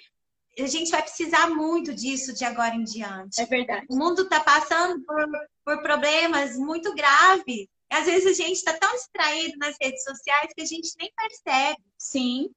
A 0.58 0.66
gente 0.66 0.90
vai 0.90 1.02
precisar 1.02 1.50
muito 1.50 1.94
disso 1.94 2.32
de 2.32 2.44
agora 2.44 2.74
em 2.74 2.82
diante. 2.82 3.40
É 3.40 3.46
verdade. 3.46 3.86
O 3.90 3.96
mundo 3.96 4.22
está 4.22 4.40
passando 4.40 5.04
por, 5.04 5.26
por 5.64 5.82
problemas 5.82 6.56
muito 6.56 6.94
graves. 6.94 7.68
Às 7.90 8.06
vezes 8.06 8.26
a 8.26 8.42
gente 8.42 8.56
está 8.56 8.72
tão 8.74 8.92
distraído 8.94 9.58
nas 9.58 9.76
redes 9.80 10.02
sociais 10.02 10.52
que 10.54 10.62
a 10.62 10.66
gente 10.66 10.90
nem 10.98 11.12
percebe. 11.14 11.82
Sim. 11.98 12.50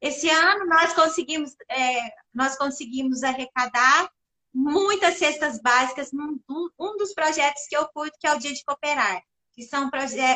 Esse 0.00 0.28
ano 0.30 0.66
nós 0.66 0.94
conseguimos, 0.94 1.54
é, 1.68 2.12
nós 2.32 2.56
conseguimos 2.56 3.22
arrecadar 3.22 4.10
muitas 4.52 5.18
cestas 5.18 5.60
básicas 5.60 6.10
num 6.12 6.40
um, 6.78 6.96
dos 6.96 7.12
projetos 7.14 7.66
que 7.68 7.76
eu 7.76 7.86
curto, 7.88 8.16
que 8.18 8.26
é 8.26 8.34
o 8.34 8.38
Dia 8.38 8.52
de 8.52 8.64
Cooperar, 8.64 9.22
que 9.52 9.62
são, 9.62 9.90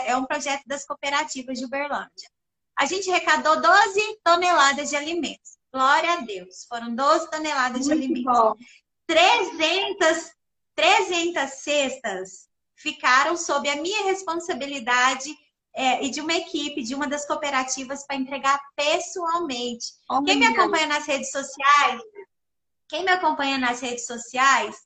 é 0.05 0.17
um 0.17 0.27
projeto 0.27 0.63
das 0.67 0.85
cooperativas 0.85 1.59
de 1.59 1.65
Uberlândia. 1.65 2.31
A 2.77 2.87
gente 2.87 3.11
arrecadou 3.11 3.61
12 3.61 4.21
toneladas 4.23 4.91
de 4.91 4.97
alimentos. 4.97 5.57
Glória 5.73 6.13
a 6.13 6.21
Deus. 6.21 6.65
Foram 6.69 6.95
12 6.95 7.31
toneladas 7.31 7.87
Muito 7.87 7.99
de 7.99 8.05
alimentos. 8.05 8.33
Bom. 8.33 8.55
300, 9.07 10.33
300 10.75 11.51
cestas 11.51 12.49
ficaram 12.75 13.37
sob 13.37 13.69
a 13.69 13.77
minha 13.77 14.05
responsabilidade 14.05 15.37
é, 15.75 16.05
e 16.05 16.11
de 16.11 16.21
uma 16.21 16.35
equipe, 16.35 16.83
de 16.83 16.95
uma 16.95 17.07
das 17.07 17.27
cooperativas, 17.27 18.07
para 18.07 18.17
entregar 18.17 18.61
pessoalmente. 18.77 19.87
Oh, 20.09 20.23
quem 20.23 20.39
me 20.39 20.47
acompanha 20.47 20.87
nas 20.87 21.07
redes 21.07 21.31
sociais, 21.31 22.01
quem 22.89 23.05
me 23.05 23.11
acompanha 23.11 23.59
nas 23.59 23.81
redes 23.81 24.07
sociais, 24.07 24.77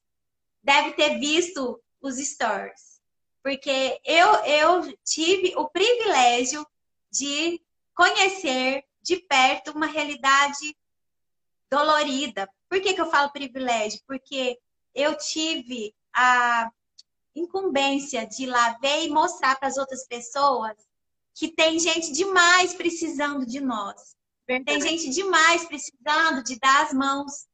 deve 0.62 0.92
ter 0.92 1.18
visto 1.18 1.80
os 2.00 2.16
stories. 2.16 2.98
Porque 3.42 4.00
eu, 4.04 4.34
eu 4.44 4.98
tive 5.04 5.54
o 5.56 5.68
privilégio 5.68 6.66
de 7.10 7.60
conhecer 7.94 8.84
de 9.02 9.16
perto 9.16 9.72
uma 9.72 9.86
realidade 9.86 10.76
dolorida. 11.70 12.48
Por 12.68 12.80
que, 12.80 12.94
que 12.94 13.00
eu 13.00 13.10
falo 13.10 13.32
privilégio? 13.32 14.00
Porque 14.06 14.58
eu 14.94 15.16
tive 15.16 15.94
a 16.14 16.70
incumbência 17.38 18.26
de 18.26 18.44
ir 18.44 18.46
lá 18.46 18.76
ver 18.80 19.06
e 19.06 19.10
mostrar 19.10 19.56
para 19.58 19.68
as 19.68 19.76
outras 19.76 20.06
pessoas 20.06 20.76
que 21.34 21.48
tem 21.48 21.78
gente 21.78 22.12
demais 22.12 22.74
precisando 22.74 23.46
de 23.46 23.60
nós. 23.60 24.16
Tem 24.64 24.80
gente 24.80 25.10
demais 25.10 25.64
precisando 25.66 26.42
de 26.42 26.58
dar 26.58 26.86
as 26.86 26.92
mãos. 26.92 27.46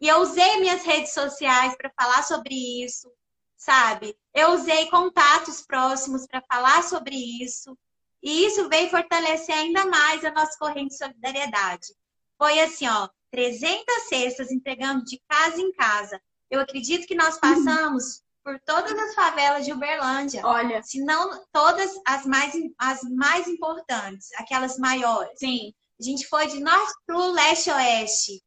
E 0.00 0.08
eu 0.08 0.18
usei 0.20 0.58
minhas 0.58 0.82
redes 0.82 1.12
sociais 1.12 1.76
para 1.76 1.90
falar 1.90 2.22
sobre 2.22 2.54
isso, 2.82 3.12
sabe? 3.56 4.16
Eu 4.34 4.52
usei 4.52 4.86
contatos 4.86 5.62
próximos 5.62 6.26
para 6.26 6.42
falar 6.42 6.82
sobre 6.82 7.16
isso. 7.42 7.76
E 8.22 8.46
isso 8.46 8.68
veio 8.68 8.90
fortalecer 8.90 9.54
ainda 9.54 9.86
mais 9.86 10.24
a 10.24 10.30
nossa 10.30 10.58
corrente 10.58 10.90
de 10.90 10.98
solidariedade. 10.98 11.94
Foi 12.36 12.58
assim, 12.60 12.88
ó, 12.88 13.08
300 13.30 14.08
cestas 14.08 14.50
entregando 14.50 15.04
de 15.04 15.20
casa 15.28 15.60
em 15.60 15.72
casa. 15.72 16.20
Eu 16.50 16.60
acredito 16.60 17.06
que 17.06 17.14
nós 17.14 17.38
passamos 17.38 18.22
por 18.48 18.58
todas 18.60 18.98
as 18.98 19.14
favelas 19.14 19.66
de 19.66 19.74
Uberlândia. 19.74 20.40
Olha. 20.42 20.82
Se 20.82 21.04
não 21.04 21.44
todas 21.52 21.92
as 22.06 22.24
mais, 22.24 22.54
as 22.78 23.02
mais 23.02 23.46
importantes, 23.46 24.32
aquelas 24.38 24.78
maiores. 24.78 25.38
Sim. 25.38 25.74
A 26.00 26.02
gente 26.02 26.26
foi 26.26 26.46
de 26.46 26.58
norte, 26.58 26.92
sul, 27.04 27.32
leste, 27.32 27.70
oeste. 27.70 28.42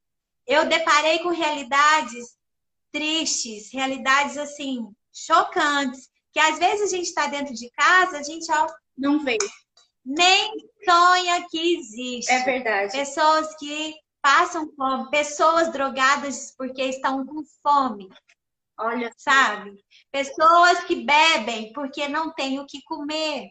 Eu 0.47 0.66
deparei 0.66 1.20
com 1.20 1.30
realidades 1.30 2.36
tristes, 2.91 3.72
realidades 3.72 4.38
assim, 4.39 4.91
chocantes, 5.14 6.10
que 6.34 6.39
às 6.39 6.58
vezes 6.58 6.91
a 6.91 6.95
gente 6.95 7.06
está 7.06 7.28
dentro 7.28 7.54
de 7.54 7.70
casa, 7.70 8.18
a 8.18 8.24
gente 8.24 8.52
ó, 8.52 8.68
não 8.97 9.24
vê. 9.24 9.38
Nem 10.04 10.52
sonha 10.84 11.45
que 11.47 11.78
existe. 11.78 12.32
É 12.32 12.39
verdade. 12.39 12.91
Pessoas 12.91 13.56
que 13.58 13.93
passam 14.20 14.68
fome, 14.76 15.12
pessoas 15.12 15.72
drogadas 15.72 16.56
porque 16.58 16.82
estão 16.86 17.24
com 17.24 17.43
fome. 17.62 18.10
Olha, 18.84 19.13
sabe? 19.15 19.84
Pessoas 20.11 20.84
que 20.86 20.95
bebem 20.95 21.71
porque 21.71 22.07
não 22.07 22.34
têm 22.34 22.59
o 22.59 22.65
que 22.65 22.82
comer. 22.82 23.49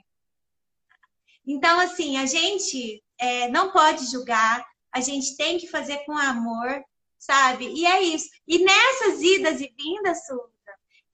Então, 1.46 1.78
assim, 1.78 2.16
a 2.16 2.26
gente 2.26 3.02
é, 3.18 3.48
não 3.48 3.70
pode 3.70 4.06
julgar, 4.10 4.66
a 4.92 5.00
gente 5.00 5.36
tem 5.36 5.56
que 5.56 5.68
fazer 5.68 5.98
com 6.04 6.16
amor, 6.16 6.82
sabe? 7.16 7.68
E 7.68 7.86
é 7.86 8.02
isso. 8.02 8.28
E 8.46 8.58
nessas 8.58 9.22
idas 9.22 9.60
e 9.60 9.72
vindas, 9.76 10.26
Suza, 10.26 10.50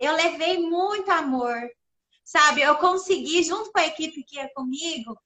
eu 0.01 0.15
levei 0.15 0.59
muito 0.59 1.11
amor, 1.11 1.61
sabe? 2.25 2.63
Eu 2.63 2.77
consegui, 2.77 3.43
junto 3.43 3.71
com 3.71 3.79
a 3.79 3.87
equipe 3.87 4.25
que 4.25 4.39
é 4.39 4.49
comigo, 4.49 5.19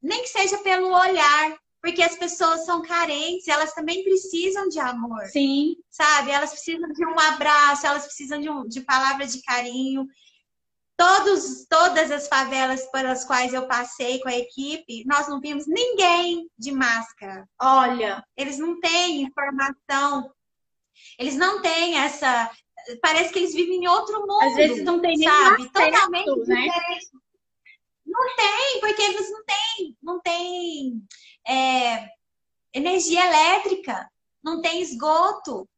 nem 0.00 0.22
que 0.22 0.28
seja 0.28 0.56
pelo 0.58 0.88
olhar, 0.94 1.58
porque 1.80 2.02
as 2.02 2.16
pessoas 2.16 2.64
são 2.64 2.82
carentes, 2.82 3.46
elas 3.48 3.72
também 3.72 4.02
precisam 4.02 4.68
de 4.68 4.80
amor. 4.80 5.24
Sim. 5.26 5.76
Sabe? 5.90 6.30
Elas 6.30 6.50
precisam 6.50 6.88
de 6.90 7.06
um 7.06 7.18
abraço, 7.18 7.86
elas 7.86 8.04
precisam 8.04 8.40
de, 8.40 8.50
um, 8.50 8.66
de 8.66 8.80
palavras 8.80 9.32
de 9.32 9.42
carinho. 9.42 10.06
Todos, 10.96 11.64
todas 11.68 12.10
as 12.10 12.26
favelas 12.26 12.84
pelas 12.90 13.24
quais 13.24 13.54
eu 13.54 13.68
passei 13.68 14.18
com 14.20 14.28
a 14.28 14.36
equipe, 14.36 15.04
nós 15.06 15.28
não 15.28 15.40
vimos 15.40 15.66
ninguém 15.68 16.50
de 16.58 16.72
máscara. 16.72 17.48
Olha, 17.60 18.24
eles 18.36 18.58
não 18.58 18.80
têm 18.80 19.22
informação, 19.22 20.28
eles 21.16 21.36
não 21.36 21.62
têm 21.62 21.98
essa. 21.98 22.50
Parece 23.00 23.32
que 23.32 23.38
eles 23.38 23.54
vivem 23.54 23.84
em 23.84 23.86
outro 23.86 24.20
mundo. 24.20 24.42
Às 24.42 24.56
vezes 24.56 24.82
não 24.82 25.00
tem 25.00 25.16
nem 25.16 25.28
sabe? 25.28 25.70
Totalmente 25.70 26.48
né? 26.48 26.62
diferente. 26.62 27.06
Não 28.08 28.34
tem, 28.34 28.80
porque 28.80 29.02
eles 29.02 29.30
não 29.30 29.44
têm, 29.44 29.96
não 30.02 30.20
têm 30.20 31.02
é, 31.46 32.08
energia 32.72 33.24
elétrica, 33.26 34.10
não 34.42 34.62
tem 34.62 34.80
esgoto, 34.80 35.68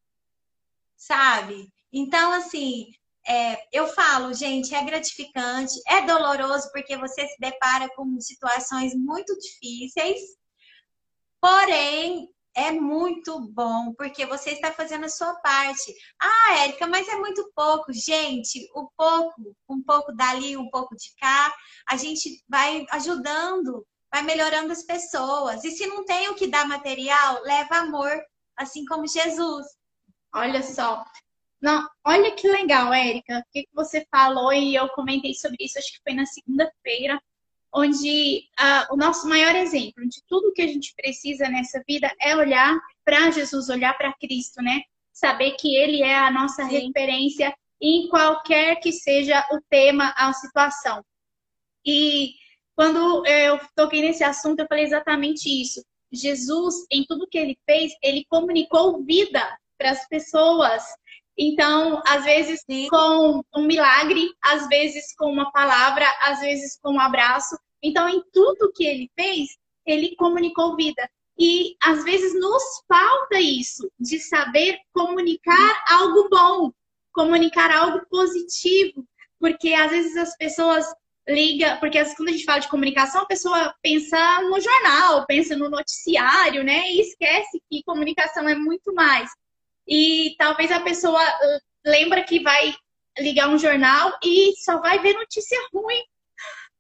sabe? 0.97 1.73
Então, 1.93 2.33
assim, 2.33 2.87
é, 3.27 3.59
eu 3.73 3.89
falo, 3.89 4.33
gente, 4.33 4.75
é 4.75 4.85
gratificante, 4.85 5.75
é 5.89 6.07
doloroso 6.07 6.71
porque 6.73 6.97
você 6.97 7.27
se 7.27 7.37
depara 7.41 7.89
com 7.97 8.21
situações 8.21 8.95
muito 8.95 9.37
difíceis, 9.39 10.21
porém 11.41 12.29
é 12.55 12.73
muito 12.73 13.41
bom 13.41 13.95
porque 13.95 14.27
você 14.27 14.51
está 14.51 14.73
fazendo 14.73 15.05
a 15.05 15.09
sua 15.09 15.35
parte. 15.37 15.95
Ah, 16.21 16.59
Érica, 16.61 16.87
mas 16.87 17.09
é 17.09 17.17
muito 17.17 17.51
pouco. 17.55 17.93
Gente, 17.93 18.69
o 18.75 18.89
pouco, 18.97 19.57
um 19.69 19.83
pouco 19.83 20.13
dali, 20.13 20.57
um 20.57 20.69
pouco 20.71 20.97
de 20.97 21.15
cá, 21.17 21.55
a 21.89 21.97
gente 21.97 22.43
vai 22.49 22.87
ajudando 22.91 23.87
vai 24.11 24.23
melhorando 24.23 24.73
as 24.73 24.83
pessoas. 24.83 25.65
E 25.65 25.71
se 25.71 25.87
não 25.87 26.05
tem 26.05 26.29
o 26.29 26.35
que 26.35 26.49
dar 26.49 26.67
material, 26.67 27.43
leva 27.43 27.77
amor, 27.77 28.11
assim 28.57 28.85
como 28.85 29.07
Jesus. 29.07 29.67
Olha 30.35 30.63
só. 30.63 31.05
Não, 31.61 31.89
olha 32.05 32.35
que 32.35 32.49
legal, 32.49 32.93
Érica, 32.93 33.39
o 33.39 33.53
que 33.53 33.69
você 33.73 34.07
falou 34.11 34.53
e 34.53 34.75
eu 34.75 34.89
comentei 34.91 35.35
sobre 35.35 35.65
isso, 35.65 35.79
acho 35.79 35.93
que 35.93 36.03
foi 36.03 36.15
na 36.15 36.25
segunda-feira, 36.25 37.23
onde 37.73 38.45
uh, 38.59 38.95
o 38.95 38.97
nosso 38.97 39.29
maior 39.29 39.55
exemplo 39.55 40.07
de 40.09 40.23
tudo 40.29 40.53
que 40.53 40.63
a 40.63 40.67
gente 40.67 40.95
precisa 40.95 41.49
nessa 41.49 41.83
vida 41.87 42.13
é 42.21 42.37
olhar 42.37 42.79
para 43.05 43.31
Jesus, 43.31 43.69
olhar 43.69 43.97
para 43.97 44.13
Cristo, 44.15 44.63
né? 44.63 44.83
Saber 45.13 45.53
que 45.53 45.77
Ele 45.77 46.03
é 46.03 46.19
a 46.19 46.31
nossa 46.31 46.65
Sim. 46.65 46.79
referência 46.79 47.55
em 47.81 48.09
qualquer 48.09 48.77
que 48.77 48.93
seja 48.93 49.47
o 49.53 49.61
tema, 49.69 50.13
a 50.17 50.33
situação. 50.33 51.05
E 51.85 52.35
quando 52.77 53.27
eu 53.27 53.59
toquei 53.75 54.03
nesse 54.03 54.25
assunto, 54.25 54.61
eu 54.61 54.67
falei 54.67 54.85
exatamente 54.85 55.49
isso. 55.49 55.83
Jesus, 56.13 56.75
em 56.91 57.05
tudo 57.05 57.29
que 57.29 57.39
ele 57.39 57.57
fez, 57.65 57.93
ele 58.03 58.25
comunicou 58.29 59.03
vida 59.05 59.41
para 59.79 59.93
as 59.93 60.07
pessoas. 60.09 60.83
Então, 61.43 62.03
às 62.07 62.23
vezes 62.23 62.63
Sim. 62.71 62.87
com 62.91 63.43
um 63.57 63.67
milagre, 63.67 64.31
às 64.43 64.69
vezes 64.69 65.17
com 65.17 65.33
uma 65.33 65.51
palavra, 65.51 66.05
às 66.21 66.41
vezes 66.41 66.79
com 66.83 66.93
um 66.93 67.01
abraço. 67.01 67.59
Então, 67.83 68.07
em 68.07 68.23
tudo 68.31 68.71
que 68.75 68.85
ele 68.85 69.11
fez, 69.19 69.57
ele 69.87 70.15
comunicou 70.17 70.77
vida. 70.77 71.09
E 71.39 71.75
às 71.83 72.05
vezes 72.05 72.39
nos 72.39 72.63
falta 72.87 73.41
isso, 73.41 73.91
de 73.99 74.19
saber 74.19 74.77
comunicar 74.93 75.83
algo 75.89 76.29
bom, 76.29 76.71
comunicar 77.11 77.71
algo 77.71 78.05
positivo, 78.11 79.03
porque 79.39 79.73
às 79.73 79.91
vezes 79.91 80.19
as 80.19 80.37
pessoas 80.37 80.85
liga, 81.27 81.77
porque 81.77 82.05
quando 82.17 82.29
a 82.29 82.33
gente 82.33 82.45
fala 82.45 82.61
de 82.61 82.69
comunicação, 82.69 83.23
a 83.23 83.27
pessoa 83.27 83.75
pensa 83.83 84.43
no 84.43 84.61
jornal, 84.61 85.25
pensa 85.27 85.57
no 85.57 85.71
noticiário, 85.71 86.63
né? 86.63 86.91
E 86.91 87.01
esquece 87.01 87.63
que 87.71 87.83
comunicação 87.85 88.47
é 88.47 88.55
muito 88.55 88.93
mais. 88.93 89.31
E 89.91 90.37
talvez 90.39 90.71
a 90.71 90.79
pessoa 90.79 91.21
uh, 91.21 91.61
lembra 91.85 92.23
que 92.23 92.41
vai 92.41 92.73
ligar 93.19 93.49
um 93.49 93.59
jornal 93.59 94.17
e 94.25 94.55
só 94.57 94.81
vai 94.81 95.01
ver 95.01 95.15
notícia 95.15 95.59
ruim. 95.75 96.03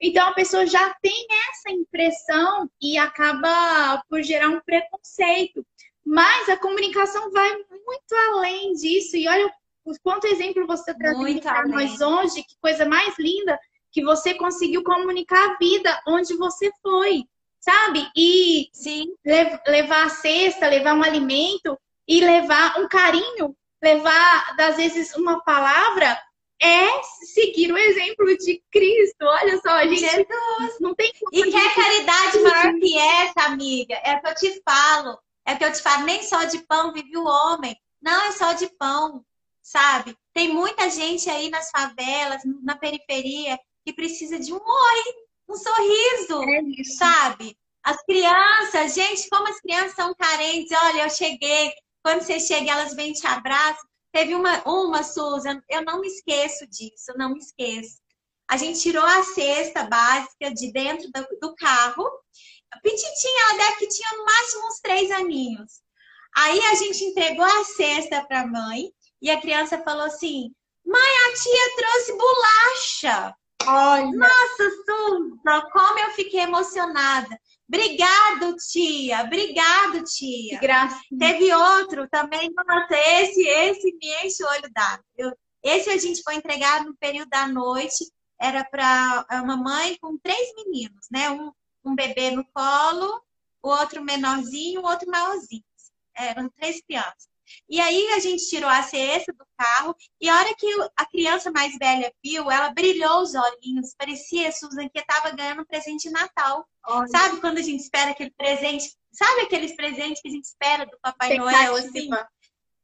Então 0.00 0.28
a 0.28 0.32
pessoa 0.32 0.64
já 0.64 0.94
tem 1.02 1.26
essa 1.50 1.70
impressão 1.70 2.70
e 2.80 2.96
acaba 2.96 4.02
por 4.08 4.22
gerar 4.22 4.48
um 4.48 4.60
preconceito. 4.60 5.66
Mas 6.06 6.48
a 6.48 6.56
comunicação 6.56 7.30
vai 7.32 7.52
muito 7.52 8.14
além 8.30 8.72
disso. 8.74 9.16
E 9.16 9.28
olha 9.28 9.52
o 9.84 9.92
quanto 10.02 10.26
exemplo 10.26 10.66
você 10.66 10.94
traz 10.94 11.18
para 11.40 11.66
nós 11.66 12.00
hoje, 12.00 12.44
que 12.44 12.56
coisa 12.60 12.86
mais 12.86 13.18
linda 13.18 13.58
que 13.92 14.02
você 14.04 14.34
conseguiu 14.34 14.84
comunicar 14.84 15.50
a 15.50 15.58
vida 15.58 16.00
onde 16.06 16.36
você 16.36 16.70
foi, 16.80 17.24
sabe? 17.58 18.08
E 18.16 18.68
Sim. 18.72 19.12
levar 19.66 20.06
a 20.06 20.10
cesta, 20.10 20.68
levar 20.68 20.94
um 20.94 21.02
alimento 21.02 21.76
e 22.10 22.20
levar 22.20 22.76
um 22.76 22.88
carinho, 22.88 23.56
levar, 23.80 24.56
às 24.58 24.76
vezes, 24.76 25.14
uma 25.14 25.40
palavra 25.44 26.20
é 26.60 27.02
seguir 27.32 27.72
o 27.72 27.78
exemplo 27.78 28.36
de 28.36 28.60
Cristo. 28.68 29.22
Olha 29.22 29.60
só, 29.60 29.80
gente. 29.82 30.00
Jesus. 30.00 30.80
Não 30.80 30.92
tem 30.92 31.12
E 31.32 31.42
que 31.44 31.56
é 31.56 31.74
caridade 31.74 32.40
maior 32.40 32.74
que 32.80 32.98
essa, 32.98 33.42
amiga? 33.42 33.94
É 34.04 34.16
o 34.16 34.20
que 34.20 34.28
eu 34.28 34.34
te 34.34 34.62
falo. 34.68 35.18
É 35.46 35.54
o 35.54 35.58
que 35.58 35.64
eu 35.64 35.72
te 35.72 35.80
falo. 35.80 36.04
Nem 36.04 36.20
só 36.24 36.42
de 36.44 36.58
pão 36.66 36.92
vive 36.92 37.16
o 37.16 37.24
homem. 37.24 37.78
Não 38.02 38.24
é 38.24 38.32
só 38.32 38.54
de 38.54 38.66
pão, 38.76 39.24
sabe? 39.62 40.16
Tem 40.34 40.52
muita 40.52 40.90
gente 40.90 41.30
aí 41.30 41.48
nas 41.48 41.70
favelas, 41.70 42.42
na 42.60 42.76
periferia, 42.76 43.56
que 43.84 43.92
precisa 43.92 44.36
de 44.36 44.52
um 44.52 44.56
oi, 44.56 45.14
um 45.48 45.54
sorriso, 45.54 46.42
é 46.42 46.84
sabe? 46.84 47.56
As 47.84 48.02
crianças, 48.02 48.94
gente, 48.94 49.28
como 49.30 49.48
as 49.48 49.60
crianças 49.60 49.94
são 49.94 50.12
carentes. 50.14 50.76
Olha, 50.76 51.04
eu 51.04 51.10
cheguei. 51.10 51.72
Quando 52.02 52.22
você 52.22 52.40
chega, 52.40 52.70
elas 52.70 52.94
vêm 52.94 53.12
te 53.12 53.26
abraçam. 53.26 53.88
Teve 54.12 54.34
uma, 54.34 54.62
uma, 54.68 55.02
Susan, 55.02 55.62
eu 55.68 55.84
não 55.84 56.00
me 56.00 56.08
esqueço 56.08 56.66
disso, 56.66 57.12
não 57.16 57.32
me 57.32 57.38
esqueço. 57.38 57.98
A 58.50 58.56
gente 58.56 58.80
tirou 58.80 59.04
a 59.04 59.22
cesta 59.22 59.84
básica 59.84 60.52
de 60.52 60.72
dentro 60.72 61.08
do, 61.12 61.38
do 61.40 61.54
carro. 61.54 62.04
Pititinha, 62.82 63.42
ela 63.44 63.58
deve 63.58 63.76
que 63.76 63.88
tinha 63.88 64.16
no 64.16 64.24
máximo 64.24 64.66
uns 64.66 64.80
três 64.80 65.10
aninhos. 65.12 65.80
Aí 66.34 66.60
a 66.66 66.74
gente 66.74 67.04
entregou 67.04 67.44
a 67.44 67.64
cesta 67.64 68.24
para 68.24 68.40
a 68.42 68.46
mãe 68.46 68.92
e 69.22 69.30
a 69.30 69.40
criança 69.40 69.82
falou 69.82 70.04
assim: 70.04 70.52
Mãe, 70.84 71.00
a 71.00 71.34
tia 71.34 71.76
trouxe 71.76 72.16
bolacha. 72.16 73.36
Olha. 73.66 74.10
Nossa, 74.12 74.70
Suza, 74.86 75.70
como 75.72 75.98
eu 75.98 76.10
fiquei 76.12 76.40
emocionada. 76.40 77.38
Obrigado, 77.68 78.56
tia. 78.56 79.22
Obrigado, 79.22 80.02
tia. 80.04 80.58
Graças. 80.58 80.98
Teve 81.18 81.54
outro 81.54 82.08
também. 82.08 82.50
Nossa, 82.52 82.96
esse, 82.96 83.46
esse 83.46 83.92
me 83.92 84.26
enche 84.26 84.42
o 84.42 84.48
olho 84.48 84.70
d'água. 84.72 85.36
Esse 85.62 85.90
a 85.90 85.96
gente 85.96 86.22
foi 86.22 86.34
entregar 86.34 86.84
no 86.84 86.96
período 86.96 87.28
da 87.28 87.46
noite. 87.46 88.10
Era 88.40 88.64
para 88.64 89.26
uma 89.44 89.56
mãe 89.56 89.96
com 90.00 90.18
três 90.18 90.52
meninos, 90.56 91.06
né? 91.12 91.30
Um, 91.30 91.52
um 91.84 91.94
bebê 91.94 92.30
no 92.30 92.44
colo, 92.52 93.22
o 93.62 93.68
outro 93.68 94.02
menorzinho, 94.02 94.80
o 94.80 94.86
outro 94.86 95.08
maiorzinho. 95.08 95.62
Eram 96.16 96.50
três 96.50 96.80
crianças. 96.80 97.29
E 97.68 97.80
aí 97.80 98.12
a 98.12 98.18
gente 98.18 98.48
tirou 98.48 98.68
a 98.68 98.82
cesta 98.82 99.32
do 99.32 99.44
carro 99.56 99.94
e 100.20 100.28
a 100.28 100.36
hora 100.36 100.54
que 100.56 100.66
a 100.96 101.06
criança 101.06 101.50
mais 101.50 101.76
velha 101.78 102.12
viu, 102.22 102.50
ela 102.50 102.70
brilhou 102.70 103.22
os 103.22 103.34
olhinhos, 103.34 103.94
parecia, 103.96 104.50
Susan, 104.52 104.88
que 104.88 104.98
estava 104.98 105.30
ganhando 105.30 105.62
um 105.62 105.64
presente 105.64 106.08
de 106.08 106.10
Natal. 106.10 106.66
Olha. 106.86 107.08
Sabe 107.08 107.40
quando 107.40 107.58
a 107.58 107.62
gente 107.62 107.80
espera 107.80 108.10
aquele 108.10 108.30
presente? 108.30 108.92
Sabe 109.12 109.42
aqueles 109.42 109.74
presentes 109.74 110.20
que 110.20 110.28
a 110.28 110.32
gente 110.32 110.44
espera 110.44 110.86
do 110.86 110.98
Papai 111.00 111.36
Noel, 111.36 111.76
assim? 111.76 112.08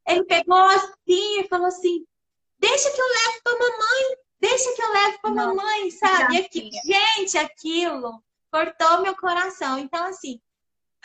Ele 0.07 0.25
pegou 0.25 0.59
assim 0.59 1.41
e 1.41 1.49
falou 1.49 1.67
assim, 1.67 2.05
deixa 2.59 2.91
que 2.91 3.01
eu 3.01 3.07
levo 3.07 3.41
para 3.43 3.59
mamãe, 3.59 4.17
deixa 4.41 4.73
que 4.75 4.83
eu 4.83 4.93
levo 4.93 5.19
para 5.21 5.31
mamãe, 5.31 5.91
sabe? 5.91 6.39
Aqui, 6.39 6.71
gente, 6.85 7.37
aquilo 7.39 8.23
cortou 8.53 9.03
meu 9.03 9.17
coração. 9.17 9.79
Então, 9.79 10.07
assim, 10.07 10.41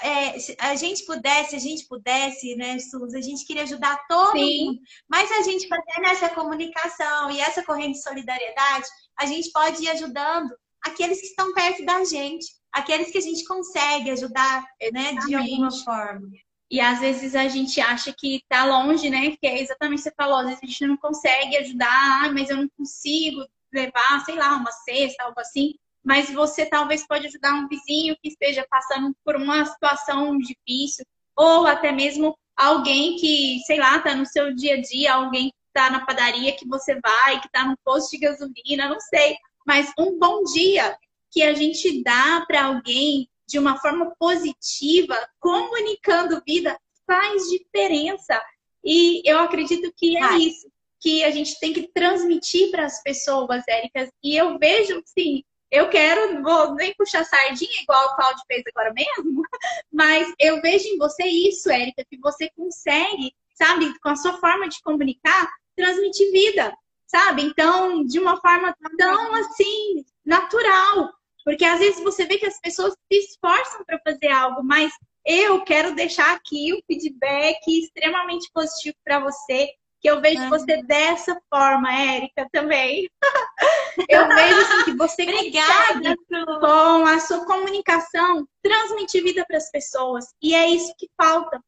é, 0.01 0.35
a 0.59 0.75
gente 0.75 1.05
pudesse, 1.05 1.55
a 1.55 1.59
gente 1.59 1.87
pudesse, 1.87 2.55
né, 2.55 2.79
Suzy, 2.79 3.17
a 3.17 3.21
gente 3.21 3.45
queria 3.45 3.63
ajudar 3.63 3.99
todo 4.07 4.37
Sim. 4.37 4.65
mundo. 4.65 4.79
Mas 5.09 5.31
a 5.31 5.41
gente 5.43 5.67
fazendo 5.67 6.05
essa 6.07 6.29
comunicação 6.29 7.31
e 7.31 7.39
essa 7.39 7.63
corrente 7.63 7.97
de 7.97 8.03
solidariedade, 8.03 8.87
a 9.19 9.25
gente 9.25 9.51
pode 9.51 9.83
ir 9.83 9.89
ajudando 9.89 10.49
aqueles 10.81 11.19
que 11.19 11.27
estão 11.27 11.53
perto 11.53 11.85
da 11.85 12.03
gente, 12.03 12.47
aqueles 12.71 13.11
que 13.11 13.17
a 13.17 13.21
gente 13.21 13.45
consegue 13.45 14.11
ajudar, 14.11 14.65
né, 14.91 15.13
de 15.25 15.35
alguma 15.35 15.71
forma. 15.83 16.27
E 16.69 16.79
às 16.79 16.99
vezes 16.99 17.35
a 17.35 17.47
gente 17.49 17.81
acha 17.81 18.13
que 18.17 18.37
está 18.37 18.63
longe, 18.63 19.09
né? 19.09 19.35
Que 19.35 19.45
é 19.45 19.61
exatamente 19.61 19.99
o 19.99 20.03
que 20.03 20.09
você 20.09 20.15
falou, 20.15 20.37
às 20.37 20.45
vezes 20.45 20.63
a 20.63 20.65
gente 20.65 20.87
não 20.87 20.95
consegue 20.95 21.57
ajudar, 21.57 22.33
mas 22.33 22.49
eu 22.49 22.55
não 22.55 22.69
consigo 22.77 23.45
levar, 23.73 24.23
sei 24.25 24.35
lá, 24.35 24.55
uma 24.55 24.71
cesta, 24.71 25.23
algo 25.23 25.39
assim 25.39 25.73
mas 26.03 26.29
você 26.31 26.65
talvez 26.65 27.05
pode 27.05 27.27
ajudar 27.27 27.53
um 27.53 27.67
vizinho 27.67 28.15
que 28.21 28.29
esteja 28.29 28.65
passando 28.69 29.15
por 29.23 29.35
uma 29.35 29.65
situação 29.65 30.37
difícil, 30.37 31.05
ou 31.35 31.65
até 31.65 31.91
mesmo 31.91 32.37
alguém 32.55 33.15
que, 33.17 33.59
sei 33.65 33.77
lá, 33.77 33.97
está 33.97 34.15
no 34.15 34.25
seu 34.25 34.53
dia 34.53 34.75
a 34.75 34.81
dia, 34.81 35.13
alguém 35.13 35.49
que 35.49 35.55
está 35.67 35.89
na 35.89 36.05
padaria 36.05 36.55
que 36.55 36.67
você 36.67 36.99
vai, 36.99 37.39
que 37.39 37.47
está 37.47 37.65
no 37.65 37.77
posto 37.83 38.11
de 38.11 38.19
gasolina, 38.19 38.89
não 38.89 38.99
sei. 38.99 39.35
Mas 39.65 39.91
um 39.97 40.17
bom 40.17 40.43
dia 40.43 40.95
que 41.31 41.43
a 41.43 41.53
gente 41.53 42.03
dá 42.03 42.43
para 42.45 42.65
alguém 42.65 43.27
de 43.47 43.59
uma 43.59 43.77
forma 43.79 44.13
positiva, 44.17 45.15
comunicando 45.39 46.41
vida, 46.45 46.77
faz 47.05 47.43
diferença. 47.49 48.41
E 48.83 49.21
eu 49.29 49.39
acredito 49.39 49.91
que 49.95 50.17
é 50.17 50.37
isso 50.37 50.71
que 51.01 51.23
a 51.23 51.31
gente 51.31 51.59
tem 51.59 51.73
que 51.73 51.87
transmitir 51.87 52.69
para 52.69 52.85
as 52.85 53.01
pessoas, 53.01 53.63
Érica. 53.67 54.07
E 54.23 54.37
eu 54.37 54.57
vejo, 54.59 55.01
sim, 55.05 55.43
eu 55.71 55.89
quero, 55.89 56.43
vou 56.43 56.75
nem 56.75 56.93
puxar 56.95 57.23
sardinha 57.23 57.81
igual 57.81 58.05
o 58.07 58.15
Claudio 58.15 58.43
fez 58.45 58.61
agora 58.75 58.93
mesmo, 58.93 59.41
mas 59.91 60.33
eu 60.37 60.61
vejo 60.61 60.85
em 60.87 60.97
você 60.97 61.23
isso, 61.23 61.71
Érica, 61.71 62.05
que 62.09 62.17
você 62.19 62.49
consegue, 62.55 63.33
sabe, 63.55 63.97
com 63.99 64.09
a 64.09 64.15
sua 64.15 64.33
forma 64.37 64.67
de 64.67 64.81
comunicar, 64.81 65.49
transmitir 65.75 66.29
vida, 66.31 66.75
sabe? 67.07 67.43
Então, 67.43 68.03
de 68.03 68.19
uma 68.19 68.39
forma 68.41 68.75
tão 68.97 69.33
assim, 69.35 70.03
natural. 70.25 71.09
Porque 71.43 71.65
às 71.65 71.79
vezes 71.79 72.03
você 72.03 72.25
vê 72.25 72.37
que 72.37 72.45
as 72.45 72.59
pessoas 72.59 72.93
se 73.11 73.19
esforçam 73.19 73.83
para 73.83 73.99
fazer 73.99 74.27
algo, 74.27 74.63
mas 74.63 74.91
eu 75.25 75.63
quero 75.63 75.95
deixar 75.95 76.35
aqui 76.35 76.73
um 76.73 76.81
feedback 76.85 77.59
extremamente 77.67 78.49
positivo 78.53 78.95
para 79.03 79.19
você, 79.19 79.69
que 80.01 80.09
eu 80.09 80.19
vejo 80.19 80.49
você 80.49 80.81
dessa 80.81 81.39
forma, 81.47 81.93
Érica, 81.93 82.47
também. 82.51 83.07
eu 84.09 84.27
vejo 84.27 84.61
assim, 84.61 84.85
que 84.85 84.97
você 84.97 85.23
Obrigada, 85.23 86.15
com 86.59 87.05
a 87.05 87.19
sua 87.19 87.45
comunicação 87.45 88.47
transmitir 88.63 89.23
vida 89.23 89.45
para 89.47 89.57
as 89.57 89.69
pessoas. 89.69 90.25
E 90.41 90.55
é 90.55 90.67
isso 90.67 90.91
que 90.97 91.07
falta. 91.15 91.61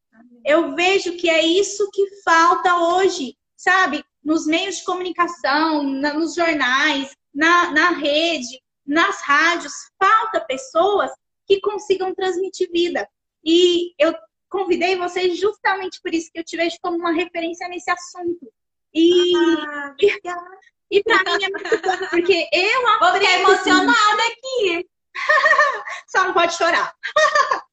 Eu 0.44 0.76
vejo 0.76 1.16
que 1.16 1.30
é 1.30 1.46
isso 1.46 1.88
que 1.94 2.22
falta 2.24 2.76
hoje, 2.76 3.38
sabe? 3.56 4.04
Nos 4.24 4.48
meios 4.48 4.78
de 4.78 4.84
comunicação, 4.84 5.84
na, 5.84 6.14
nos 6.14 6.34
jornais, 6.34 7.16
na, 7.34 7.72
na 7.72 7.90
rede, 7.92 8.60
nas 8.86 9.22
rádios, 9.22 9.74
falta 10.02 10.42
pessoas 10.42 11.12
que 11.46 11.62
consigam 11.62 12.16
transmitir 12.16 12.70
vida. 12.72 13.08
E 13.44 13.94
eu 14.00 14.14
convidei 14.54 14.96
vocês 14.96 15.40
justamente 15.40 16.00
por 16.00 16.14
isso 16.14 16.32
que 16.32 16.40
eu 16.40 16.44
te 16.44 16.56
vejo 16.56 16.78
como 16.80 16.96
uma 16.96 17.12
referência 17.12 17.68
nesse 17.68 17.90
assunto. 17.90 18.54
E, 18.94 19.36
ah, 19.36 19.96
e, 20.00 20.98
e 21.00 21.04
para 21.04 21.24
mim 21.24 21.44
é 21.44 21.50
muito 21.50 21.82
bom, 21.82 22.08
porque 22.12 22.48
eu 22.54 22.88
aprendo... 22.88 23.46
Vou 23.46 23.54
emocionada 23.54 24.24
aqui. 24.28 24.88
Só 26.08 26.26
não 26.26 26.34
pode 26.34 26.56
chorar. 26.56 26.96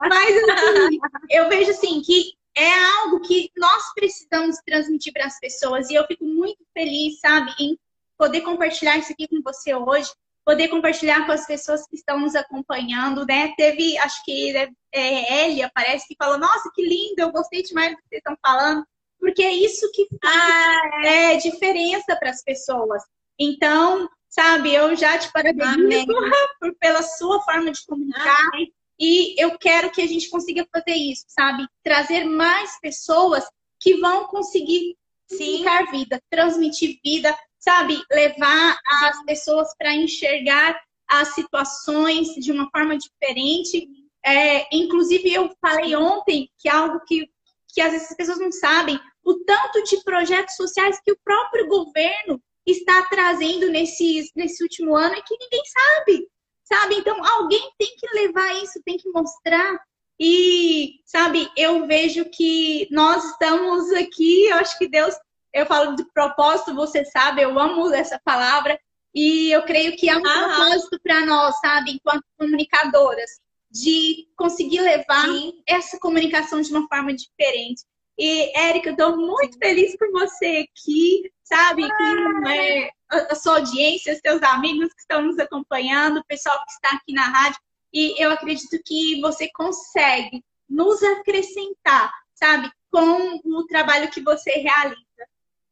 Mas 0.00 0.36
assim, 0.36 0.98
eu 1.28 1.48
vejo 1.50 1.70
assim 1.70 2.00
que 2.00 2.32
é 2.56 2.72
algo 3.00 3.20
que 3.20 3.50
nós 3.56 3.92
precisamos 3.94 4.56
transmitir 4.64 5.12
para 5.12 5.26
as 5.26 5.38
pessoas 5.38 5.90
e 5.90 5.94
eu 5.94 6.06
fico 6.06 6.24
muito 6.24 6.64
feliz, 6.72 7.20
sabe, 7.20 7.52
em 7.60 7.78
poder 8.16 8.40
compartilhar 8.40 8.96
isso 8.96 9.12
aqui 9.12 9.28
com 9.28 9.42
você 9.42 9.74
hoje, 9.74 10.10
poder 10.44 10.68
compartilhar 10.68 11.26
com 11.26 11.32
as 11.32 11.46
pessoas 11.46 11.86
que 11.86 11.96
estão 11.96 12.18
nos 12.18 12.34
acompanhando, 12.34 13.24
né? 13.26 13.52
Teve, 13.56 13.96
acho 13.98 14.24
que 14.24 14.56
é, 14.56 14.68
é, 14.92 15.46
Elia, 15.46 15.70
parece 15.74 16.06
que 16.08 16.16
falou, 16.16 16.38
nossa, 16.38 16.70
que 16.74 16.82
lindo, 16.82 17.20
eu 17.20 17.32
gostei 17.32 17.62
demais 17.62 17.90
do 17.90 17.96
que 17.96 18.02
vocês 18.08 18.18
estão 18.18 18.36
falando, 18.44 18.84
porque 19.18 19.42
é 19.42 19.52
isso 19.52 19.90
que 19.92 20.08
faz 20.20 21.06
é, 21.06 21.36
diferença 21.36 22.16
para 22.16 22.30
as 22.30 22.42
pessoas. 22.42 23.02
Então, 23.38 24.08
sabe, 24.28 24.74
eu 24.74 24.96
já 24.96 25.18
te 25.18 25.30
parabenizo 25.32 26.06
por, 26.60 26.74
pela 26.80 27.02
sua 27.02 27.40
forma 27.42 27.70
de 27.70 27.84
comunicar. 27.86 28.48
Amém. 28.52 28.72
E 28.98 29.34
eu 29.42 29.56
quero 29.58 29.90
que 29.90 30.02
a 30.02 30.06
gente 30.06 30.28
consiga 30.28 30.66
fazer 30.70 30.94
isso, 30.94 31.24
sabe? 31.28 31.66
Trazer 31.82 32.24
mais 32.24 32.78
pessoas 32.80 33.44
que 33.78 33.96
vão 33.96 34.26
conseguir 34.26 34.94
comunicar 35.26 35.90
vida, 35.90 36.20
transmitir 36.28 36.98
vida, 37.04 37.36
sabe, 37.60 38.02
levar 38.10 38.78
as 39.04 39.22
pessoas 39.24 39.68
para 39.78 39.94
enxergar 39.94 40.80
as 41.06 41.34
situações 41.34 42.28
de 42.34 42.50
uma 42.50 42.68
forma 42.70 42.96
diferente. 42.96 43.88
É, 44.24 44.74
inclusive, 44.74 45.32
eu 45.32 45.50
falei 45.60 45.94
ontem 45.94 46.50
que 46.58 46.68
algo 46.68 47.00
que, 47.06 47.28
que 47.68 47.80
às 47.80 47.92
vezes 47.92 48.10
as 48.10 48.16
pessoas 48.16 48.38
não 48.38 48.50
sabem 48.50 48.98
o 49.22 49.34
tanto 49.44 49.82
de 49.84 50.02
projetos 50.02 50.56
sociais 50.56 51.00
que 51.04 51.12
o 51.12 51.18
próprio 51.22 51.68
governo 51.68 52.42
está 52.66 53.02
trazendo 53.06 53.68
nesses, 53.68 54.30
nesse 54.34 54.62
último 54.62 54.96
ano 54.96 55.14
e 55.14 55.22
que 55.22 55.36
ninguém 55.38 55.62
sabe, 55.66 56.28
sabe? 56.64 56.94
Então, 56.96 57.22
alguém 57.24 57.70
tem 57.78 57.94
que 57.96 58.14
levar 58.14 58.62
isso, 58.62 58.80
tem 58.84 58.96
que 58.96 59.10
mostrar. 59.10 59.78
E, 60.18 61.00
sabe, 61.04 61.50
eu 61.56 61.86
vejo 61.86 62.26
que 62.26 62.86
nós 62.90 63.24
estamos 63.24 63.90
aqui, 63.92 64.46
eu 64.46 64.56
acho 64.56 64.78
que 64.78 64.88
Deus, 64.88 65.14
eu 65.52 65.66
falo 65.66 65.96
de 65.96 66.04
propósito, 66.12 66.74
você 66.74 67.04
sabe, 67.04 67.42
eu 67.42 67.58
amo 67.58 67.92
essa 67.92 68.20
palavra, 68.24 68.78
e 69.14 69.50
eu 69.50 69.62
creio 69.62 69.96
que 69.96 70.08
há 70.08 70.16
um 70.16 70.26
Aham. 70.26 70.56
propósito 70.56 71.00
para 71.02 71.26
nós, 71.26 71.58
sabe, 71.60 71.92
enquanto 71.92 72.24
comunicadoras, 72.38 73.30
de 73.70 74.28
conseguir 74.36 74.80
levar 74.80 75.26
Sim. 75.26 75.62
essa 75.66 75.98
comunicação 75.98 76.60
de 76.60 76.70
uma 76.70 76.86
forma 76.88 77.14
diferente. 77.14 77.82
E, 78.18 78.56
Érica, 78.56 78.90
eu 78.90 78.92
estou 78.92 79.16
muito 79.16 79.56
feliz 79.58 79.96
por 79.96 80.10
você 80.10 80.68
aqui, 80.68 81.30
sabe? 81.42 81.82
Que 81.86 82.48
é, 82.48 82.90
a 83.10 83.34
sua 83.34 83.58
audiência, 83.58 84.18
seus 84.20 84.42
amigos 84.42 84.92
que 84.92 85.00
estão 85.00 85.22
nos 85.22 85.38
acompanhando, 85.38 86.18
o 86.18 86.24
pessoal 86.26 86.58
que 86.64 86.72
está 86.72 86.96
aqui 86.96 87.12
na 87.12 87.24
rádio. 87.24 87.58
E 87.92 88.22
eu 88.22 88.30
acredito 88.30 88.78
que 88.84 89.20
você 89.20 89.48
consegue 89.52 90.44
nos 90.68 91.02
acrescentar, 91.02 92.12
sabe? 92.34 92.70
Com 92.90 93.40
o 93.44 93.66
trabalho 93.66 94.10
que 94.10 94.20
você 94.20 94.50
realiza. 94.50 95.00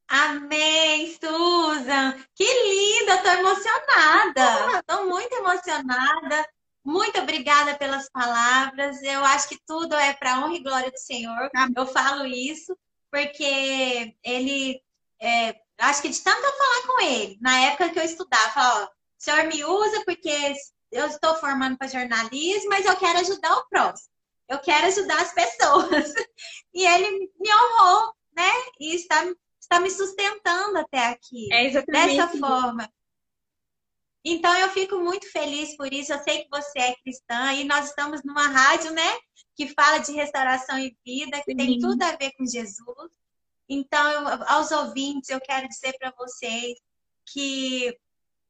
Amém, 0.09 1.15
Susan! 1.23 2.15
Que 2.35 2.45
linda! 2.45 3.15
Estou 3.17 3.33
emocionada! 3.33 4.79
Estou 4.81 5.07
muito 5.07 5.33
emocionada. 5.35 6.49
Muito 6.83 7.21
obrigada 7.21 7.77
pelas 7.77 8.09
palavras. 8.09 9.03
Eu 9.03 9.23
acho 9.27 9.49
que 9.49 9.59
tudo 9.67 9.95
é 9.95 10.15
para 10.15 10.39
honra 10.41 10.55
e 10.55 10.63
glória 10.63 10.91
do 10.91 10.99
Senhor. 10.99 11.51
Eu 11.77 11.87
falo 11.87 12.25
isso 12.25 12.75
porque 13.11 14.15
ele, 14.25 14.83
é, 15.21 15.55
acho 15.79 16.01
que 16.03 16.09
de 16.09 16.23
tanto 16.23 16.43
eu 16.43 16.53
falar 16.53 16.87
com 16.87 17.03
ele, 17.03 17.39
na 17.41 17.61
época 17.61 17.91
que 17.91 17.99
eu 17.99 18.05
estudava, 18.05 18.51
falava, 18.51 18.85
ó, 18.85 18.85
o 18.87 18.91
senhor 19.19 19.45
me 19.45 19.65
usa 19.65 20.05
porque 20.05 20.55
eu 20.91 21.07
estou 21.07 21.35
formando 21.37 21.77
para 21.77 21.89
jornalismo, 21.89 22.71
mas 22.71 22.87
eu 22.87 22.97
quero 22.97 23.19
ajudar 23.19 23.55
o 23.57 23.69
próximo. 23.69 24.09
Eu 24.49 24.59
quero 24.59 24.87
ajudar 24.87 25.21
as 25.21 25.33
pessoas. 25.33 26.15
E 26.75 26.87
ele 26.87 27.11
me 27.41 27.51
honrou, 27.53 28.15
né? 28.37 28.51
E 28.79 28.95
está, 28.95 29.25
está 29.71 29.81
me 29.81 29.91
sustentando 29.91 30.79
até 30.79 31.07
aqui. 31.07 31.53
É 31.53 31.67
exatamente. 31.67 32.17
Dessa 32.17 32.39
forma. 32.39 32.91
Então 34.25 34.57
eu 34.59 34.69
fico 34.71 34.99
muito 34.99 35.31
feliz 35.31 35.77
por 35.77 35.93
isso. 35.93 36.13
Eu 36.13 36.23
sei 36.23 36.43
que 36.43 36.49
você 36.51 36.79
é 36.79 36.97
cristã 36.97 37.53
e 37.53 37.65
nós 37.65 37.91
estamos 37.91 38.23
numa 38.25 38.49
rádio, 38.49 38.93
né, 38.93 39.19
que 39.55 39.69
fala 39.69 39.99
de 39.99 40.13
restauração 40.13 40.79
e 40.79 40.97
vida, 41.05 41.41
que 41.43 41.53
Sim. 41.53 41.57
tem 41.57 41.79
tudo 41.79 42.03
a 42.03 42.17
ver 42.17 42.33
com 42.33 42.45
Jesus. 42.45 43.13
Então, 43.69 44.11
eu, 44.11 44.45
aos 44.49 44.71
ouvintes, 44.71 45.29
eu 45.29 45.41
quero 45.41 45.69
dizer 45.69 45.95
para 45.99 46.13
vocês 46.17 46.79
que 47.27 47.95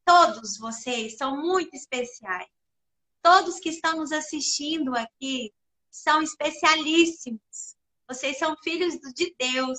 todos 0.04 0.56
vocês 0.58 1.16
são 1.16 1.36
muito 1.36 1.74
especiais. 1.74 2.48
Todos 3.20 3.58
que 3.58 3.68
estão 3.68 3.98
nos 3.98 4.12
assistindo 4.12 4.94
aqui 4.94 5.52
são 5.90 6.22
especialíssimos. 6.22 7.76
Vocês 8.06 8.38
são 8.38 8.56
filhos 8.62 8.94
de 9.14 9.34
Deus. 9.38 9.78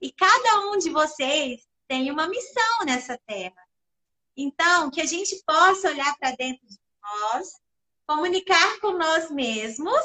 E 0.00 0.12
cada 0.12 0.60
um 0.68 0.78
de 0.78 0.90
vocês 0.90 1.66
tem 1.88 2.10
uma 2.10 2.28
missão 2.28 2.84
nessa 2.84 3.18
terra. 3.26 3.66
Então, 4.36 4.90
que 4.90 5.00
a 5.00 5.04
gente 5.04 5.42
possa 5.44 5.88
olhar 5.88 6.16
para 6.18 6.36
dentro 6.36 6.66
de 6.66 6.78
nós, 7.02 7.60
comunicar 8.06 8.78
com 8.80 8.92
nós 8.92 9.30
mesmos, 9.30 10.00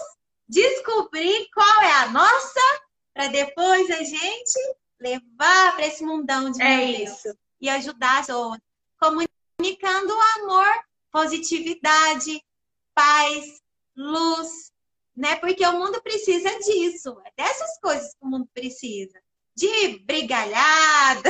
descobrir 0.48 1.50
qual 1.54 1.82
é 1.82 1.92
a 1.94 2.10
nossa, 2.10 2.82
para 3.14 3.28
depois 3.28 3.90
a 3.92 4.04
gente 4.04 4.76
levar 5.00 5.76
para 5.76 5.86
esse 5.86 6.04
mundão 6.04 6.50
de 6.50 6.62
é 6.62 6.84
isso. 7.04 7.38
e 7.62 7.70
ajudar 7.70 8.22
as 8.22 8.30
outras, 8.30 8.62
comunicando 9.00 10.14
amor, 10.38 10.68
positividade, 11.12 12.44
paz, 12.96 13.62
luz, 13.96 14.72
né? 15.16 15.36
Porque 15.36 15.66
o 15.66 15.74
mundo 15.74 16.02
precisa 16.02 16.50
disso, 16.60 17.22
é 17.26 17.32
dessas 17.38 17.80
coisas 17.80 18.14
que 18.16 18.26
o 18.26 18.28
mundo 18.28 18.50
precisa. 18.54 19.22
De 19.56 20.00
brigalhada, 20.00 21.30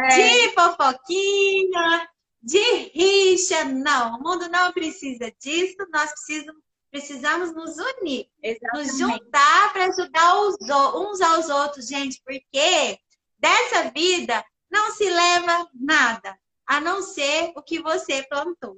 é. 0.00 0.08
de 0.08 0.54
fofoquinha, 0.54 2.08
de 2.42 2.90
rixa. 2.94 3.64
Não, 3.64 4.16
o 4.16 4.22
mundo 4.22 4.48
não 4.48 4.72
precisa 4.72 5.32
disso, 5.40 5.76
nós 5.92 6.10
precisamos, 6.10 6.62
precisamos 6.90 7.54
nos 7.54 7.76
unir, 7.76 8.28
Exatamente. 8.42 8.88
nos 8.88 8.98
juntar 8.98 9.72
para 9.72 9.86
ajudar 9.86 10.40
os, 10.40 10.56
uns 10.60 11.20
aos 11.20 11.48
outros, 11.48 11.86
gente, 11.86 12.20
porque 12.24 12.98
dessa 13.38 13.90
vida 13.90 14.44
não 14.70 14.92
se 14.92 15.08
leva 15.08 15.68
nada, 15.74 16.38
a 16.66 16.80
não 16.80 17.02
ser 17.02 17.52
o 17.56 17.62
que 17.62 17.80
você 17.80 18.22
plantou, 18.24 18.76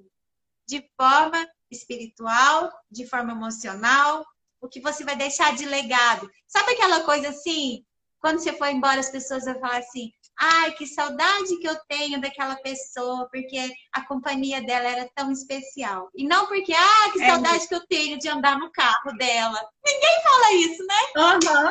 de 0.66 0.84
forma 0.96 1.48
espiritual, 1.70 2.72
de 2.90 3.06
forma 3.06 3.32
emocional, 3.32 4.24
o 4.60 4.68
que 4.68 4.80
você 4.80 5.04
vai 5.04 5.16
deixar 5.16 5.54
de 5.54 5.64
legado. 5.64 6.30
Sabe 6.46 6.72
aquela 6.72 7.04
coisa 7.04 7.28
assim, 7.28 7.84
quando 8.20 8.38
você 8.38 8.52
for 8.52 8.68
embora, 8.68 9.00
as 9.00 9.10
pessoas 9.10 9.44
vão 9.44 9.58
falar 9.60 9.78
assim: 9.78 10.12
Ai, 10.40 10.72
que 10.72 10.86
saudade 10.86 11.58
que 11.58 11.68
eu 11.68 11.76
tenho 11.88 12.20
daquela 12.20 12.54
pessoa, 12.56 13.28
porque 13.28 13.58
a 13.92 14.06
companhia 14.06 14.62
dela 14.62 14.88
era 14.88 15.10
tão 15.12 15.32
especial. 15.32 16.08
E 16.14 16.24
não 16.24 16.46
porque, 16.46 16.72
ah, 16.72 17.12
que 17.12 17.20
é 17.20 17.26
saudade 17.26 17.64
é. 17.64 17.66
que 17.66 17.74
eu 17.74 17.86
tenho 17.88 18.18
de 18.18 18.28
andar 18.28 18.56
no 18.56 18.70
carro 18.70 19.16
dela. 19.18 19.60
Ninguém 19.84 20.22
fala 20.22 20.52
isso, 20.54 20.86
né? 20.86 20.94
Uhum. 21.16 21.70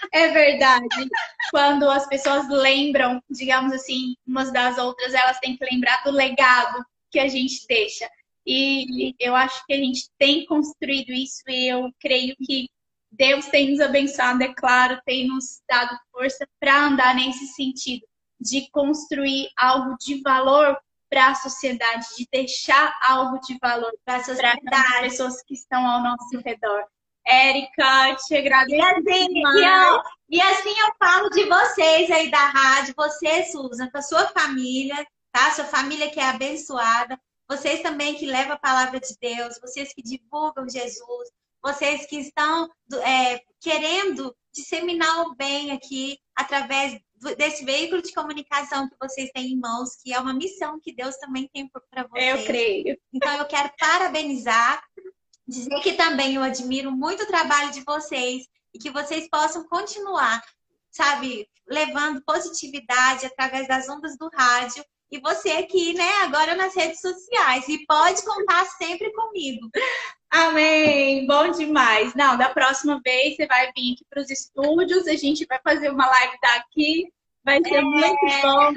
é 0.12 0.28
verdade. 0.28 1.08
Quando 1.50 1.90
as 1.90 2.06
pessoas 2.06 2.48
lembram, 2.48 3.22
digamos 3.30 3.74
assim, 3.74 4.14
umas 4.26 4.50
das 4.50 4.78
outras, 4.78 5.12
elas 5.12 5.38
têm 5.38 5.56
que 5.56 5.64
lembrar 5.70 6.02
do 6.04 6.10
legado 6.10 6.82
que 7.10 7.18
a 7.18 7.28
gente 7.28 7.66
deixa. 7.68 8.08
E 8.46 9.14
eu 9.20 9.36
acho 9.36 9.64
que 9.66 9.74
a 9.74 9.76
gente 9.76 10.08
tem 10.18 10.46
construído 10.46 11.12
isso 11.12 11.42
e 11.46 11.68
eu 11.68 11.90
creio 12.00 12.34
que 12.42 12.68
Deus 13.12 13.46
tem 13.46 13.70
nos 13.70 13.80
abençoado, 13.80 14.42
é 14.42 14.54
claro, 14.54 14.98
tem 15.04 15.28
nos 15.28 15.60
dado 15.68 15.94
força 16.10 16.48
para 16.58 16.86
andar 16.86 17.14
nesse 17.14 17.46
sentido, 17.48 18.06
de 18.40 18.70
construir 18.70 19.50
algo 19.56 19.96
de 20.00 20.22
valor 20.22 20.76
para 21.10 21.28
a 21.28 21.34
sociedade, 21.34 22.06
de 22.16 22.26
deixar 22.32 22.98
algo 23.06 23.38
de 23.40 23.58
valor 23.60 23.92
para 24.02 24.16
as 24.16 25.00
pessoas 25.02 25.42
que 25.42 25.52
estão 25.52 25.86
ao 25.86 26.02
nosso 26.02 26.38
redor. 26.42 26.84
Érica, 27.24 28.16
te 28.16 28.34
agradeço. 28.34 28.74
E 28.74 28.80
assim, 28.80 29.28
e, 29.30 29.64
eu, 29.64 30.02
e 30.30 30.40
assim 30.40 30.70
eu 30.70 30.94
falo 30.98 31.28
de 31.28 31.44
vocês 31.44 32.10
aí 32.10 32.30
da 32.30 32.46
rádio, 32.46 32.94
você, 32.96 33.44
Susan, 33.44 33.90
com 33.90 33.98
a 33.98 34.02
sua 34.02 34.26
família, 34.28 35.06
tá? 35.30 35.50
Sua 35.52 35.66
família 35.66 36.10
que 36.10 36.18
é 36.18 36.30
abençoada, 36.30 37.20
vocês 37.46 37.82
também 37.82 38.14
que 38.14 38.24
levam 38.24 38.54
a 38.54 38.58
palavra 38.58 38.98
de 38.98 39.14
Deus, 39.20 39.60
vocês 39.60 39.92
que 39.92 40.02
divulgam 40.02 40.66
Jesus, 40.68 41.28
vocês 41.62 42.06
que 42.06 42.16
estão 42.16 42.68
é, 43.04 43.40
querendo 43.60 44.34
disseminar 44.52 45.22
o 45.22 45.34
bem 45.34 45.70
aqui 45.70 46.18
através 46.34 46.98
desse 47.36 47.64
veículo 47.64 48.02
de 48.02 48.12
comunicação 48.12 48.88
que 48.88 48.96
vocês 49.00 49.30
têm 49.32 49.52
em 49.52 49.58
mãos, 49.58 49.94
que 50.02 50.12
é 50.12 50.18
uma 50.18 50.34
missão 50.34 50.80
que 50.80 50.94
Deus 50.94 51.16
também 51.16 51.48
tem 51.52 51.70
para 51.90 52.06
vocês. 52.08 52.40
Eu 52.40 52.46
creio. 52.46 52.98
Então 53.12 53.32
eu 53.38 53.46
quero 53.46 53.70
parabenizar, 53.78 54.82
dizer 55.46 55.80
que 55.80 55.92
também 55.92 56.34
eu 56.34 56.42
admiro 56.42 56.90
muito 56.90 57.22
o 57.22 57.28
trabalho 57.28 57.70
de 57.70 57.82
vocês 57.84 58.44
e 58.74 58.78
que 58.78 58.90
vocês 58.90 59.28
possam 59.30 59.64
continuar, 59.68 60.42
sabe, 60.90 61.48
levando 61.68 62.24
positividade 62.24 63.26
através 63.26 63.68
das 63.68 63.88
ondas 63.88 64.16
do 64.18 64.28
rádio 64.34 64.84
e 65.10 65.20
você 65.20 65.50
aqui, 65.50 65.92
né, 65.92 66.10
agora 66.22 66.54
nas 66.54 66.74
redes 66.74 67.00
sociais. 67.00 67.68
E 67.68 67.84
pode 67.86 68.24
contar 68.24 68.64
sempre 68.64 69.12
comigo. 69.12 69.68
Amém! 70.30 71.21
Demais. 71.52 72.14
Não, 72.14 72.36
da 72.36 72.48
próxima 72.48 73.00
vez 73.04 73.36
você 73.36 73.46
vai 73.46 73.72
vir 73.72 73.94
aqui 73.94 74.04
para 74.08 74.22
os 74.22 74.30
estúdios, 74.30 75.06
a 75.06 75.16
gente 75.16 75.46
vai 75.46 75.60
fazer 75.62 75.90
uma 75.90 76.06
live 76.06 76.36
daqui. 76.40 77.12
Vai 77.44 77.60
ser 77.64 77.76
é. 77.76 77.82
muito 77.82 78.26
bom. 78.42 78.72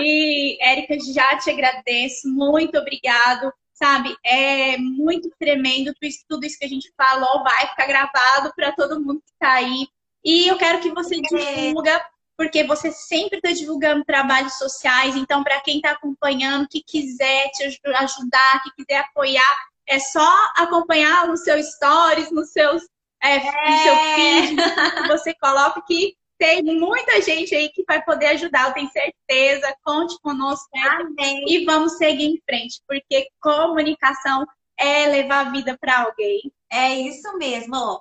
E, 0.00 0.58
Érica, 0.60 0.96
já 1.12 1.36
te 1.38 1.50
agradeço. 1.50 2.28
Muito 2.28 2.78
obrigado. 2.78 3.52
Sabe, 3.72 4.16
é 4.24 4.78
muito 4.78 5.30
tremendo. 5.38 5.92
Tudo 6.28 6.46
isso 6.46 6.58
que 6.58 6.64
a 6.64 6.68
gente 6.68 6.90
falou 6.96 7.42
vai 7.42 7.66
ficar 7.66 7.86
gravado 7.86 8.52
para 8.56 8.72
todo 8.72 9.00
mundo 9.00 9.20
que 9.20 9.32
está 9.32 9.54
aí. 9.54 9.86
E 10.24 10.48
eu 10.48 10.56
quero 10.56 10.80
que 10.80 10.90
você 10.90 11.20
divulga 11.20 12.02
porque 12.36 12.64
você 12.64 12.92
sempre 12.92 13.38
está 13.38 13.52
divulgando 13.52 14.04
trabalhos 14.04 14.54
sociais. 14.54 15.16
Então, 15.16 15.42
para 15.42 15.60
quem 15.60 15.76
está 15.76 15.92
acompanhando, 15.92 16.68
que 16.68 16.82
quiser 16.82 17.50
te 17.50 17.64
ajudar, 17.64 18.62
que 18.62 18.70
quiser 18.76 19.00
apoiar, 19.00 19.56
é 19.88 19.98
só 19.98 20.28
acompanhar 20.56 21.26
nos 21.28 21.42
seus 21.42 21.66
stories, 21.74 22.30
nos 22.30 22.50
seus 22.50 22.82
é, 23.22 23.36
é. 23.36 23.40
no 23.70 23.78
seu 23.82 23.96
feed, 24.14 25.08
você 25.08 25.34
coloca 25.34 25.82
que 25.86 26.14
tem 26.38 26.62
muita 26.62 27.20
gente 27.22 27.54
aí 27.54 27.70
que 27.70 27.82
vai 27.86 28.02
poder 28.04 28.26
ajudar, 28.26 28.68
eu 28.68 28.74
tenho 28.74 28.90
certeza. 28.90 29.74
Conte 29.82 30.18
conosco 30.20 30.68
Amém. 30.74 31.44
e 31.48 31.64
vamos 31.64 31.96
seguir 31.96 32.26
em 32.26 32.42
frente, 32.44 32.80
porque 32.86 33.28
comunicação 33.40 34.44
é 34.78 35.06
levar 35.06 35.46
a 35.46 35.50
vida 35.50 35.76
para 35.80 36.02
alguém. 36.02 36.52
É 36.70 36.94
isso 36.94 37.36
mesmo. 37.38 38.00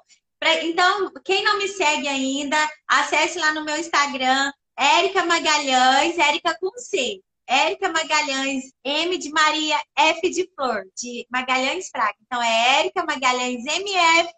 Então, 0.64 1.12
quem 1.24 1.44
não 1.44 1.58
me 1.58 1.68
segue 1.68 2.08
ainda, 2.08 2.58
acesse 2.88 3.40
lá 3.40 3.54
no 3.54 3.64
meu 3.64 3.78
Instagram, 3.78 4.52
Érica 4.78 5.26
Magalhães, 5.26 6.18
Érica 6.18 6.56
com 6.60 6.70
C. 6.78 7.22
Érica 7.48 7.89
Magalhães, 7.89 8.64
M 8.84 9.18
de 9.18 9.30
Maria, 9.30 9.82
F 9.98 10.30
de 10.30 10.50
Flor, 10.56 10.84
de 10.96 11.28
Magalhães 11.32 11.89
Fraga. 11.89 12.16
Então, 12.22 12.41
é 12.41 12.80
Érica 12.80 13.06
Magalhães 13.06 13.66
MF. 13.66 14.34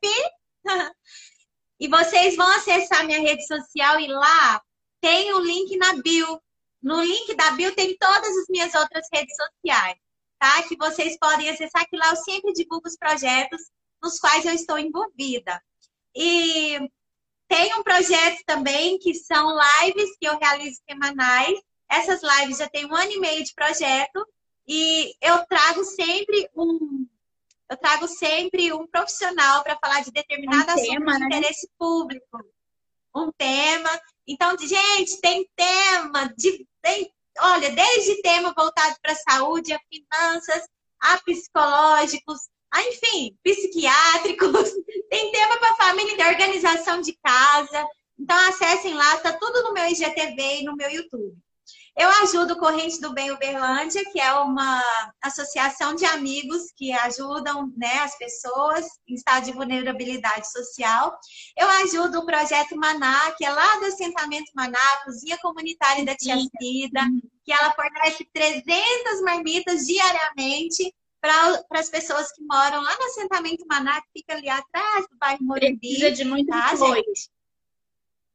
e 1.79 1.87
vocês 1.87 2.35
vão 2.35 2.47
acessar 2.55 3.05
minha 3.05 3.19
rede 3.19 3.45
social 3.47 3.99
e 3.99 4.07
lá 4.07 4.61
tem 5.01 5.33
o 5.33 5.39
link 5.39 5.77
na 5.77 5.93
bio. 6.01 6.41
No 6.81 7.01
link 7.01 7.33
da 7.35 7.51
bio 7.51 7.73
tem 7.75 7.97
todas 7.97 8.29
as 8.37 8.45
minhas 8.49 8.73
outras 8.75 9.07
redes 9.13 9.35
sociais, 9.35 9.97
tá? 10.39 10.63
Que 10.63 10.75
vocês 10.77 11.17
podem 11.17 11.49
acessar, 11.49 11.87
que 11.87 11.97
lá 11.97 12.09
eu 12.09 12.15
sempre 12.17 12.53
divulgo 12.53 12.87
os 12.87 12.97
projetos 12.97 13.61
nos 14.01 14.19
quais 14.19 14.45
eu 14.45 14.53
estou 14.53 14.77
envolvida. 14.77 15.61
E 16.15 16.79
tem 17.47 17.73
um 17.75 17.83
projeto 17.83 18.41
também 18.45 18.99
que 18.99 19.13
são 19.13 19.55
lives 19.83 20.17
que 20.19 20.27
eu 20.27 20.37
realizo 20.37 20.81
semanais. 20.89 21.59
Essas 21.89 22.21
lives 22.21 22.57
já 22.57 22.67
tem 22.69 22.85
um 22.85 22.95
ano 22.95 23.11
e 23.11 23.19
meio 23.19 23.43
de 23.43 23.53
projeto 23.53 24.27
e 24.67 25.15
eu 25.21 25.45
trago 25.45 25.83
sempre 25.83 26.49
um 26.55 27.07
eu 27.69 27.75
trago 27.75 28.07
sempre 28.07 28.71
um 28.71 28.87
profissional 28.87 29.61
para 29.61 29.77
falar 29.77 30.01
de 30.01 30.11
determinado 30.11 30.69
um 30.69 30.73
assunto 30.73 30.89
tema, 30.89 31.13
de 31.13 31.19
né? 31.19 31.25
interesse 31.25 31.69
público. 31.77 32.45
Um 33.13 33.31
tema. 33.37 33.89
Então, 34.25 34.57
gente, 34.57 35.19
tem 35.19 35.49
tema 35.55 36.33
de 36.37 36.65
tem, 36.81 37.11
olha, 37.39 37.69
desde 37.71 38.21
tema 38.21 38.53
voltado 38.55 38.95
para 39.01 39.11
a 39.11 39.15
saúde, 39.15 39.73
a 39.73 39.79
finanças, 39.89 40.63
a 40.99 41.17
psicológicos, 41.23 42.39
a, 42.71 42.81
enfim, 42.83 43.37
psiquiátricos, 43.43 44.71
tem 45.09 45.31
tema 45.31 45.57
para 45.57 45.75
família 45.75 46.15
de 46.15 46.23
organização 46.23 47.01
de 47.01 47.17
casa. 47.21 47.85
Então 48.17 48.37
acessem 48.47 48.93
lá, 48.93 49.17
tá 49.17 49.33
tudo 49.33 49.63
no 49.63 49.73
meu 49.73 49.87
IGTV 49.87 50.61
e 50.61 50.63
no 50.63 50.75
meu 50.75 50.89
YouTube. 50.89 51.37
Eu 51.97 52.09
ajudo 52.21 52.53
o 52.53 52.59
Corrente 52.59 53.01
do 53.01 53.11
Bem 53.11 53.31
Uberlândia, 53.31 54.05
que 54.11 54.19
é 54.19 54.31
uma 54.33 54.83
associação 55.19 55.95
de 55.95 56.05
amigos 56.05 56.71
que 56.75 56.91
ajudam 56.91 57.73
né, 57.75 58.01
as 58.03 58.15
pessoas 58.19 58.85
em 59.07 59.15
estado 59.15 59.45
de 59.45 59.51
vulnerabilidade 59.51 60.51
social. 60.51 61.17
Eu 61.57 61.67
ajudo 61.67 62.19
o 62.19 62.25
Projeto 62.25 62.77
Maná, 62.77 63.31
que 63.31 63.43
é 63.43 63.49
lá 63.49 63.79
do 63.79 63.85
assentamento 63.85 64.51
Maná, 64.55 64.77
cozinha 65.03 65.39
comunitária 65.39 66.05
da 66.05 66.15
Tia 66.15 66.35
Cida, 66.37 67.01
que 67.43 67.51
ela 67.51 67.73
fornece 67.73 68.27
300 68.31 69.21
marmitas 69.23 69.87
diariamente 69.87 70.93
para 71.19 71.63
as 71.71 71.89
pessoas 71.89 72.31
que 72.31 72.43
moram 72.43 72.79
lá 72.83 72.95
no 72.95 73.05
assentamento 73.05 73.65
Maná, 73.67 73.99
que 74.01 74.19
fica 74.19 74.35
ali 74.35 74.47
atrás 74.47 75.07
do 75.09 75.17
bairro 75.17 75.43
Morumbi. 75.43 75.79
Precisa 75.79 76.11
de 76.11 76.23
muito 76.25 76.47
tá. 76.47 76.75
Gente? 76.75 77.31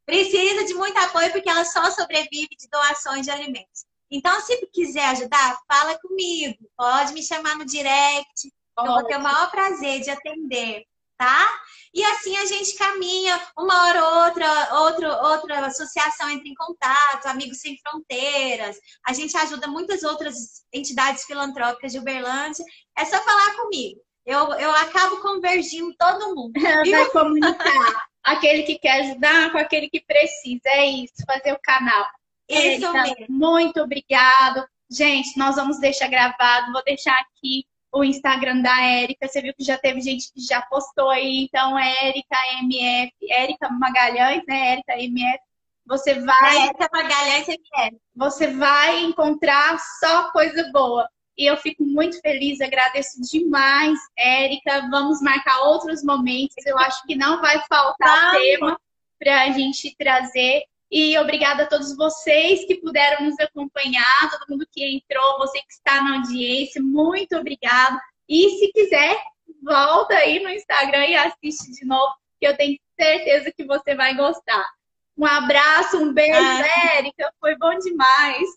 Precisa 0.05 0.65
de 0.65 0.73
muito 0.73 0.97
apoio 0.99 1.31
porque 1.31 1.49
ela 1.49 1.63
só 1.63 1.89
sobrevive 1.91 2.49
de 2.57 2.67
doações 2.69 3.25
de 3.25 3.31
alimentos. 3.31 3.85
Então, 4.11 4.39
se 4.41 4.55
quiser 4.67 5.05
ajudar, 5.05 5.59
fala 5.67 5.97
comigo. 5.99 6.69
Pode 6.77 7.13
me 7.13 7.23
chamar 7.23 7.55
no 7.57 7.65
direct. 7.65 8.53
Eu 8.77 8.85
vou 8.85 9.03
ter 9.05 9.17
o 9.17 9.21
maior 9.21 9.49
prazer 9.49 10.01
de 10.01 10.09
atender, 10.09 10.83
tá? 11.17 11.47
E 11.93 12.03
assim 12.05 12.35
a 12.37 12.45
gente 12.45 12.75
caminha, 12.75 13.39
uma 13.57 13.85
hora 13.85 14.03
ou 14.03 14.25
outra, 14.25 14.79
outra, 14.79 15.27
outra 15.29 15.65
associação 15.67 16.29
entra 16.29 16.47
em 16.47 16.55
contato, 16.55 17.27
Amigos 17.27 17.59
Sem 17.59 17.77
Fronteiras. 17.77 18.77
A 19.07 19.13
gente 19.13 19.37
ajuda 19.37 19.67
muitas 19.67 20.03
outras 20.03 20.35
entidades 20.73 21.23
filantrópicas 21.23 21.91
de 21.91 21.99
Uberlândia. 21.99 22.65
É 22.97 23.05
só 23.05 23.23
falar 23.23 23.55
comigo. 23.55 24.01
Eu, 24.25 24.53
eu 24.53 24.71
acabo 24.75 25.21
convergindo 25.21 25.93
todo 25.97 26.35
mundo. 26.35 26.53
Vai 26.89 27.09
comunicar 27.09 28.12
aquele 28.23 28.63
que 28.63 28.79
quer 28.79 29.01
ajudar 29.01 29.51
com 29.51 29.57
aquele 29.57 29.89
que 29.89 29.99
precisa. 30.01 30.61
É 30.65 30.85
isso, 30.85 31.25
fazer 31.27 31.51
o 31.53 31.59
canal. 31.61 32.05
Isso 32.47 32.91
mesmo. 32.91 33.25
Muito 33.29 33.81
obrigado. 33.81 34.65
Gente, 34.89 35.37
nós 35.37 35.55
vamos 35.55 35.79
deixar 35.79 36.07
gravado, 36.07 36.71
vou 36.71 36.83
deixar 36.83 37.19
aqui 37.19 37.65
o 37.91 38.03
Instagram 38.03 38.61
da 38.61 38.81
Érica. 38.81 39.27
Você 39.27 39.41
viu 39.41 39.53
que 39.53 39.63
já 39.63 39.77
teve 39.77 40.01
gente 40.01 40.31
que 40.33 40.41
já 40.41 40.61
postou 40.63 41.09
aí, 41.09 41.43
então 41.43 41.77
Érica 41.77 42.37
MF, 42.61 43.13
Érica 43.29 43.69
Magalhães, 43.69 44.43
né? 44.47 44.73
Érica 44.73 44.99
MF. 44.99 45.39
Você 45.85 46.19
vai. 46.19 46.67
Érica 46.67 46.89
Magalhães 46.91 47.47
MF. 47.47 47.97
Você 48.15 48.47
vai 48.47 49.01
encontrar 49.03 49.77
só 49.99 50.31
coisa 50.31 50.69
boa. 50.71 51.09
E 51.37 51.49
eu 51.49 51.57
fico 51.57 51.83
muito 51.83 52.19
feliz, 52.21 52.61
agradeço 52.61 53.19
demais, 53.21 53.97
Érica. 54.17 54.87
Vamos 54.89 55.21
marcar 55.21 55.61
outros 55.61 56.03
momentos. 56.03 56.63
Eu 56.65 56.77
acho 56.77 57.01
que 57.07 57.15
não 57.15 57.41
vai 57.41 57.59
faltar 57.67 58.31
tema 58.33 58.79
para 59.19 59.43
a 59.43 59.49
gente 59.51 59.95
trazer. 59.97 60.63
E 60.91 61.17
obrigada 61.17 61.63
a 61.63 61.67
todos 61.67 61.95
vocês 61.97 62.65
que 62.65 62.75
puderam 62.75 63.25
nos 63.25 63.39
acompanhar, 63.39 64.29
todo 64.29 64.51
mundo 64.51 64.67
que 64.71 64.85
entrou, 64.85 65.39
você 65.39 65.57
que 65.59 65.73
está 65.73 66.03
na 66.03 66.17
audiência, 66.17 66.79
muito 66.79 67.35
obrigado. 67.35 67.97
E 68.29 68.59
se 68.59 68.71
quiser, 68.71 69.19
volta 69.63 70.13
aí 70.13 70.39
no 70.39 70.49
Instagram 70.49 71.07
e 71.07 71.15
assiste 71.15 71.71
de 71.71 71.83
novo, 71.83 72.13
que 72.39 72.47
eu 72.47 72.55
tenho 72.55 72.77
certeza 72.95 73.51
que 73.51 73.65
você 73.65 73.95
vai 73.95 74.15
gostar. 74.15 74.69
Um 75.17 75.25
abraço, 75.25 75.97
um 75.97 76.13
beijo, 76.13 76.39
ah. 76.39 76.95
Érica, 76.95 77.33
foi 77.39 77.57
bom 77.57 77.75
demais. 77.79 78.47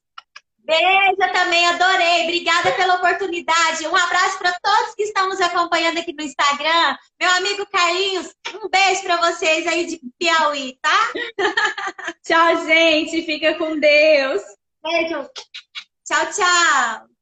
Beijo 0.67 1.33
também, 1.33 1.65
adorei. 1.69 2.25
Obrigada 2.25 2.73
pela 2.73 2.97
oportunidade. 2.97 3.87
Um 3.87 3.95
abraço 3.95 4.37
para 4.37 4.53
todos 4.61 4.97
que 4.97 5.05
estão 5.05 5.29
nos 5.29 5.41
acompanhando 5.41 5.99
aqui 5.99 6.13
no 6.13 6.25
Instagram. 6.25 6.97
Meu 7.21 7.31
amigo 7.31 7.65
Carlinhos, 7.67 8.35
um 8.53 8.69
beijo 8.69 9.03
para 9.05 9.17
vocês 9.19 9.65
aí 9.65 9.87
de 9.87 10.01
Piauí, 10.19 10.77
tá? 10.83 11.13
tchau, 12.27 12.67
gente. 12.67 13.23
Fica 13.23 13.55
com 13.55 13.79
Deus. 13.79 14.43
Beijo. 14.83 15.31
Tchau, 16.05 16.27
tchau. 16.33 17.16